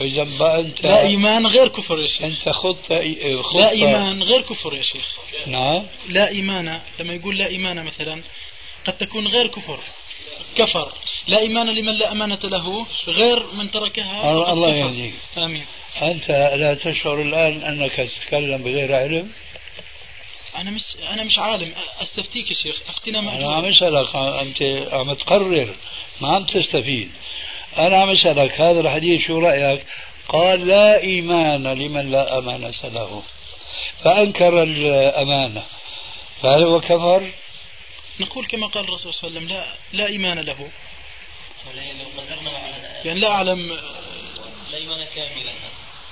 إذا 0.00 0.22
أنت 0.60 0.84
لا 0.84 1.00
إيمان 1.00 1.46
غير 1.46 1.68
كفر 1.68 2.00
يا 2.00 2.06
شيخ. 2.06 2.22
أنت 2.22 2.48
خطة 2.48 3.14
خطة 3.42 3.60
لا 3.60 3.70
إيمان 3.70 4.22
غير 4.22 4.40
كفر 4.42 4.74
يا 4.74 4.82
شيخ. 4.82 5.06
نعم. 5.46 5.82
لا 6.08 6.28
إيمان 6.28 6.80
لما 7.00 7.12
يقول 7.12 7.38
لا 7.38 7.46
إيمان 7.46 7.84
مثلا 7.84 8.22
قد 8.86 8.98
تكون 8.98 9.26
غير 9.28 9.46
كفر 9.46 9.78
كفر. 10.56 10.92
لا 11.26 11.38
إيمان 11.38 11.66
لمن 11.74 11.92
لا 11.98 12.12
أمانة 12.12 12.38
له 12.44 12.86
غير 13.08 13.52
من 13.52 13.70
تركها. 13.70 14.32
الله-. 14.52 14.68
يهديك. 14.68 15.14
آمين. 15.38 15.64
أنت 16.02 16.30
لا 16.30 16.74
تشعر 16.74 17.22
الآن 17.22 17.62
أنك 17.62 17.92
تتكلم 17.92 18.62
بغير 18.62 18.94
علم؟ 18.94 19.32
أنا 20.56 20.70
مش 20.70 20.82
أنا 21.12 21.24
مش 21.24 21.38
عالم. 21.38 21.72
أستفتيك 22.00 22.50
يا 22.50 22.54
شيخ. 22.54 22.82
أفتنا 22.88 23.18
أنا 23.18 23.54
عم 23.54 23.64
أسألك 23.64 24.16
أنت 24.16 24.62
عم 24.92 25.12
تقرر 25.12 25.74
ما 26.20 26.28
عم 26.28 26.44
تستفيد. 26.44 27.10
أنا 27.76 27.96
عم 28.02 28.10
أسألك 28.10 28.60
هذا 28.60 28.80
الحديث 28.80 29.26
شو 29.26 29.38
رأيك؟ 29.38 29.86
قال 30.28 30.66
لا 30.66 31.00
إيمان 31.00 31.66
لمن 31.66 32.10
لا 32.10 32.38
أمانة 32.38 32.74
له 32.84 33.22
فأنكر 34.04 34.62
الأمانة. 34.62 35.62
فهل 36.42 36.62
هو 36.62 36.80
كفر؟ 36.80 37.30
نقول 38.20 38.46
كما 38.46 38.66
قال 38.66 38.84
الرسول 38.84 39.14
صلى 39.14 39.28
الله 39.28 39.40
عليه 39.40 39.46
وسلم 39.46 39.58
لا 39.58 39.64
لا 39.92 40.06
إيمان 40.06 40.38
له. 40.40 40.68
لو 41.74 42.22
قدرنا 42.22 42.50
على 42.50 42.98
يعني 43.04 43.20
لا 43.20 43.30
أعلم. 43.30 43.68
لا 44.70 44.76
إيمان 44.76 45.06
كاملا. 45.16 45.52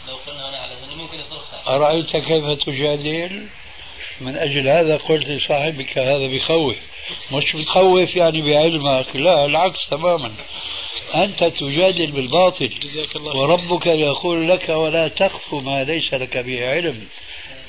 لو 0.08 0.16
قلنا 0.16 0.58
على 0.58 0.74
ذلك 0.74 0.96
ممكن 0.96 1.20
يصير 1.20 1.38
أرأيت 1.68 2.16
كيف 2.16 2.50
تجادل؟ 2.50 3.48
من 4.20 4.36
أجل 4.36 4.68
هذا 4.68 4.96
قلت 4.96 5.28
لصاحبك 5.28 5.98
هذا 5.98 6.26
بخوف. 6.26 6.76
مش 7.32 7.56
بتخوف 7.56 8.16
يعني 8.16 8.42
بعلمك 8.42 9.16
لا 9.16 9.44
العكس 9.44 9.88
تماما. 9.90 10.34
أنت 11.14 11.44
تجادل 11.44 12.06
بالباطل. 12.06 12.70
جزاك 12.82 13.16
الله. 13.16 13.36
وربك 13.36 13.86
يقول 13.86 14.48
لك 14.48 14.68
ولا 14.68 15.08
تخف 15.08 15.54
ما 15.54 15.84
ليس 15.84 16.14
لك 16.14 16.36
به 16.36 16.68
علم. 16.68 17.08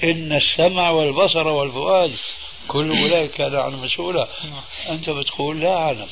إن 0.03 0.33
السمع 0.33 0.89
والبصر 0.89 1.47
والفؤاد 1.47 2.11
كل 2.67 2.89
أولئك 2.89 3.31
كان 3.31 3.55
عنه 3.55 3.83
مسؤولا. 3.85 4.27
نعم. 4.43 4.95
أنت 4.95 5.09
بتقول 5.09 5.59
لا 5.59 5.75
أعلم. 5.75 6.07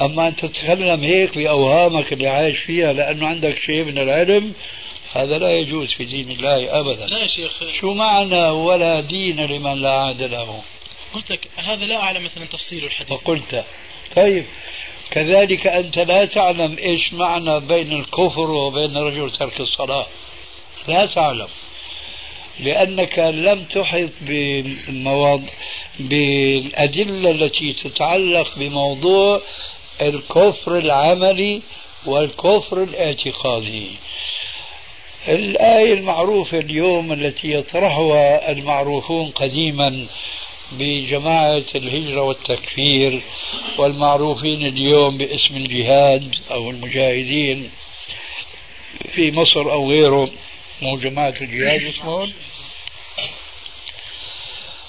أما 0.00 0.28
أنت 0.28 0.44
تتكلم 0.44 1.04
هيك 1.04 1.38
بأوهامك 1.38 2.12
اللي 2.12 2.28
عايش 2.28 2.58
فيها 2.58 2.92
لأنه 2.92 3.26
عندك 3.26 3.58
شيء 3.58 3.84
من 3.84 3.98
العلم 3.98 4.54
هذا 5.12 5.38
لا 5.38 5.50
يجوز 5.50 5.92
في 5.92 6.04
دين 6.04 6.30
الله 6.30 6.80
أبدا. 6.80 7.06
لا 7.06 7.18
يا 7.18 7.26
شيخ. 7.26 7.52
شو 7.80 7.94
معنى 7.94 8.48
ولا 8.48 9.00
دين 9.00 9.46
لمن 9.46 9.82
لا 9.82 9.94
عهد 9.94 10.22
له؟ 10.22 10.62
قلت 11.14 11.32
لك 11.32 11.48
هذا 11.56 11.84
لا 11.84 11.96
أعلم 11.96 12.24
مثلا 12.24 12.44
تفصيل 12.44 12.84
الحديث. 12.84 13.12
فقلت. 13.12 13.64
طيب. 14.16 14.44
كذلك 15.10 15.66
أنت 15.66 15.98
لا 15.98 16.24
تعلم 16.24 16.76
إيش 16.78 17.12
معنى 17.12 17.60
بين 17.60 17.92
الكفر 17.92 18.50
وبين 18.50 18.96
رجل 18.96 19.30
ترك 19.30 19.60
الصلاة. 19.60 20.06
لا 20.88 21.06
تعلم. 21.06 21.48
لأنك 22.60 23.18
لم 23.18 23.64
تحط 23.64 24.10
بالمواض 24.20 25.42
بالأدلة 26.00 27.30
التي 27.30 27.72
تتعلق 27.72 28.58
بموضوع 28.58 29.40
الكفر 30.02 30.78
العملي 30.78 31.62
والكفر 32.06 32.82
الاعتقادي. 32.82 33.90
الآية 35.28 35.92
المعروفة 35.92 36.58
اليوم 36.58 37.12
التي 37.12 37.52
يطرحها 37.52 38.50
المعروفون 38.50 39.30
قديما 39.30 40.06
بجماعة 40.72 41.64
الهجرة 41.74 42.22
والتكفير 42.22 43.22
والمعروفين 43.78 44.66
اليوم 44.66 45.18
باسم 45.18 45.56
الجهاد 45.56 46.34
أو 46.50 46.70
المجاهدين 46.70 47.70
في 49.14 49.32
مصر 49.32 49.60
أو 49.60 49.90
غيره. 49.90 50.30
مو 50.82 50.98
جماعة 50.98 51.34
الجهاد 51.40 51.82
اسمهم. 51.82 52.32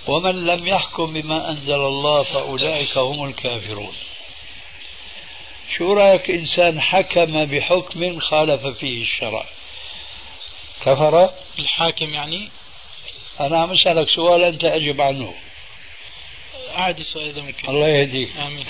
ومن 0.08 0.46
لم 0.46 0.68
يحكم 0.68 1.14
بما 1.14 1.50
أنزل 1.50 1.74
الله 1.74 2.24
فأولئك 2.24 2.98
هم 2.98 3.26
الكافرون. 3.26 3.94
شو 5.78 5.94
رأيك 5.94 6.30
إنسان 6.30 6.82
حكم 6.82 7.46
بحكم 7.46 8.20
خالف 8.20 8.68
فيه 8.68 9.04
الشرع؟ 9.04 9.46
كفر؟ 10.82 11.30
الحاكم 11.60 12.14
يعني؟ 12.14 12.50
أنا 13.40 13.58
عم 13.58 13.72
أسألك 13.72 14.10
سؤال 14.16 14.44
أنت 14.44 14.64
أجب 14.64 15.02
عنه. 15.02 15.34
أعد 16.76 17.00
السؤال 17.00 17.30
إذا 17.30 17.42
ممكن 17.42 17.70
الله 17.70 17.88
يهديك. 17.88 18.38
آمين. 18.38 18.66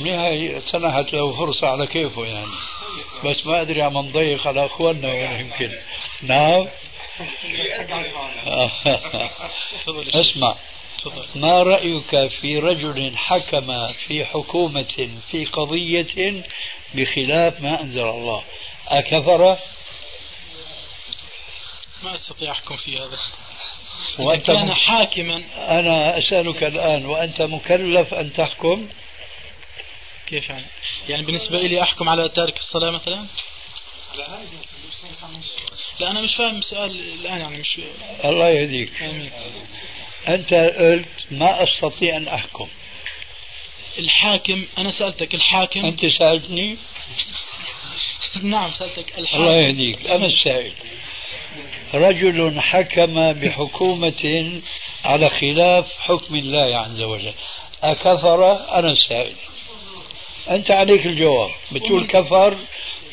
نهاية 0.00 0.58
سنحت 0.58 1.12
له 1.12 1.32
فرصة 1.32 1.66
على 1.66 1.86
كيفه 1.86 2.24
يعني. 2.24 2.52
بس 3.24 3.46
ما 3.46 3.60
أدري 3.60 3.82
عم 3.82 3.98
نضيق 3.98 4.46
على 4.46 4.66
أخواننا 4.66 5.12
وين 5.12 5.40
يمكن. 5.40 5.72
نعم. 6.22 6.68
اسمع. 10.14 10.56
ما 11.34 11.62
رأيك 11.62 12.26
في 12.26 12.58
رجل 12.58 13.16
حكم 13.16 13.92
في 13.92 14.24
حكومة 14.24 15.10
في 15.30 15.44
قضية 15.44 16.44
بخلاف 16.94 17.60
ما 17.60 17.80
أنزل 17.80 18.08
الله؟ 18.08 18.42
أكفر؟ 18.88 19.58
ما 22.02 22.14
أستطيع 22.14 22.50
أحكم 22.50 22.76
في 22.76 22.98
هذا. 22.98 23.18
وأنت 24.18 24.46
كان 24.46 24.74
حاكما. 24.74 25.42
أنا 25.56 26.18
أسألك 26.18 26.64
الآن 26.64 27.06
وأنت 27.06 27.42
مكلف 27.42 28.14
أن 28.14 28.32
تحكم؟ 28.32 28.88
كيف 30.26 30.48
يعني؟ 30.48 30.64
يعني 31.08 31.22
بالنسبة 31.22 31.58
لي 31.58 31.82
أحكم 31.82 32.08
على 32.08 32.28
تارك 32.28 32.56
الصلاة 32.56 32.90
مثلا؟ 32.90 33.26
لا 36.00 36.10
أنا 36.10 36.20
مش 36.20 36.34
فاهم 36.36 36.56
السؤال 36.58 36.90
الآن 36.90 37.40
يعني 37.40 37.56
مش 37.56 37.80
الله 38.24 38.48
يهديك. 38.48 39.02
آمين. 39.02 39.30
أنت 40.28 40.54
قلت 40.54 41.08
ما 41.30 41.62
أستطيع 41.62 42.16
أن 42.16 42.28
أحكم. 42.28 42.68
الحاكم 43.98 44.66
أنا 44.78 44.90
سألتك 44.90 45.34
الحاكم؟ 45.34 45.86
أنت 45.86 46.00
سألتني؟ 46.18 46.76
نعم 48.42 48.72
سألتك 48.72 49.18
الحاكم. 49.18 49.42
الله 49.42 49.56
يهديك. 49.56 50.06
أنا 50.06 50.26
السائل. 50.26 50.72
رجل 51.94 52.60
حكم 52.60 53.32
بحكومة 53.32 54.52
على 55.04 55.30
خلاف 55.30 55.92
حكم 55.98 56.36
الله 56.36 56.78
عز 56.78 57.00
وجل. 57.00 57.32
أكفر؟ 57.82 58.52
أنا 58.78 58.92
السائل 58.92 59.34
أنت 60.50 60.70
عليك 60.70 61.06
الجواب. 61.06 61.50
بتقول 61.72 62.06
كفر؟ 62.06 62.56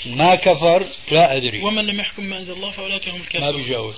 ما 0.05 0.35
كفر؟ 0.35 0.85
لا 1.11 1.37
أدري. 1.37 1.61
ومن 1.61 1.85
لم 1.87 1.99
يحكم 1.99 2.23
ما 2.23 2.37
أنزل 2.37 2.53
الله 2.53 2.71
فأولئك 2.71 3.09
هم 3.09 3.15
ما 3.15 3.21
الكافرون 3.21 3.63
بيجاوب. 3.63 3.93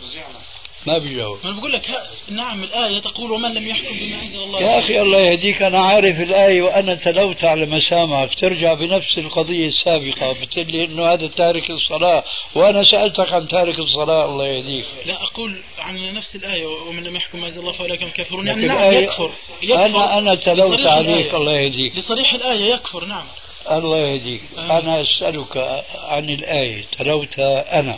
ما 0.85 0.97
بيجاوب. 0.97 1.39
أنا 1.45 1.59
بقول 1.59 1.73
لك 1.73 2.01
نعم 2.29 2.63
الآية 2.63 3.01
تقول 3.01 3.31
ومن 3.31 3.53
لم 3.53 3.67
يحكم 3.67 3.97
بما 3.97 4.21
أنزل 4.21 4.43
الله 4.43 4.61
يا 4.61 4.79
أخي 4.79 5.01
الله 5.01 5.19
يهديك 5.19 5.61
أنا 5.61 5.79
عارف 5.79 6.21
الآية 6.21 6.61
وأنا 6.61 6.95
تلوت 6.95 7.43
على 7.43 7.65
مسامعك. 7.65 8.33
ترجع 8.33 8.73
بنفس 8.73 9.17
القضية 9.17 9.67
السابقة 9.67 10.31
بتقول 10.31 10.65
لي 10.67 10.85
إنه 10.85 11.13
هذا 11.13 11.27
تارك 11.27 11.69
الصلاة 11.69 12.23
وأنا 12.55 12.83
سألتك 12.91 13.33
عن 13.33 13.47
تارك 13.47 13.75
الصلاة 13.79 14.25
الله 14.25 14.47
يهديك. 14.47 14.85
لا 15.05 15.23
أقول 15.23 15.55
عن 15.79 16.13
نفس 16.13 16.35
الآية 16.35 16.65
ومن 16.65 17.03
لم 17.03 17.15
يحكم 17.15 17.39
ما 17.39 17.45
أنزل 17.45 17.59
الله 17.61 17.71
فأولئك 17.71 18.01
هم 18.01 18.07
الكافرون. 18.07 18.47
يعني 18.47 18.65
نعم 18.65 18.91
يكفر 18.91 19.31
يكفر. 19.63 19.85
أنا 19.85 20.17
أنا 20.17 20.35
تلوت 20.35 20.79
عليك. 20.87 21.33
الله 21.33 21.51
يهديك. 21.59 21.95
لصريح 21.97 22.33
الآية 22.33 22.73
يكفر 22.73 23.05
نعم. 23.05 23.25
الله 23.71 23.97
يهديك. 23.97 24.41
أنا 24.57 25.01
أسألك 25.01 25.83
عن 26.07 26.29
الآية 26.29 26.83
تلوتها 26.97 27.79
أنا 27.79 27.97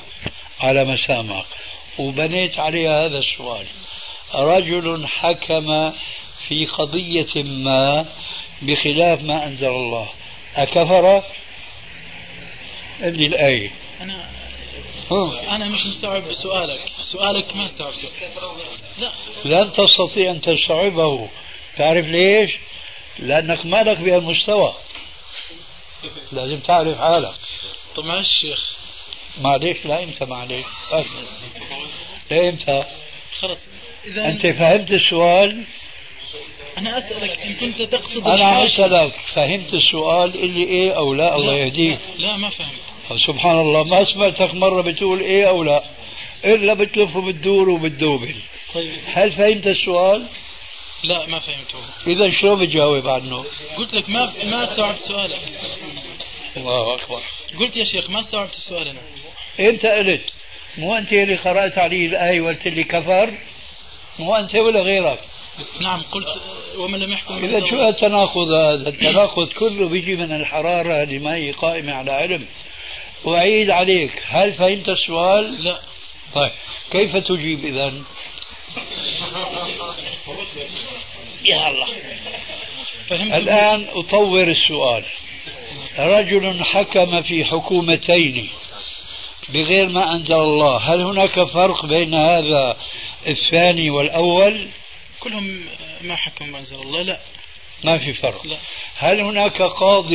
على 0.60 0.84
مسامعك. 0.84 1.46
وبنيت 2.00 2.60
عليها 2.60 3.08
هذا 3.08 3.18
السؤال. 3.18 3.66
رجل 4.34 5.08
حكم 5.08 5.91
في 6.48 6.66
قضية 6.66 7.43
ما 7.43 8.06
بخلاف 8.62 9.22
ما 9.22 9.45
أنزل 9.45 9.68
الله. 9.68 10.10
أكفر؟ 10.56 11.24
قل 13.02 13.18
لي 13.18 13.26
الآية 13.26 13.72
أنا 14.02 14.30
ها. 15.12 15.56
أنا 15.56 15.66
مش 15.66 15.86
مستوعب 15.86 16.34
سؤالك. 16.34 16.91
سؤالك 17.02 17.56
ما 17.56 17.66
استوعبته. 17.66 18.10
لا. 18.98 19.12
لن 19.45 19.72
تستطيع 19.72 20.32
أن 20.32 20.41
تستوعبه. 20.41 21.30
تعرف 21.78 22.06
ليش؟ 22.06 22.52
لأنك 23.20 23.66
مالك 23.66 23.98
بهالمستوى. 23.98 24.74
لازم 26.32 26.58
تعرف 26.58 26.98
حالك. 26.98 27.36
طب 27.95 28.06
معلش 28.06 28.28
شيخ 28.41 28.72
معلش 29.41 29.86
لا 29.86 30.04
إمتى 30.04 30.26
معلش 30.26 30.66
إمتى 32.32 32.84
خلص 33.39 33.65
إذا 34.05 34.28
أنت 34.28 34.41
فهمت 34.41 34.91
السؤال؟ 34.91 35.63
أنا 36.78 36.97
أسألك 36.97 37.39
إن 37.39 37.53
كنت 37.53 37.82
تقصد 37.82 38.28
الحاكم. 38.28 38.67
أسألك 38.67 39.13
فهمت 39.34 39.73
السؤال 39.73 40.36
اللي 40.36 40.63
إيه 40.63 40.97
أو 40.97 41.13
لا 41.13 41.36
الله 41.36 41.53
يهديك 41.53 41.99
لا, 42.17 42.28
لا 42.28 42.38
ما 42.38 42.49
فهمت. 42.49 43.19
سبحان 43.28 43.59
الله 43.59 43.84
ما 43.84 44.05
سمعتك 44.13 44.53
مرة 44.53 44.82
بتقول 44.82 45.19
إيه 45.19 45.49
أو 45.49 45.63
لا؟ 45.63 45.84
إلا 46.45 46.73
بتلف 46.73 47.15
وبتدور 47.15 47.69
وبتدوبل. 47.69 48.36
طيب. 48.73 48.91
هل 49.05 49.32
فهمت 49.32 49.67
السؤال؟ 49.67 50.25
لا 51.03 51.25
ما 51.25 51.39
فهمته. 51.39 51.80
إذا 52.07 52.30
شلون 52.30 52.65
بتجاوب 52.65 53.07
عنه؟ 53.07 53.45
قلت 53.78 53.93
لك 53.93 54.09
ما 54.09 54.34
ما 54.43 54.63
استوعبت 54.63 55.01
سؤالك. 55.01 55.41
الله 56.57 56.95
أكبر. 56.95 57.21
قلت 57.59 57.78
يا 57.78 57.86
شيخ 57.86 58.09
ما 58.09 58.19
استوعبت 58.19 58.53
السؤال 58.53 58.88
أنا 58.88 58.99
أنت 59.59 59.86
قلت. 59.86 60.34
مو 60.78 60.95
انت 60.95 61.13
اللي 61.13 61.36
قرأت 61.36 61.78
علي 61.78 62.05
الآية 62.05 62.41
وقلت 62.41 62.67
لي 62.67 62.84
كفر؟ 62.84 63.34
مو 64.19 64.36
انت 64.36 64.55
ولا 64.55 64.80
غيرك؟ 64.80 65.19
نعم 65.80 66.01
قلت 66.01 66.41
ومن 66.78 66.99
لم 66.99 67.11
يحكم 67.11 67.38
إذا 67.45 67.65
شو 67.65 67.89
التناقض 67.89 68.47
هذا؟ 68.47 68.89
التناقض 68.89 69.47
كله 69.47 69.88
بيجي 69.88 70.15
من 70.15 70.36
الحرارة 70.36 71.03
اللي 71.03 71.19
ما 71.19 71.36
هي 71.36 71.51
قائمة 71.51 71.93
على 71.93 72.11
علم. 72.11 72.45
وأعيد 73.23 73.69
عليك، 73.69 74.11
هل 74.28 74.53
فهمت 74.53 74.89
السؤال؟ 74.89 75.63
لا 75.63 75.80
طيب، 76.34 76.51
كيف 76.91 77.17
تجيب 77.17 77.65
إذا؟ 77.65 77.93
يا 81.43 81.67
الله. 81.67 81.88
فهمت 83.07 83.34
الآن 83.34 83.88
أطور 83.95 84.43
السؤال. 84.43 85.03
رجل 85.99 86.63
حكم 86.63 87.21
في 87.21 87.45
حكومتين 87.45 88.49
بغير 89.50 89.89
ما 89.89 90.16
أنزل 90.16 90.36
الله، 90.36 90.78
هل 90.78 91.02
هناك 91.02 91.43
فرق 91.43 91.86
بين 91.86 92.16
هذا 92.16 92.78
الثاني 93.28 93.89
والأول؟ 93.89 94.68
كلهم 95.20 95.66
ما 96.02 96.16
حكم 96.16 96.50
ما 96.50 96.60
أنزل 96.60 96.76
الله 96.76 97.02
لا 97.02 97.20
ما 97.84 97.98
في 97.98 98.14
فرق. 98.14 98.48
لا 98.48 98.58
هل 98.98 99.22
هناك 99.22 99.62
قاض 99.62 100.12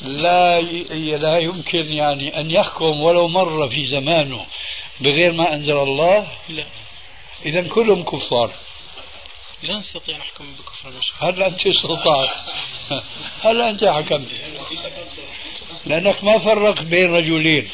لا 0.00 0.60
لا 1.16 1.38
يمكن 1.38 1.92
يعني 1.92 2.40
أن 2.40 2.50
يحكم 2.50 3.00
ولو 3.00 3.28
مره 3.28 3.66
في 3.66 3.86
زمانه 3.86 4.46
بغير 5.00 5.32
ما 5.32 5.54
أنزل 5.54 5.76
الله؟ 5.76 6.28
لا 6.48 6.64
اذا 7.46 7.68
كلهم 7.68 8.02
كفار. 8.02 8.50
لا 9.62 9.78
نستطيع 9.78 10.14
أن 10.14 10.20
نحكم 10.20 10.44
بكفر 10.52 10.88
المشرك 10.88 11.14
هل 11.20 11.42
أنت 11.42 11.60
استطعت؟ 11.66 12.30
هل 13.42 13.60
أنت 13.60 13.84
حكمت؟ 13.84 14.28
لأنك 15.86 16.24
ما 16.24 16.38
فرقت 16.38 16.82
بين 16.82 17.14
رجلين. 17.14 17.68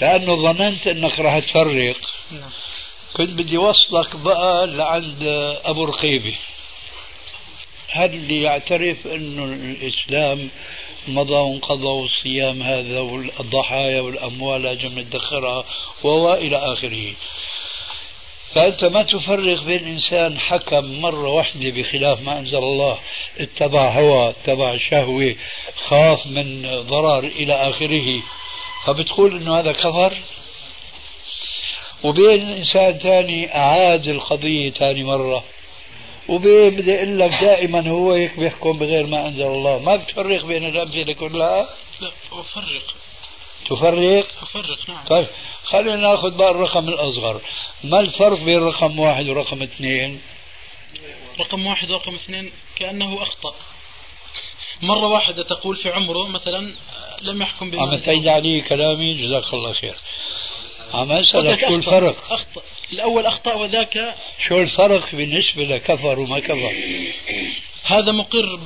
لأنه 0.00 0.34
ظننت 0.36 0.86
إنك 0.86 1.18
راح 1.18 1.38
تفرق. 1.38 1.96
نعم. 2.32 2.50
كنت 3.12 3.30
بدي 3.30 3.58
وصلك 3.58 4.16
بقى 4.16 4.66
لعند 4.66 5.22
أبو 5.64 5.84
رقيبه 5.84 6.34
هل 7.88 8.14
اللي 8.14 8.42
يعترف 8.42 9.06
إنه 9.06 9.44
الإسلام 9.44 10.48
مضى 11.08 11.34
وانقضى 11.34 11.86
والصيام 11.86 12.62
هذا 12.62 13.00
والضحايا 13.00 14.00
والأموال 14.00 14.62
لازم 14.62 14.98
ندخرها 14.98 15.64
والى 16.02 16.56
آخره. 16.56 17.12
فأنت 18.54 18.84
ما 18.84 19.02
تفرق 19.02 19.62
بين 19.62 19.84
إنسان 19.86 20.38
حكم 20.38 21.00
مرة 21.00 21.28
واحدة 21.28 21.70
بخلاف 21.70 22.22
ما 22.22 22.38
أنزل 22.38 22.58
الله 22.58 22.98
اتبع 23.38 23.88
هوى 24.00 24.30
اتبع 24.30 24.76
شهوة 24.90 25.34
خاف 25.88 26.26
من 26.26 26.62
ضرر 26.80 27.18
إلى 27.18 27.54
آخره. 27.54 28.22
فبتقول 28.86 29.36
إنه 29.36 29.58
هذا 29.58 29.72
كفر. 29.72 30.22
وبين 32.02 32.48
إنسان 32.52 32.98
ثاني 32.98 33.56
أعاد 33.56 34.08
القضية 34.08 34.70
ثاني 34.70 35.04
مرة. 35.04 35.44
وبين 36.28 36.70
بدي 36.70 36.96
أقول 36.96 37.18
لك 37.18 37.30
دائما 37.40 37.88
هو 37.88 38.12
هيك 38.12 38.38
بيحكم 38.38 38.72
بغير 38.78 39.06
ما 39.06 39.26
أنزل 39.26 39.46
الله. 39.46 39.78
ما 39.78 39.96
بتفرق 39.96 40.44
بين 40.44 40.64
الأمثلة 40.64 41.14
كلها؟ 41.14 41.68
لا 42.00 42.10
أفرق. 42.32 42.94
تفرق؟ 43.70 44.26
أفرق 44.42 44.88
نعم. 44.88 45.04
طيب 45.08 45.26
خلينا 45.64 45.96
نأخذ 45.96 46.30
بقى 46.30 46.50
الرقم 46.50 46.88
الأصغر. 46.88 47.40
ما 47.84 48.00
الفرق 48.00 48.38
بين 48.38 48.62
رقم 48.62 48.98
واحد 48.98 49.28
ورقم 49.28 49.62
اثنين؟ 49.62 50.20
رقم 51.40 51.66
واحد 51.66 51.90
ورقم 51.90 52.14
اثنين 52.14 52.52
كأنه 52.76 53.22
أخطأ. 53.22 53.54
مرة 54.82 55.08
واحدة 55.08 55.42
تقول 55.42 55.76
في 55.76 55.90
عمره 55.90 56.28
مثلا 56.28 56.74
لم 57.22 57.42
يحكم 57.42 57.70
بما 57.70 57.82
عم 57.82 57.98
تعيد 57.98 58.18
الله. 58.18 58.32
علي 58.32 58.60
كلامي 58.60 59.14
جزاك 59.14 59.54
الله 59.54 59.72
خير. 59.72 59.94
عم 60.94 61.12
أسألك 61.12 61.60
شو 61.60 61.66
أخطأ. 61.66 61.76
الفرق؟ 61.76 62.32
أخطأ. 62.32 62.62
الأول 62.92 63.26
أخطأ 63.26 63.54
وذاك 63.54 64.14
شو 64.48 64.58
الفرق 64.58 65.14
بالنسبة 65.14 65.64
لكفر 65.64 66.18
وما 66.18 66.38
كفر؟ 66.38 66.72
هذا 67.84 68.12
مقر 68.12 68.56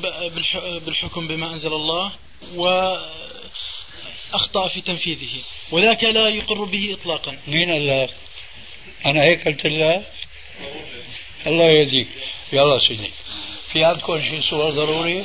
بالحكم 0.87 1.29
بما 1.29 1.53
أنزل 1.53 1.73
الله 1.73 2.13
وأخطأ 2.55 4.69
في 4.69 4.81
تنفيذه. 4.81 5.41
وذاك 5.71 6.05
لا 6.05 6.29
يقر 6.29 6.65
به 6.65 6.97
إطلاقا. 7.01 7.39
مين 7.49 7.71
قال 7.71 8.09
أنا 9.07 9.23
هيك 9.23 9.49
قلت 9.49 9.67
لك 9.67 10.07
الله 11.47 11.65
يهديك. 11.65 12.09
يلا 12.53 12.79
سيدي. 12.89 13.11
في 13.73 13.85
عندكم 13.85 14.23
شيء 14.23 14.41
سؤال 14.41 14.75
ضروري. 14.75 15.23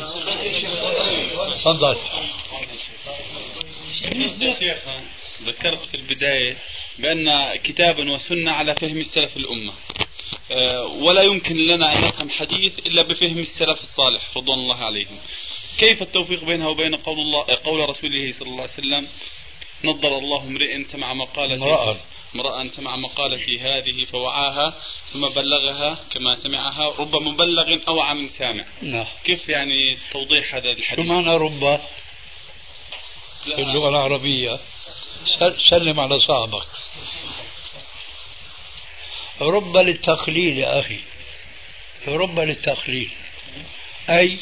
تفضل. 1.55 1.97
شيخ 4.59 4.77
ذكرت 5.43 5.85
في 5.85 5.97
البداية 5.97 6.57
بأن 6.99 7.55
كتابا 7.55 8.11
وسنة 8.11 8.51
على 8.51 8.75
فهم 8.75 8.97
السلف 8.97 9.37
الأمة. 9.37 9.73
آه، 10.51 10.83
ولا 10.85 11.21
يمكن 11.21 11.55
لنا 11.55 11.97
أن 11.97 12.01
نفهم 12.01 12.29
حديث 12.29 12.79
إلا 12.79 13.01
بفهم 13.01 13.39
السلف 13.39 13.81
الصالح 13.83 14.21
رضوان 14.37 14.59
الله 14.59 14.75
عليهم. 14.75 15.17
كيف 15.77 16.01
التوفيق 16.01 16.43
بينها 16.43 16.67
وبين 16.67 16.95
قول 16.95 17.19
الله 17.19 17.45
قول 17.63 17.89
رسوله 17.89 18.31
صلى 18.31 18.47
الله 18.47 18.61
عليه 18.61 18.73
وسلم 18.73 19.07
نضر 19.83 20.17
الله 20.17 20.43
امرئ 20.43 20.83
سمع 20.83 21.13
مقالتي 21.13 21.55
امرأة. 21.55 21.97
امرأ 22.35 22.67
سمع 22.67 22.95
مقالتي 22.95 23.59
هذه 23.59 24.05
فوعاها 24.05 24.73
ثم 25.13 25.27
بلغها 25.29 25.97
كما 26.11 26.35
سمعها 26.35 26.95
رب 26.99 27.15
مبلغ 27.15 27.77
أوعى 27.87 28.13
من 28.13 28.29
سامع. 28.29 28.65
نعم. 28.81 29.05
كيف 29.23 29.49
يعني 29.49 29.97
توضيح 30.11 30.55
هذا 30.55 30.73
شو 30.73 30.79
الحديث 30.79 31.05
معنى 31.05 31.37
ربا 31.37 31.77
في 33.45 33.61
اللغة 33.61 33.89
العربية. 33.89 34.59
سل- 35.39 35.57
سلم 35.69 35.99
على 35.99 36.19
صاحبك. 36.19 36.67
رب 39.41 39.77
للتقليل 39.77 40.57
يا 40.57 40.79
أخي. 40.79 40.99
رب 42.07 42.39
للتقليل. 42.39 43.11
أي 44.09 44.37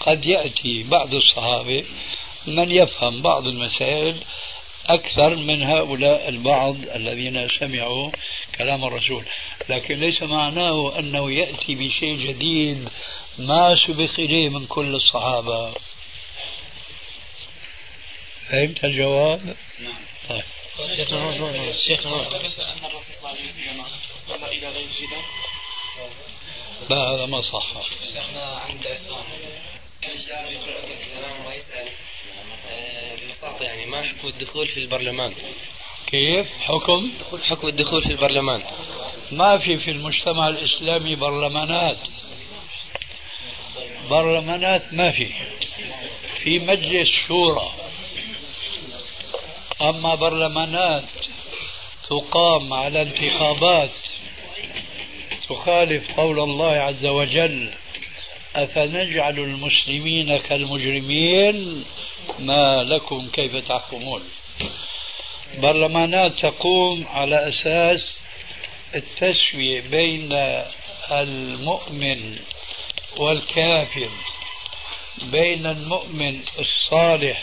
قد 0.00 0.26
يأتي 0.26 0.82
بعض 0.82 1.14
الصحابة 1.14 1.84
من 2.46 2.70
يفهم 2.70 3.22
بعض 3.22 3.46
المسائل 3.46 4.24
أكثر 4.86 5.36
من 5.36 5.62
هؤلاء 5.62 6.28
البعض 6.28 6.76
الذين 6.94 7.48
سمعوا 7.48 8.10
كلام 8.58 8.84
الرسول. 8.84 9.24
لكن 9.68 10.00
ليس 10.00 10.22
معناه 10.22 10.98
أنه 10.98 11.32
يأتي 11.32 11.74
بشيء 11.74 12.26
جديد 12.26 12.88
ما 13.38 13.76
سبق 13.86 14.10
إليه 14.18 14.48
من 14.48 14.66
كل 14.66 14.94
الصحابة. 14.94 15.74
فهمت 18.50 18.84
الجواب؟ 18.84 19.56
نعم. 19.80 19.94
طيب. 20.28 20.44
ثبت 20.76 21.12
أن 21.12 21.16
الرسول 21.16 21.74
صلى 21.86 22.08
الله 22.08 22.28
عليه 22.34 23.44
وسلم 23.44 23.84
صلى 24.28 24.48
إلى 24.48 24.68
غير 24.68 24.86
جدار 24.98 25.24
لا 26.90 26.96
هذا 26.96 27.26
ما 27.26 27.40
صح. 27.40 27.82
شيخنا 28.06 28.44
عند 28.44 28.86
عصام 28.86 29.24
السلام 30.04 31.46
ويسأل. 31.46 31.88
يعني 33.60 33.86
ما 33.86 34.02
حكم 34.02 34.28
الدخول 34.28 34.68
في 34.68 34.80
البرلمان. 34.80 35.34
كيف؟ 36.06 36.46
حكم؟ 36.60 37.10
حكم 37.48 37.68
الدخول 37.68 38.02
في 38.02 38.10
البرلمان. 38.10 38.62
ما 39.32 39.58
في 39.58 39.76
في 39.76 39.90
المجتمع 39.90 40.48
الإسلامي 40.48 41.14
برلمانات. 41.14 41.98
برلمانات 44.10 44.94
ما 44.94 45.10
في. 45.10 45.32
في 46.42 46.58
مجلس 46.58 47.08
شورى. 47.28 47.72
أما 49.80 50.14
برلمانات 50.14 51.04
تقام 52.08 52.72
على 52.72 53.02
انتخابات 53.02 53.90
تخالف 55.48 56.20
قول 56.20 56.40
الله 56.40 56.72
عز 56.72 57.06
وجل. 57.06 57.74
أفنجعل 58.56 59.38
المسلمين 59.38 60.36
كالمجرمين؟ 60.38 61.84
ما 62.38 62.82
لكم 62.82 63.28
كيف 63.32 63.56
تحكمون؟ 63.56 64.22
برلمانات 65.58 66.40
تقوم 66.40 67.06
على 67.08 67.48
أساس 67.48 68.14
التسوية 68.94 69.80
بين 69.80 70.28
المؤمن 71.10 72.38
والكافر 73.16 74.08
بين 75.22 75.66
المؤمن 75.66 76.40
الصالح 76.58 77.42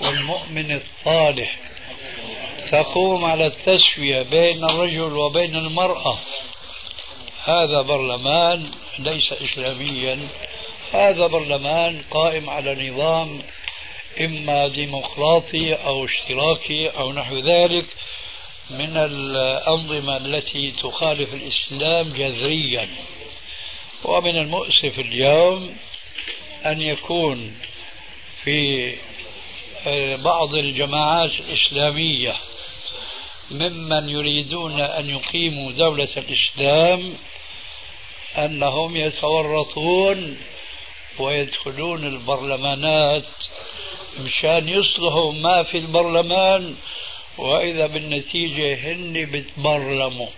والمؤمن 0.00 0.72
الطالح. 0.72 1.58
تقوم 2.70 3.24
على 3.24 3.46
التسوية 3.46 4.22
بين 4.22 4.64
الرجل 4.64 5.16
وبين 5.16 5.56
المرأة. 5.56 6.18
هذا 7.44 7.82
برلمان 7.82 8.70
ليس 8.98 9.32
إسلاميا. 9.32 10.28
هذا 10.92 11.26
برلمان 11.26 12.02
قائم 12.10 12.50
على 12.50 12.90
نظام 12.90 13.42
إما 14.20 14.68
ديمقراطي 14.68 15.74
أو 15.74 16.04
اشتراكي 16.04 16.88
أو 16.88 17.12
نحو 17.12 17.38
ذلك 17.38 17.86
من 18.70 18.96
الأنظمة 18.96 20.16
التي 20.16 20.70
تخالف 20.70 21.34
الإسلام 21.34 22.12
جذريا. 22.12 22.88
ومن 24.04 24.36
المؤسف 24.36 24.98
اليوم 24.98 25.76
أن 26.66 26.82
يكون 26.82 27.56
في 28.44 28.94
بعض 30.24 30.54
الجماعات 30.54 31.30
الإسلامية 31.40 32.36
ممن 33.50 34.08
يريدون 34.08 34.80
أن 34.80 35.10
يقيموا 35.10 35.72
دولة 35.72 36.08
الإسلام 36.16 37.14
أنهم 38.36 38.96
يتورطون 38.96 40.38
ويدخلون 41.18 42.06
البرلمانات 42.06 43.24
مشان 44.18 44.68
يصلحوا 44.68 45.32
ما 45.32 45.62
في 45.62 45.78
البرلمان 45.78 46.76
وإذا 47.38 47.86
بالنتيجة 47.86 48.92
هن 48.92 49.30
بتبرلموا. 49.32 50.28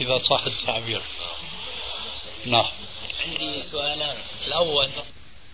إذا 0.00 0.18
صح 0.18 0.42
التعبير. 0.46 1.00
نعم. 2.46 2.66
عندي 3.26 3.62
سؤالان 3.62 4.16
الأول. 4.46 4.88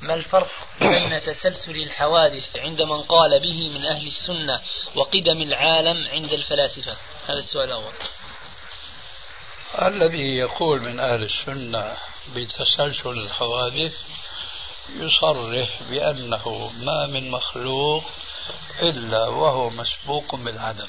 ما 0.03 0.15
الفرق 0.15 0.51
بين 0.81 1.21
تسلسل 1.21 1.77
الحوادث 1.77 2.57
عند 2.57 2.83
من 2.83 3.03
قال 3.03 3.41
به 3.41 3.69
من 3.69 3.85
أهل 3.85 4.07
السنة 4.07 4.63
وقدم 4.95 5.43
العالم 5.43 6.09
عند 6.09 6.33
الفلاسفة؟ 6.33 6.97
هذا 7.27 7.39
السؤال 7.39 7.69
الأول. 7.69 7.93
الذي 9.83 10.37
يقول 10.37 10.81
من 10.81 11.01
أهل 11.01 11.23
السنة 11.23 11.97
بتسلسل 12.37 13.11
الحوادث 13.11 13.93
يصرح 14.97 15.69
بأنه 15.91 16.73
ما 16.83 17.07
من 17.07 17.31
مخلوق 17.31 18.05
إلا 18.83 19.29
وهو 19.29 19.71
مسبوق 19.71 20.35
بالعدم. 20.35 20.89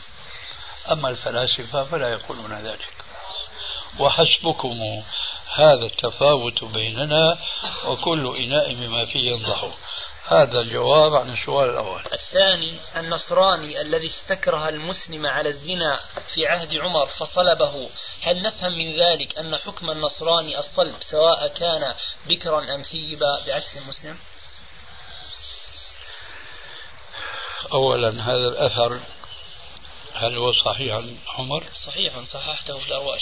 أما 0.92 1.10
الفلاسفة 1.10 1.84
فلا 1.84 2.10
يقولون 2.10 2.54
ذلك. 2.54 2.94
وحسبكم 4.00 5.04
هذا 5.56 5.86
التفاوت 5.86 6.64
بيننا 6.64 7.38
وكل 7.86 8.36
إناء 8.38 8.74
بما 8.74 9.06
فيه 9.06 9.32
ينضح 9.32 9.70
هذا 10.28 10.60
الجواب 10.60 11.16
عن 11.16 11.34
السؤال 11.34 11.70
الأول. 11.70 12.02
الثاني 12.14 12.80
النصراني 12.98 13.82
الذي 13.82 14.08
استكره 14.08 14.70
المسلم 14.70 15.26
على 15.26 15.50
الزنا 15.50 16.00
في 16.28 16.48
عهد 16.48 16.74
عمر 16.74 17.06
فصلبه 17.06 17.90
هل 18.22 18.42
نفهم 18.42 18.72
من 18.72 18.92
ذلك 19.00 19.38
أن 19.38 19.58
حكم 19.58 19.90
النصراني 19.92 20.60
الصلب 20.60 20.96
سواء 21.02 21.48
كان 21.48 21.96
بكرا 22.26 22.76
أم 22.76 22.82
ثيبا؟ 22.82 23.46
بعكس 23.48 23.78
المسلم. 23.78 24.18
أولا 27.74 28.10
هذا 28.10 28.48
الأثر 28.48 29.00
هل 30.14 30.38
هو 30.38 30.52
صحيح 30.66 30.96
عن 30.96 31.18
عمر؟ 31.38 31.64
صحيح 31.86 32.20
صححته 32.24 32.80
في 32.80 32.88
الأرواح. 32.88 33.20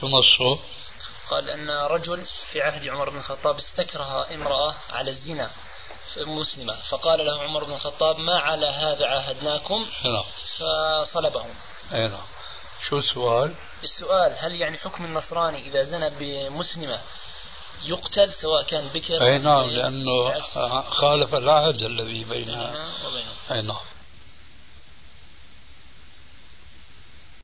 شو 0.00 0.06
نصه؟ 0.06 0.62
قال 1.30 1.50
أن 1.50 1.70
رجل 1.70 2.24
في 2.52 2.62
عهد 2.62 2.88
عمر 2.88 3.10
بن 3.10 3.18
الخطاب 3.18 3.56
استكره 3.56 4.34
امرأة 4.34 4.74
على 4.92 5.10
الزنا. 5.10 5.50
مسلمة. 6.18 6.76
فقال 6.88 7.26
له 7.26 7.42
عمر 7.42 7.64
بن 7.64 7.72
الخطاب 7.72 8.18
ما 8.18 8.38
على 8.38 8.66
هذا 8.66 9.06
عاهدناكم؟ 9.06 9.86
نعم 10.04 10.24
فصلبهم. 10.58 11.54
أي 11.92 12.08
نعم 12.08 12.26
شو 12.88 12.98
السؤال؟ 12.98 13.54
السؤال 13.82 14.34
هل 14.38 14.54
يعني 14.54 14.78
حكم 14.78 15.04
النصراني 15.04 15.66
إذا 15.68 15.82
زنى 15.82 16.10
بمسلمة 16.10 17.00
يقتل 17.84 18.32
سواء 18.32 18.62
كان 18.62 18.88
بكر 18.94 19.22
أي 19.22 19.38
نعم؟ 19.38 19.70
لأنه 19.70 20.40
خالف 20.82 21.34
العهد 21.34 21.82
الذي 21.82 22.24
بيننا 22.24 22.88
أي 23.52 23.62
نعم. 23.62 23.76